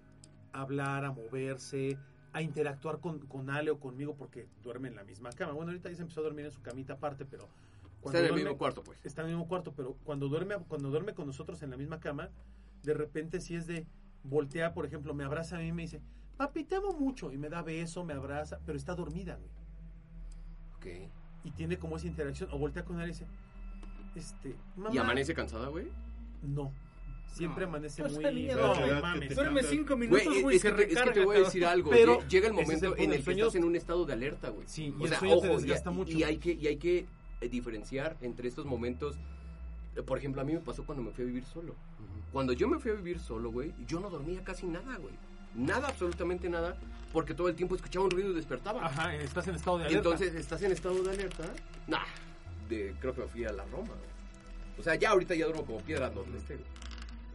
[0.52, 1.98] a hablar, a moverse,
[2.32, 5.52] a interactuar con, con Ale o conmigo porque duerme en la misma cama.
[5.52, 7.48] Bueno, ahorita ya se empezó a dormir en su camita aparte, pero...
[8.04, 8.98] Está en el duerme- mismo cuarto, pues.
[9.04, 11.98] Está en el mismo cuarto, pero cuando duerme, cuando duerme con nosotros en la misma
[11.98, 12.30] cama,
[12.84, 13.84] de repente sí es de
[14.22, 16.00] voltea, por ejemplo, me abraza a mí y me dice,
[16.36, 19.50] papi, te amo mucho, y me da beso, me abraza, pero está dormida, güey
[20.86, 21.10] Ok.
[21.44, 22.48] y tiene como esa interacción.
[22.52, 23.26] O voltea con él y dice,
[24.14, 24.94] este, mamá.
[24.94, 25.88] ¿Y amanece cansada, güey?
[26.42, 26.72] No.
[27.26, 27.68] Siempre No.
[27.70, 28.46] amanece Pues muy.
[28.46, 29.00] no, duerme.
[29.00, 29.34] mames.
[29.34, 31.12] Duerme cinco minutos, es, güey, es se que, te- es que recarga.
[31.12, 31.90] te voy a decir algo.
[31.90, 34.12] Pero Lle- Llega el momento el en el el que estás en un estado de
[34.14, 34.66] alerta, güey.
[34.66, 36.16] Sí, y o el sea, ojo, y- mucho.
[36.16, 37.06] Y hay que, y hay que
[37.42, 39.18] eh, diferenciar entre estos momentos.
[40.06, 41.74] Por ejemplo, a mí me pasó cuando me fui a vivir solo.
[42.32, 45.14] Cuando yo me fui a vivir solo, güey, yo no dormía casi nada, güey.
[45.56, 46.76] Nada, absolutamente nada,
[47.12, 48.84] porque todo el tiempo escuchaba un ruido y despertaba.
[48.84, 49.98] Ajá, estás en estado de alerta.
[50.10, 51.44] entonces, ¿estás en estado de alerta?
[51.86, 52.04] Nah,
[52.68, 53.94] de, creo que me fui a la Roma.
[54.78, 56.58] O sea, ya ahorita ya duermo como piedra donde esté.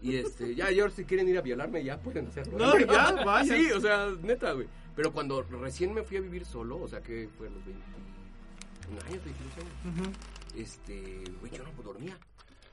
[0.04, 2.58] Y este, ya, ya si quieren ir a violarme, ya pueden hacerlo.
[2.58, 3.56] No, ya, vaya.
[3.56, 4.68] Sí, o sea, neta, güey.
[4.96, 9.02] Pero cuando recién me fui a vivir solo, o sea, que fue a los 21
[9.08, 10.60] años, 22 años, Ujú.
[10.60, 12.18] este, güey, yo no dormía.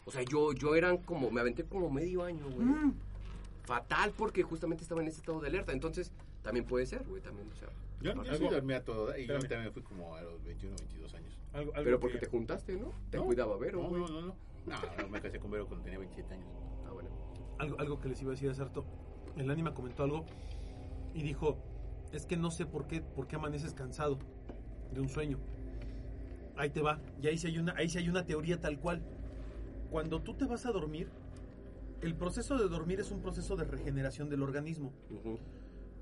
[0.05, 2.67] O sea, yo, yo eran como, me aventé como medio año, güey.
[2.67, 2.95] Mm.
[3.69, 5.73] Fatal porque justamente estaba en ese estado de alerta.
[5.73, 6.11] Entonces,
[6.43, 7.69] también puede ser, güey, también, o sea.
[8.01, 11.39] Yo, yo sí dormía todo y yo también fui como a los 21, 22 años.
[11.53, 12.93] Algo- algo Pero porque que- te juntaste, ¿no?
[13.11, 14.01] Te No, cuidaba Vero, No, güey.
[14.01, 14.37] no, no, no.
[14.67, 16.49] No, no, me casé con Vero cuando tenía 27 años.
[16.87, 17.11] Ah, bueno.
[17.59, 18.87] algo, algo que les iba a decir hace harto.
[19.37, 20.25] El ánima comentó algo
[21.13, 21.59] y dijo,
[22.13, 24.19] es que no sé por qué, por qué amaneces cansado
[24.95, 25.39] de un sueño.
[26.57, 27.01] Ahí te va.
[27.21, 29.03] Y ahí sí hay una, ahí sí hay una teoría tal cual.
[29.91, 31.11] Cuando tú te vas a dormir,
[32.03, 34.93] el proceso de dormir es un proceso de regeneración del organismo.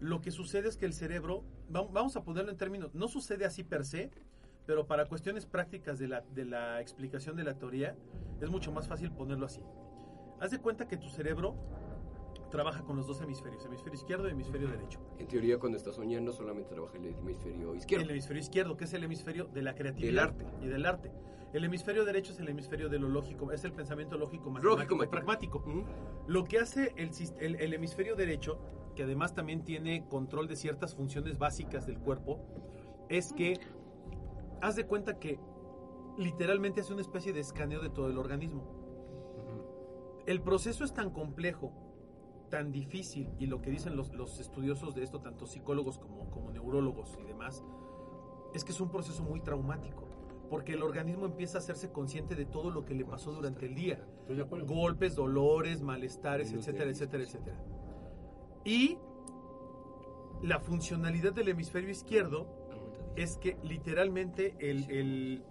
[0.00, 1.42] Lo que sucede es que el cerebro,
[1.74, 4.10] va- vamos a ponerlo en términos, no sucede así per se,
[4.66, 7.96] pero para cuestiones prácticas de la, de la explicación de la teoría,
[8.40, 9.60] es mucho más fácil ponerlo así.
[10.40, 11.54] Haz de cuenta que tu cerebro
[12.50, 15.00] trabaja con los dos hemisferios, hemisferio izquierdo y hemisferio derecho.
[15.18, 18.04] En teoría, cuando estás soñando, solamente trabaja el hemisferio izquierdo.
[18.04, 20.46] El hemisferio izquierdo, que es el hemisferio de la creatividad Del arte.
[20.62, 21.10] y del arte.
[21.56, 25.10] El hemisferio derecho es el hemisferio de lo lógico, es el pensamiento lógico, matemático, Lógico,
[25.10, 25.64] pragmático.
[26.26, 28.58] Lo que hace el, sis- el- el hemisferio derecho,
[28.94, 32.40] que además también tiene control de ciertas funciones básicas del cuerpo,
[33.08, 33.58] es que
[34.60, 35.40] haz de cuenta que
[36.18, 38.62] literalmente es una especie de escaneo de todo el organismo.
[40.26, 41.72] El proceso es tan complejo,
[42.50, 46.50] tan difícil, y lo que dicen los, los estudiosos de esto, tanto psicólogos como, como
[46.50, 47.64] neurólogos y demás,
[48.52, 50.05] es que es un proceso muy traumático,
[50.48, 53.74] porque el organismo empieza a hacerse consciente de todo lo que le pasó durante el
[53.74, 54.00] día.
[54.66, 57.56] Golpes, dolores, malestares, etcétera, etcétera, etcétera.
[58.64, 58.98] Y
[60.42, 62.46] la funcionalidad del hemisferio izquierdo
[63.16, 64.90] es que literalmente el...
[64.90, 65.44] el-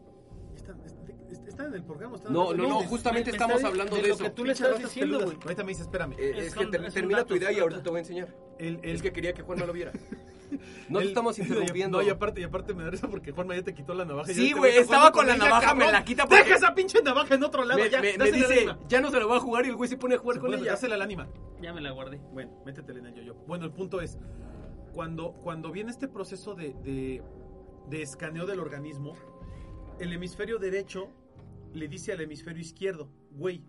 [0.56, 1.05] ¿Están, est-
[1.48, 2.16] están en el programa?
[2.18, 4.14] ¿Están No, en no, el- no, me- justamente me estamos está- hablando de de lo
[4.16, 4.24] eso.
[4.24, 5.38] que tú le estás diciendo, güey.
[5.44, 6.14] Ahorita me dice, espérame.
[6.18, 8.00] Eh, Es es que ter- es termina dato, tu idea y ahorita te voy a
[8.02, 8.36] enseñar.
[8.60, 9.92] El, el- Es que quería que Juanma lo viera.
[10.90, 11.98] No te estamos interrumpiendo.
[12.02, 14.32] No, y aparte, y aparte me da risa porque Juanma ya te quitó la navaja.
[14.32, 15.92] y Sí, güey, estaba con la navaja, me cabrón.
[15.92, 18.00] la quita porque- Deja esa pinche navaja en otro lado me, ya.
[18.00, 20.16] me- me dice, ya no se la va a jugar y el güey se pone
[20.16, 20.72] a jugar Se con ella.
[20.72, 21.28] dásela al ánima.
[21.62, 22.20] Ya me la guardé.
[22.32, 23.34] Bueno, métetela en el yo-yo.
[23.48, 24.18] Bueno, el punto es,
[24.94, 27.22] cuando, cuando viene este proceso de, de,
[27.90, 29.16] de escaneo del organismo,
[30.00, 31.10] el hemisferio derecho
[31.74, 33.64] le dice al hemisferio izquierdo, güey,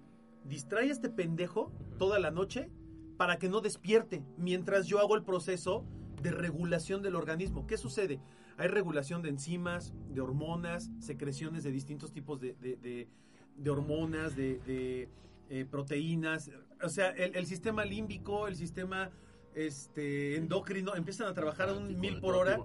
[0.45, 2.71] distrae a este pendejo toda la noche
[3.17, 5.85] para que no despierte mientras yo hago el proceso
[6.23, 7.67] de regulación del organismo.
[7.67, 8.21] ¿Qué sucede?
[8.59, 13.09] Hay regulación de enzimas, de hormonas, secreciones de distintos tipos de, de- de-
[13.57, 15.09] de hormonas, de, de,
[15.49, 16.51] eh, proteínas.
[16.83, 19.11] O sea, el, el sistema límbico, el sistema
[19.55, 22.59] este, endocrino, empiezan a trabajar a un mil por hora.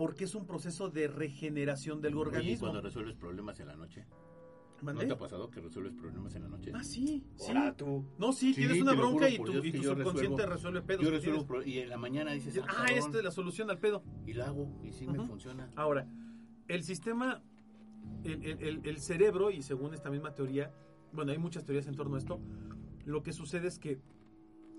[0.00, 2.60] Porque es un proceso de regeneración del Oye, ¿y organismo.
[2.60, 4.06] cuando resuelves problemas en la noche.
[4.80, 5.02] ¿Mandé?
[5.02, 6.72] ¿No te ha pasado que resuelves problemas en la noche?
[6.74, 7.52] Ah, sí, sí.
[7.76, 8.06] Tú.
[8.18, 10.54] No, sí, Sí, tienes una bronca y tu, Dios y que tu yo subconsciente resuelvo.
[10.54, 11.04] resuelve pedos.
[11.04, 14.02] Yo resuelvo y en la mañana dices, ah, Ah, esta es la solución al pedo.
[14.26, 15.68] y la hago y sí me funciona.
[15.76, 16.08] Ahora,
[16.68, 17.42] el sistema,
[18.24, 20.72] el, el- el- el cerebro, y según esta misma teoría,
[21.12, 22.40] bueno, hay muchas teorías en torno a esto,
[23.04, 24.00] lo que sucede es que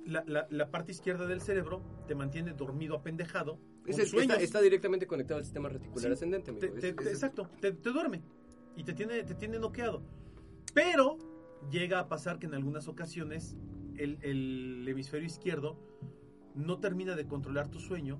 [0.05, 3.59] la, la- la parte izquierda del cerebro te mantiene dormido apendejado.
[3.85, 6.67] Es el- está, está directamente conectado al sistema reticular Sí, ascendente, amigo.
[6.79, 8.21] Te- es- exacto, te, te duerme
[8.75, 10.01] y te tiene, te tiene noqueado.
[10.73, 11.17] Pero
[11.69, 13.55] llega a pasar que en algunas ocasiones
[13.97, 15.77] el, el hemisferio izquierdo
[16.55, 18.19] no termina de controlar tu sueño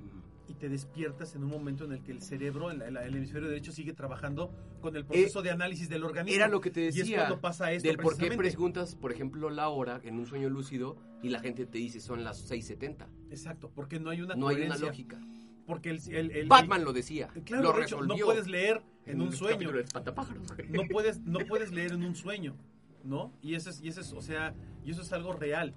[0.51, 3.71] y te despiertas en un momento en el que el cerebro, el, el- hemisferio derecho,
[3.71, 6.35] sigue trabajando con el proceso de análisis del organismo.
[6.35, 7.17] Era lo que te Y es decía.
[7.19, 10.97] cuando pasa esto del por qué preguntas, por ejemplo, la hora en un sueño lúcido
[11.23, 13.05] y la gente te dice son las 6.70.
[13.29, 14.87] Exacto, porque no hay una No hay una coherencia.
[14.87, 15.19] lógica.
[15.65, 17.29] Porque el, el- el- Batman lo decía.
[17.35, 18.15] el- claro, lo resolvió.
[18.17, 19.71] no puedes leer en un el sueño.
[20.69, 22.55] no puedes no puedes leer en un sueño
[23.03, 24.53] no y eso es y eso es o sea
[24.85, 25.73] y eso es algo real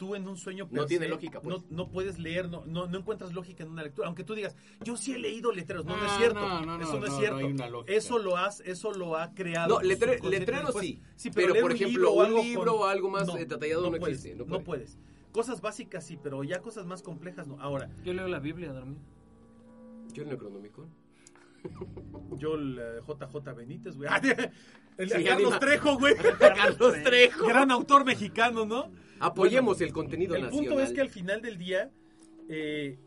[0.00, 1.58] tú en un sueño No tiene lógica, pues.
[1.58, 4.56] no, no puedes leer no, no no encuentras lógica en una lectura aunque tú digas
[4.82, 7.12] yo sí he leído letreros no no, es cierto no, no, no, eso no, es
[7.18, 7.92] cierto no hay una lógica.
[7.92, 11.02] eso lo has eso lo ha creado No, letre- letreros sí.
[11.16, 13.90] sí Pero, por un ejemplo, libro o un algo libro con- o algo más detallado
[13.90, 14.96] no puedes, existe, no no puedes.
[14.96, 14.98] puedes
[15.32, 18.72] cosas básicas sí pero ya cosas más complejas no ahora Yo leo la Biblia a
[18.72, 18.96] dormir.
[20.14, 20.88] Yo el Necronomicon.
[22.36, 24.08] Yo el eh, JJ Benítez güey
[24.98, 25.58] el Sí, Carlos.
[25.60, 27.46] Trejo güey Carlos Trejo.
[27.46, 28.90] gran autor mexicano no
[29.22, 30.66] Apoyemos el contenido El nacional.
[30.68, 31.90] punto es que al final del día,
[32.48, 32.98] eh,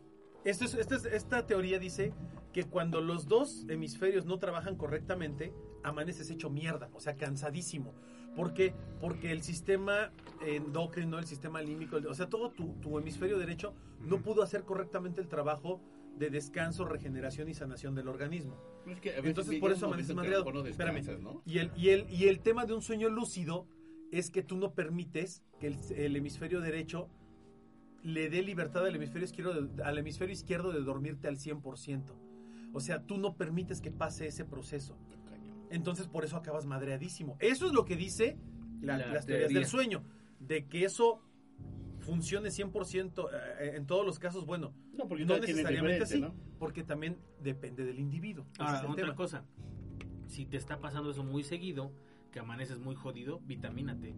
[0.44, 2.12] esto es- esta, es- esta teoría dice
[2.52, 5.52] que cuando los dos hemisferios no trabajan correctamente,
[5.82, 7.94] amaneces hecho mierda, o sea, cansadísimo.
[8.36, 8.74] ¿Por qué?
[9.00, 10.12] Porque el sistema
[10.46, 15.20] endocrino, el sistema límbico, o sea, todo tu, tu hemisferio derecho no pudo hacer correctamente
[15.20, 15.80] el trabajo
[16.18, 18.56] de descanso, regeneración y sanación del organismo.
[18.86, 20.44] Es que Entonces, por eso amaneces madreado.
[20.52, 21.02] no Espérame.
[21.20, 21.42] ¿no?
[21.44, 23.66] Y el, y, el, y el tema de un sueño lúcido
[24.12, 27.08] es que tú no permites que el, el hemisferio derecho
[28.02, 32.02] le dé libertad al hemisferio izquierdo de, al hemisferio izquierdo de dormirte al 100%.
[32.72, 34.96] O sea, tú no permites que pase ese proceso.
[35.70, 37.36] Entonces, por eso acabas madreadísimo.
[37.40, 38.36] Eso es lo que dice
[38.80, 39.58] la- La las teorías teoría.
[39.60, 40.04] del sueño.
[40.38, 41.20] De que eso
[42.04, 43.28] funcione 100%
[43.60, 47.84] eh, en todos los casos, bueno, No, porque no necesariamente así, diferente, porque también depende
[47.84, 48.46] del individuo.
[48.58, 49.14] Ahora, otra tema.
[49.16, 49.44] cosa.
[50.26, 51.92] Si te está pasando eso muy seguido,
[52.30, 54.14] que amaneces muy jodido, vitamínate.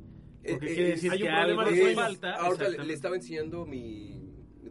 [0.49, 2.03] Porque Eh, quiere eh, decir hay un que problema algo de te sueños.
[2.03, 2.35] falta.
[2.37, 4.23] Ahorita le, le estaba enseñando mi...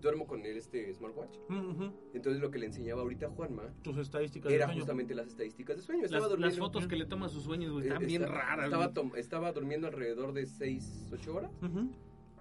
[0.02, 1.36] Duermo con el, este smartwatch.
[1.50, 1.92] Ujú.
[2.14, 4.82] Entonces lo que le enseñaba ahorita a Juanma Tus estadísticas de era sueño.
[4.82, 6.02] justamente las estadísticas de sueño.
[6.04, 6.64] Las, Estaba las durmiendo...
[6.64, 8.66] fotos que le toman sus sueños, güey, eh, están bien esta- raras.
[8.66, 11.52] Estaba, estaba durmiendo alrededor de 6, 8 horas.
[11.64, 11.90] Ujú.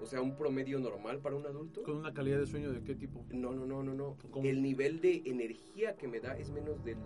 [0.01, 1.83] O sea, un promedio normal para un adulto.
[1.83, 3.25] ¿Con una calidad de sueño de qué tipo?
[3.33, 4.17] No, no, no, no, no.
[4.31, 4.47] ¿Cómo?
[4.47, 6.99] El nivel de energía que me da es menos del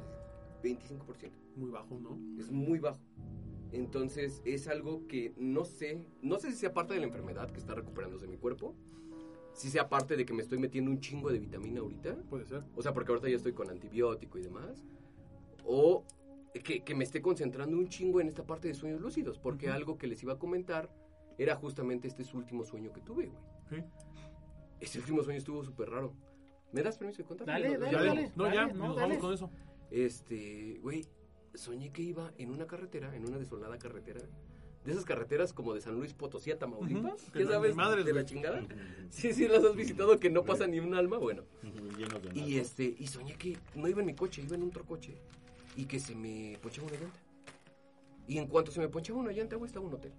[0.63, 1.31] 25%.
[1.57, 2.19] Muy bajo, ¿no?
[2.39, 3.01] Es muy bajo.
[3.73, 7.59] Entonces es algo que no sé, no sé si sea parte de la enfermedad que
[7.59, 8.75] está recuperándose mi cuerpo,
[9.53, 12.63] si sea parte de que me estoy metiendo un chingo de vitamina ahorita, Puede ser.
[12.75, 14.85] o sea, porque ahorita ya estoy con antibiótico y demás,
[15.65, 16.05] o
[16.65, 19.99] que, que me esté concentrando un chingo en esta parte de sueños lúcidos, porque algo
[19.99, 20.91] que les iba a comentar
[21.39, 23.39] era justamente este su último sueño que tuve, güey.
[23.71, 23.85] Sí.
[24.81, 26.13] Ese último sueño estuvo súper raro.
[26.73, 27.47] ¿Me das permiso de contar?
[27.47, 28.33] Dale, No, dale, Ya, ya- dale.
[28.37, 29.51] no, ya, no, vamos con eso.
[29.91, 31.07] Este, güey,
[31.55, 34.21] soñé que iba en una carretera, en una desolada carretera.
[34.85, 37.31] De esas carreteras como de San Luis Potosí a Tamaulipas.
[37.33, 37.77] ¿Qué sabes?
[37.77, 38.63] de la chingada.
[39.11, 41.19] Sí, sí, las has visitado que no pasa ni un alma.
[41.19, 41.43] Bueno,
[42.35, 45.15] y este, y soñé que no iba en mi coche, iba en otro coche.
[45.77, 47.21] Y que se me ponchaba una llanta.
[48.27, 50.13] Y en cuanto se me ponchaba una llanta, güey, estaba un hotel.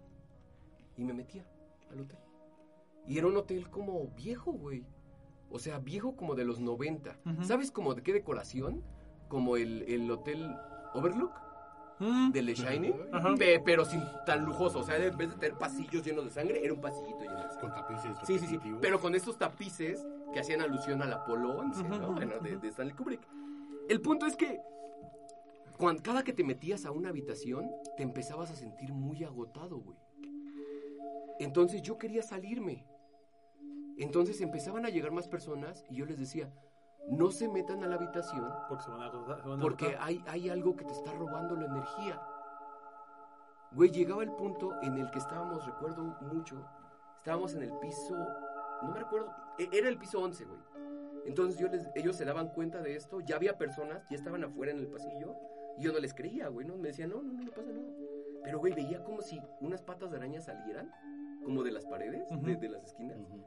[1.00, 1.46] Y me metía
[1.92, 2.18] al hotel.
[3.08, 4.86] Y era un hotel como viejo, güey.
[5.50, 7.18] O sea, viejo como de los 90.
[7.26, 7.44] Ujú.
[7.44, 8.84] ¿Sabes como de qué decoración?
[9.30, 10.56] Como el, el hotel
[10.94, 11.32] Overlook
[12.32, 12.94] de The Shining.
[13.12, 13.34] Ajá.
[13.66, 14.80] Pero sin tan lujoso.
[14.80, 17.48] O sea, en vez de tener pasillos llenos de sangre, era un pasillito lleno de
[17.48, 17.76] Con sangre.
[17.82, 18.60] tapices Sí, sí, sí.
[18.82, 22.12] Pero con estos tapices que hacían alusión al Apolo 11, ¿no?
[22.14, 23.22] Bueno, de, de Stanley Kubrick.
[23.88, 24.60] El punto es que
[25.78, 29.98] cuan- cada que te metías a una habitación, te empezabas a sentir muy agotado, güey.
[31.40, 32.86] Entonces yo quería salirme.
[33.98, 36.52] Entonces empezaban a llegar más personas y yo les decía,
[37.10, 40.24] no se metan a la habitación Porque se van a se van a porque hay,
[40.28, 42.22] hay algo que te está robando la energía.
[43.72, 46.66] Güey, llegaba el punto en el que estábamos, recuerdo mucho,
[47.18, 48.18] estábamos en el piso,
[48.82, 50.60] no me recuerdo, e- era el piso 11, güey.
[51.26, 54.72] Entonces yo les, ellos se daban cuenta de esto, ya había personas, ya estaban afuera
[54.72, 55.36] en el pasillo,
[55.78, 56.78] y yo no les creía, güey, ¿no?
[56.78, 57.88] Me decían, no, no, no, no pasa nada.
[58.44, 60.92] Pero, güey, veía como si unas patas de araña salieran,
[61.44, 62.60] como de las paredes, de, Ujú.
[62.60, 63.44] de las esquinas, Ujú.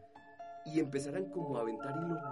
[0.64, 2.22] y empezaran como a aventar hilo, güey.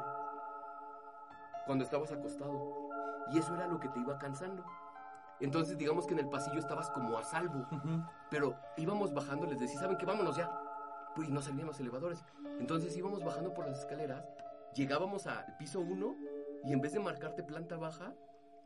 [1.67, 2.89] Cuando estabas acostado.
[3.33, 4.65] Y eso era lo que te iba cansando.
[5.41, 7.67] Entonces, digamos que en el pasillo estabas como a salvo.
[7.71, 8.03] Ujú.
[8.31, 10.05] Pero íbamos bajando, les decía, ¿saben qué?
[10.07, 10.51] Vámonos ya.
[11.15, 12.25] Pues no salían los elevadores.
[12.59, 14.25] Entonces íbamos bajando por las escaleras,
[14.75, 16.15] llegábamos al piso 1
[16.65, 18.13] y en vez de marcarte planta baja,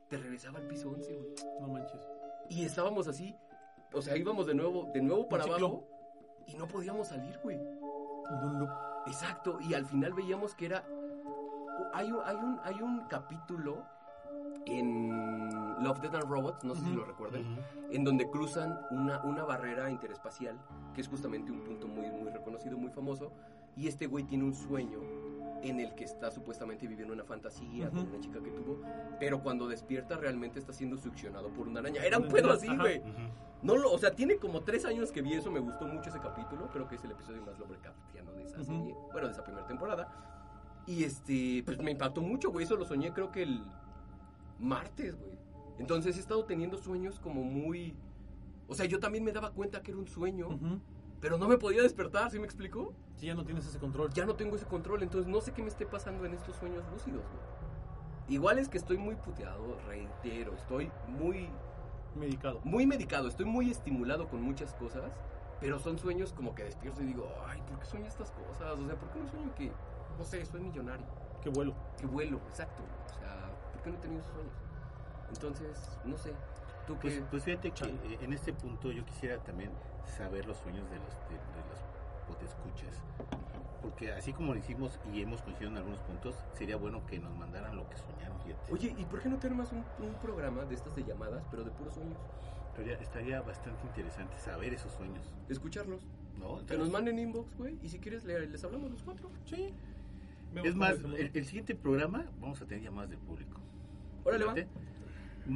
[0.08, 1.34] te regresaba al piso 11, güey.
[1.60, 2.00] No manches.
[2.48, 3.36] Y estábamos así,
[3.92, 5.86] o sea, íbamos de nuevo, de nuevo para abajo
[6.46, 7.58] y no podíamos salir, güey.
[9.06, 10.84] Exacto, y al final veíamos que era...
[11.92, 13.84] Hay un, hay un, hay un capítulo
[14.66, 15.50] en
[15.82, 17.44] Love, Death and Robots, no sé si lo recuerdan,
[17.90, 20.56] en donde cruzan una, una barrera interespacial,
[20.94, 23.32] que es justamente un punto muy, muy reconocido, muy famoso,
[23.76, 25.00] y este güey tiene un sueño
[25.70, 28.08] en el que está supuestamente viviendo una fantasía con Ujú.
[28.10, 28.80] una chica que tuvo,
[29.18, 32.02] pero cuando despierta realmente está siendo succionado por una araña.
[32.04, 33.02] Era un pedo así, güey.
[33.62, 36.20] No lo, o sea, tiene como tres años que vi eso, me gustó mucho ese
[36.20, 39.66] capítulo, creo que es el episodio más Lovecraftiano de esa serie, bueno, de esa primera
[39.66, 40.82] temporada.
[40.86, 43.64] Y este, pues me impactó mucho, güey, eso lo soñé creo que el
[44.58, 45.38] martes, güey.
[45.78, 47.94] Entonces he estado teniendo sueños como muy...
[48.68, 50.58] O sea, yo también me daba cuenta que era un sueño.
[51.24, 52.92] Pero no me podía despertar, ¿sí me explico?
[53.16, 54.10] Sí, ya no tienes ese control.
[54.12, 56.84] Ya no tengo ese control, entonces no sé qué me esté pasando en estos sueños
[56.92, 58.34] lúcidos, güey.
[58.36, 61.48] Igual es que estoy muy puteado, reitero, estoy muy
[62.14, 62.60] Medicado.
[62.62, 65.10] muy medicado, estoy muy estimulado con muchas cosas,
[65.62, 68.78] pero son sueños como que despierto y digo, ay, ¿por qué sueño estas cosas?
[68.78, 69.72] O sea, ¿por qué no sueño que,
[70.18, 71.06] no sé, soy millonario,
[71.42, 71.72] Qué vuelo.
[71.96, 72.36] que vuelo?
[72.51, 74.55] Exacto, o sea, ¿por qué no he tenido esos sueños?
[75.30, 76.34] Entonces, no sé,
[76.86, 77.24] tú Pues, qué...
[77.30, 79.70] pues fíjate que eh, en este punto yo quisiera también
[80.06, 81.78] saber los sueños de los, de, de los
[82.28, 83.02] potescuchas.
[83.82, 87.36] Porque así como lo hicimos y hemos coincidido en algunos puntos, sería bueno que nos
[87.36, 88.72] mandaran lo que soñaron, fíjate.
[88.72, 91.64] Oye, ¿y por qué no te armas un, un programa de estas de llamadas, pero
[91.64, 92.18] de puros sueños?
[92.70, 96.01] Estaría, estaría bastante interesante saber esos sueños, Escucharlos.
[96.39, 96.55] ¿no?
[96.55, 99.31] Que Entonces, nos manden inbox, güey, y si quieres le- les hablamos los cuatro.
[99.44, 99.72] Sí.
[100.64, 103.60] Es más, el, el siguiente programa vamos a tener llamadas del público.
[104.24, 104.55] Órale, va.
[104.55, 104.70] Fíjate,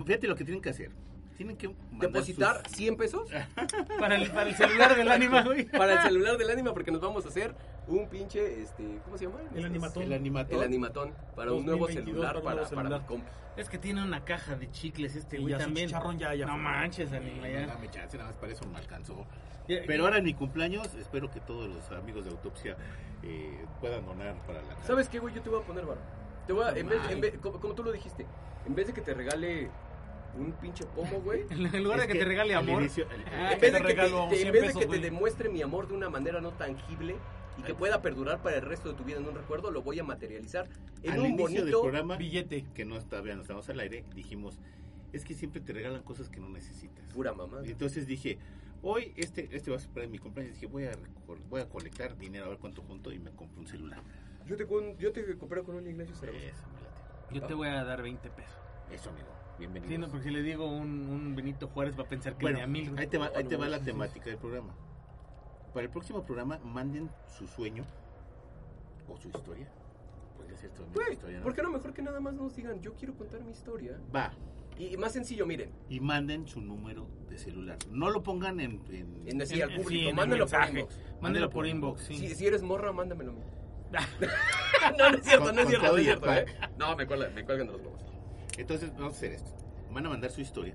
[0.04, 0.90] fíjate lo que tienen que hacer.
[1.38, 3.30] Tienen que Depositar sus- 100 pesos
[3.98, 5.64] Para el, para el celular del ánima, güey.
[5.66, 7.54] para el celular del ánima porque nos vamos a hacer
[7.86, 9.38] un pinche, este, ¿cómo se llama?
[9.54, 10.02] El animatón.
[10.02, 10.58] el animatón.
[10.58, 13.30] El animatón para un nuevo 2022 celular para para, para mi compa.
[13.56, 15.86] Es que tiene una caja de chicles este güey también.
[15.86, 16.62] chicharrón ya- ya no fue.
[16.62, 17.66] manches, anima, No, ya.
[17.66, 19.24] dame chance, nada más para eso me alcanzó.
[19.66, 22.76] Pero ahora en mi cumpleaños, espero que todos los amigos de autopsia
[23.22, 24.86] eh, puedan donar para la casa.
[24.88, 25.34] ¿Sabes qué, güey?
[25.34, 26.00] Yo te voy a poner varo.
[26.46, 28.26] Te voy a, en vez, en vez- como, como tú lo dijiste,
[28.66, 29.70] en vez de que te regale
[30.36, 32.82] un pinche pomo, güey, En lugar de Es que, te regale al amor.
[32.82, 34.82] inicio- al- Ah, en vez de que te, regalo te- 100 en vez de pesos,
[34.82, 37.16] que te demuestre mi amor de una manera no tangible
[37.58, 39.98] y que pueda perdurar para el resto de tu vida en un recuerdo, lo voy
[39.98, 40.68] a materializar
[41.02, 42.64] en al un inicio del bonito programa, Billete.
[42.74, 44.58] que no está, no estamos al aire, dijimos,
[45.12, 47.04] es que siempre te regalan cosas que no necesitas.
[47.14, 47.62] pura mamá.
[47.64, 48.38] Y entonces dije,
[48.82, 50.54] hoy este este va a ser para mi cumpleaños.
[50.54, 50.92] Dije, voy a,
[51.48, 54.02] voy a colectar dinero a ver cuánto junto y me compro un celular.
[54.46, 54.66] Yo te,
[54.98, 56.44] yo te compré con un Ignacio Zaragoza.
[57.32, 58.54] Yo te voy a dar 20 pesos.
[58.92, 59.28] Eso, amigo.
[59.58, 59.90] Bienvenido.
[59.90, 62.58] Sí, no, porque si le digo un, un Benito Juárez va a pensar que Bueno,
[62.58, 62.96] de a mil.
[62.98, 63.92] ahí te va, ahí te va la Sí, sí, sí.
[63.92, 64.74] temática del programa.
[65.74, 67.84] Para el próximo programa, manden su sueño
[69.08, 69.68] o su historia.
[70.36, 71.42] Podría ser Güey, historia, ¿no?
[71.44, 73.98] ¿por qué no mejor que nada más nos digan, yo quiero contar mi historia?
[74.14, 74.32] Va.
[74.78, 77.78] Y, más sencillo, miren, Y manden su número de celular.
[77.90, 78.80] No lo pongan en...
[78.90, 81.00] en- en decir al sí, público, el mándalo por inbox.
[81.20, 82.14] Mándelo por inbox, sí.
[82.16, 83.32] Si, si eres morra, mándamelo
[84.98, 86.46] no, no es cierto, Con- no es cierto, no es cierto, ¿eh?
[86.78, 88.02] No, me cuelgan, me cuelgan de los huevos.
[88.58, 89.50] Entonces, vamos a hacer esto.
[89.92, 90.74] Van a mandar su historia.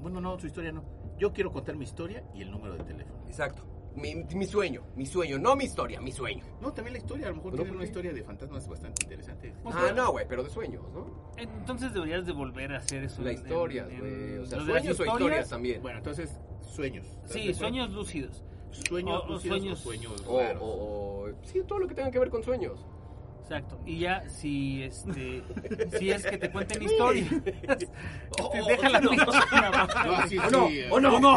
[0.00, 0.84] Bueno, no, su historia no.
[1.18, 3.24] Yo quiero contar mi historia y el número de teléfono.
[3.26, 3.62] Exacto.
[3.96, 6.44] Mi, mi sueño, mi sueño, no mi historia, mi sueño.
[6.60, 7.26] No, también la historia.
[7.26, 9.54] A lo mejor ¿Pero tienen una historia de fantasmas bastante interesante.
[9.64, 11.30] O Ah, sea, no, güey, pero de sueños, ¿no?
[11.36, 13.22] Entonces deberías de volver a hacer eso.
[13.22, 14.38] La en- historia, en- güey.
[14.38, 15.80] O sea, lo de las sueños o historias también.
[15.80, 17.06] Bueno, entonces, sueños.
[17.06, 17.58] ¿Estás de Sí, acuerdo?
[17.60, 18.44] sueños lúcidos.
[18.72, 20.62] Sueños, o- o lúcidos sueños- o sueños O, raros.
[20.62, 22.84] o, o- sí, todo lo que tenga que ver con sueños.
[23.44, 23.78] Exacto.
[23.84, 25.42] Y ya, si este.
[25.98, 27.26] si es que te cuenten historia.
[28.42, 29.10] O- Te o- deja la no.
[29.10, 29.26] pinche
[30.06, 30.68] No, sí, ¿O no?
[30.68, 31.36] sí, ¿O no?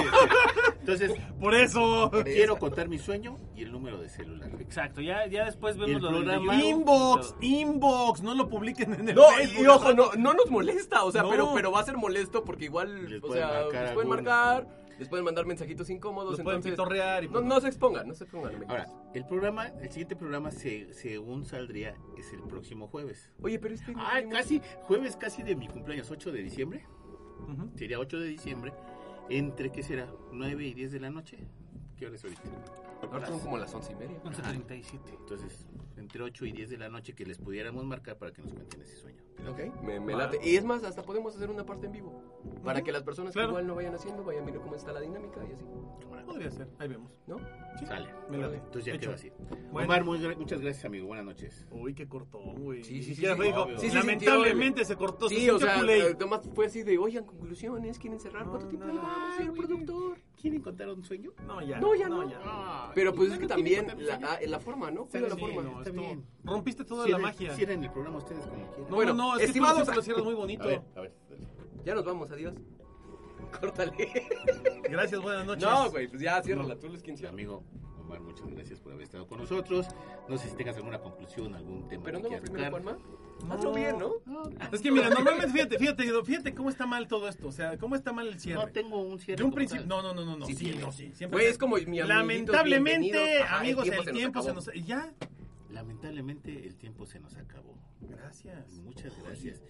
[0.79, 2.09] Entonces, Por eso.
[2.23, 4.49] quiero contar mi sueño y el número de celular.
[4.59, 9.15] Exacto, ya, ya después vemos El lo del Inbox, inbox, no lo publiquen en el
[9.15, 9.63] No, Facebook.
[9.63, 11.29] y ojo, no, no nos molesta, o sea, No.
[11.29, 14.11] pero, pero va a ser molesto porque igual, Les o pueden sea, marcar les pueden
[14.11, 14.67] algún- marcar,
[14.99, 18.07] les pueden mandar mensajitos incómodos, Los pueden entonces pitorrear y no, pues- no se expongan,
[18.07, 18.52] no se expongan.
[18.56, 18.69] amigos.
[18.69, 23.32] Ahora, el programa, el siguiente programa, se, según saldría, es el próximo jueves.
[23.41, 24.02] Oye, pero este no-
[24.32, 26.86] casi, jueves casi de mi cumpleaños, 8 de diciembre.
[27.76, 28.74] Sería 8 de diciembre.
[29.30, 30.07] ¿Entre qué será?
[30.32, 31.38] ¿9 y 10 de la noche?
[31.98, 32.41] ¿Qué hora es ahorita?
[33.02, 34.22] Ahora son como las once y media.
[34.24, 34.99] 11.37.
[35.19, 35.68] Entonces,
[35.98, 38.82] entre 8 y 10 de la noche que les pudiéramos marcar para que nos cuenten
[38.82, 39.22] ese sueño.
[39.49, 40.40] Ok, me, me late.
[40.44, 42.22] Y es más, hasta podemos hacer una parte en vivo.
[42.64, 43.49] Para que las personas Claro.
[43.49, 45.64] que igual no vayan haciendo vayan viendo cómo está la dinámica y así.
[46.26, 47.18] Podría ser, ahí vemos.
[47.26, 47.38] ¿No?
[47.80, 48.10] Sí, Sale.
[48.30, 48.57] me late.
[48.57, 49.02] Entonces ya Hecho.
[49.02, 49.32] quedó así.
[49.72, 49.88] Bueno.
[49.88, 51.07] Omar, muy gra- muchas gracias, amigo.
[51.07, 51.65] Buenas noches.
[51.72, 52.84] Uy, qué cortón, güey.
[52.84, 53.80] Sí, sí, Ni sí, siquiera sí, fue, dijo, obvio.
[53.80, 55.30] Sí, sí, lamentablemente se cortó.
[55.30, 56.10] Sí, se o sea, culé.
[56.10, 59.56] eh, Tomás fue así de, oigan, conclusiones, quieren cerrar, No, ¿cuánto tiempo no, llevamos, señor
[59.56, 59.68] güey.
[59.68, 60.18] productor?
[60.39, 61.31] ¿Quieren contar un sueño?
[61.47, 61.80] No, ya.
[61.80, 62.23] No, ya no.
[62.45, 65.05] Ah, Pero pues es que ¿quieren también la, ah, la forma, ¿no?
[65.07, 65.64] Cuida la forma.
[65.64, 66.26] no, está esto- bien.
[66.43, 67.55] Rompiste toda Cierren- la magia.
[67.55, 68.89] Cierren el programa ustedes como quieran.
[68.89, 70.68] No, Bueno, no, es que estimados- siempre lo cierras muy A bonito.
[70.68, 71.14] ver, a ver.
[71.85, 72.53] Ya nos vamos, adiós.
[73.59, 73.93] Córtale.
[74.89, 75.64] Gracias, buenas noches.
[75.64, 77.34] No, güey, pues ya, ciérrala, tú eres quien cierra.
[77.34, 77.64] Amigo
[78.07, 79.88] Omar, muchas gracias por haber estado con nosotros.
[80.29, 82.84] No sé si tengas alguna conclusión, algún tema Pero que no quieras primero, tocar.
[82.84, 83.17] Juanma.
[83.45, 83.53] No.
[83.53, 84.13] Hazlo bien, ¿no?
[84.71, 87.47] Es que mira, normalmente, fíjate, fíjate, fíjate cómo está mal todo esto.
[87.47, 88.65] O sea, cómo está mal el cierre.
[88.65, 89.38] No tengo un cierre.
[89.38, 89.85] De un principio.
[89.85, 90.45] No, no, no, no, no.
[90.45, 91.11] Sí, Sí, no, sí.
[91.13, 93.41] Siempre Güey, es como mi Lamentablemente.
[93.41, 94.69] Ajá, amigos, el tiempo se nos.
[94.85, 95.13] Ya.
[95.69, 97.77] Lamentablemente el tiempo se nos acabó.
[97.99, 98.79] Gracias.
[98.79, 99.61] Muchas gracias.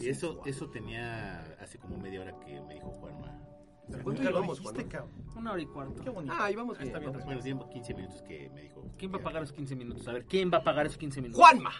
[0.00, 3.53] Y eso, eso tenía hace como media hora que me dijo Juanma.
[3.88, 4.88] ¿Cuánto Nunca lo llevamos, dijiste, Juanma?
[4.92, 5.24] cabrón.
[5.36, 6.02] Una hora y cuarto.
[6.02, 6.34] Qué bonito.
[6.36, 6.88] Ah, ahí vamos bien.
[6.88, 8.84] está bien, vamos tiempo 15 minutos que me dijo.
[8.96, 10.08] ¿Quién va a pagar esos 15 minutos?
[10.08, 11.44] A ver, ¿quién va a pagar esos 15 minutos?
[11.44, 11.70] Juanma.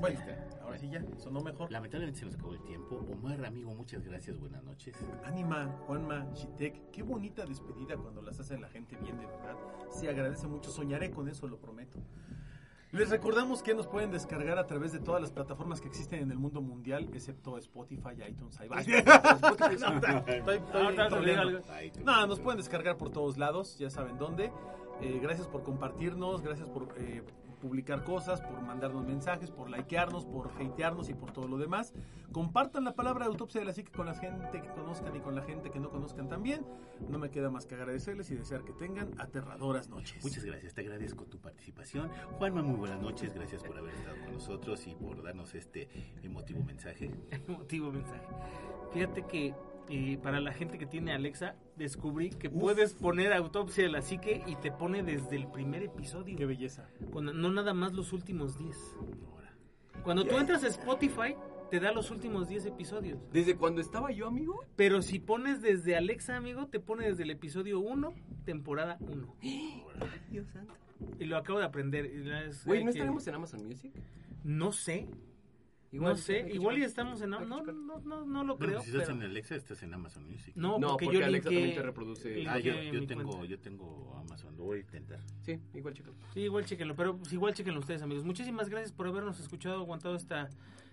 [0.00, 0.20] Bueno,
[0.62, 1.70] ahora sí ya, sonó mejor.
[1.72, 3.06] Lamentablemente se nos acabó el tiempo.
[3.12, 4.38] Omar, amigo, muchas gracias.
[4.38, 4.96] Buenas noches.
[5.24, 9.56] Anima, Juanma, Shitek, qué bonita despedida cuando las hace la gente bien, de verdad.
[9.90, 11.98] Se agradece mucho, soñaré con eso, lo prometo.
[12.92, 16.30] Les recordamos que nos pueden descargar a través de todas las plataformas que existen en
[16.30, 18.58] el mundo mundial, excepto Spotify, iTunes.
[22.04, 24.52] No, nos pueden descargar por todos lados, ya saben dónde.
[25.00, 27.22] Eh, gracias por compartirnos, gracias por eh,
[27.66, 31.92] publicar cosas, por mandarnos mensajes, por likearnos, por hatearnos y por todo lo demás.
[32.30, 35.42] Compartan la palabra autopsia de la psique con la gente que conozcan y con la
[35.42, 36.64] gente que no conozcan también.
[37.08, 40.22] No me queda más que agradecerles y desear que tengan aterradoras noches.
[40.22, 42.08] Muchas gracias, te agradezco tu participación.
[42.38, 45.88] Juanma, muy buenas noches, gracias por haber estado con nosotros y por darnos este
[46.22, 47.10] emotivo mensaje.
[47.30, 48.26] Emotivo mensaje.
[48.92, 49.54] Fíjate que
[49.88, 54.42] eh, para la gente que tiene Alexa, descubrí que puedes poner autopsia de la psique
[54.46, 56.36] y te pone desde el primer episodio.
[56.36, 56.88] Qué belleza.
[57.12, 58.76] Cuando- no nada más los últimos 10.
[60.02, 61.34] Cuando tú entras a Spotify,
[61.70, 63.18] te da los últimos 10 episodios.
[63.32, 64.64] Desde cuando estaba yo, amigo.
[64.76, 68.14] Pero si pones desde Alexa, amigo, te pone desde el episodio 1,
[68.44, 69.34] temporada 1.
[70.30, 70.74] Dios santo.
[71.18, 72.04] Y lo acabo de aprender.
[72.64, 73.92] Güey, ¿no que- estaremos en Amazon Music?
[74.44, 75.08] No sé.
[75.96, 76.48] No sé.
[76.52, 77.30] Igual ya estamos en...
[77.30, 78.80] No, no, no, no, no lo creo.
[78.80, 80.54] si estás pero- en Alexa, estás en Amazon Music.
[80.56, 82.44] No, No, porque, porque yo Alexa también te reproduce.
[82.48, 82.74] Ah, yo,
[83.06, 85.20] tengo, yo tengo Amazon, lo voy a intentar.
[85.42, 86.14] Sí, igual, chicos.
[86.34, 88.24] Sí, igual chequenlo, pero pues, igual chequenlo ustedes, amigos.
[88.24, 90.48] Muchísimas gracias por habernos escuchado, aguantado esta,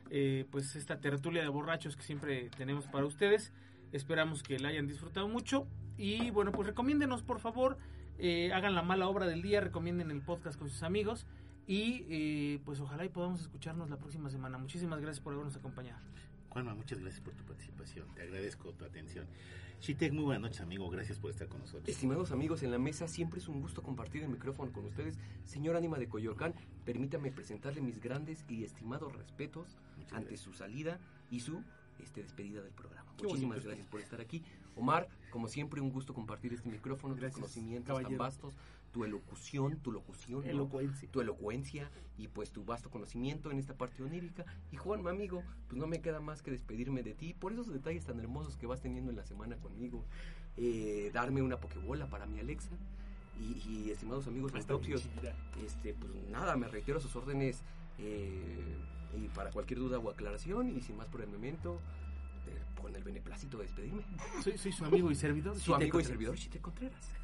[0.10, 3.52] eh, pues esta tertulia de borrachos que siempre tenemos para ustedes.
[3.92, 5.68] Esperamos que la hayan disfrutado mucho
[5.98, 7.78] y bueno, pues recomiéndenos por favor,
[8.18, 11.26] eh, hagan la mala obra del día, recomienden el podcast con sus amigos
[11.68, 14.58] y eh, pues ojalá y podamos escucharnos la próxima semana.
[14.58, 16.00] Muchísimas gracias por habernos acompañado.
[16.50, 18.08] Juanma, muchas gracias por tu participación.
[18.16, 19.26] Te agradezco tu atención.
[19.82, 20.90] Shitek, muy buenas noches, amigo.
[20.90, 21.90] Gracias por estar con nosotros.
[21.90, 25.18] Estimados amigos en la mesa, siempre es un gusto compartir el micrófono con ustedes.
[25.46, 26.54] Señor Ánima de Coyoacán,
[26.86, 30.40] permítame presentarle mis grandes y estimados respetos Muchas ante gracias.
[30.42, 31.00] su salida
[31.32, 31.62] y su
[32.00, 33.12] este, despedida del programa.
[33.18, 34.44] Qué Muchísimas bonito gracias por estar aquí.
[34.76, 38.10] Omar, como siempre, un gusto compartir este micrófono, Gracias, tus conocimientos caballero.
[38.10, 38.54] tan vastos,
[38.94, 40.44] tu elocución, tu locución,
[41.12, 44.46] tu elocuencia y pues tu vasto conocimiento en esta parte onírica.
[44.72, 48.06] Y Juan, amigo, pues no me queda más que despedirme de ti por esos detalles
[48.06, 50.06] tan hermosos que vas teniendo en la semana conmigo.
[50.56, 52.78] Eh, darme una pokebola para mi Alexa.
[53.40, 55.10] Y, y, estimados amigos autopsios,
[55.66, 57.64] este, pues nada, me reitero a sus órdenes
[57.98, 58.78] eh,
[59.18, 61.82] y para cualquier duda o aclaración y sin más por el momento,
[62.46, 64.04] eh, con el beneplácito de despedirme.
[64.44, 65.56] Soy, soy su amigo y servidor.
[65.56, 67.23] Su Chite amigo y servidor Chite Contreras.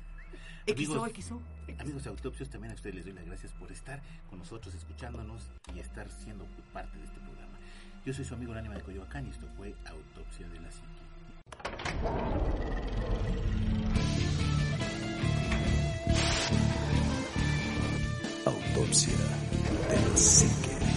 [0.72, 1.42] Amigos, XO, XO.
[1.80, 5.50] Amigos de Autopsios, también a ustedes les doy las gracias por estar con nosotros, escuchándonos
[5.74, 7.58] y estar siendo parte de este programa.
[8.06, 10.90] Yo soy su amigo el ánima de Coyoacán y esto fue Autopsia de la Psique.
[18.46, 19.14] Autopsia
[19.90, 20.89] de la psique.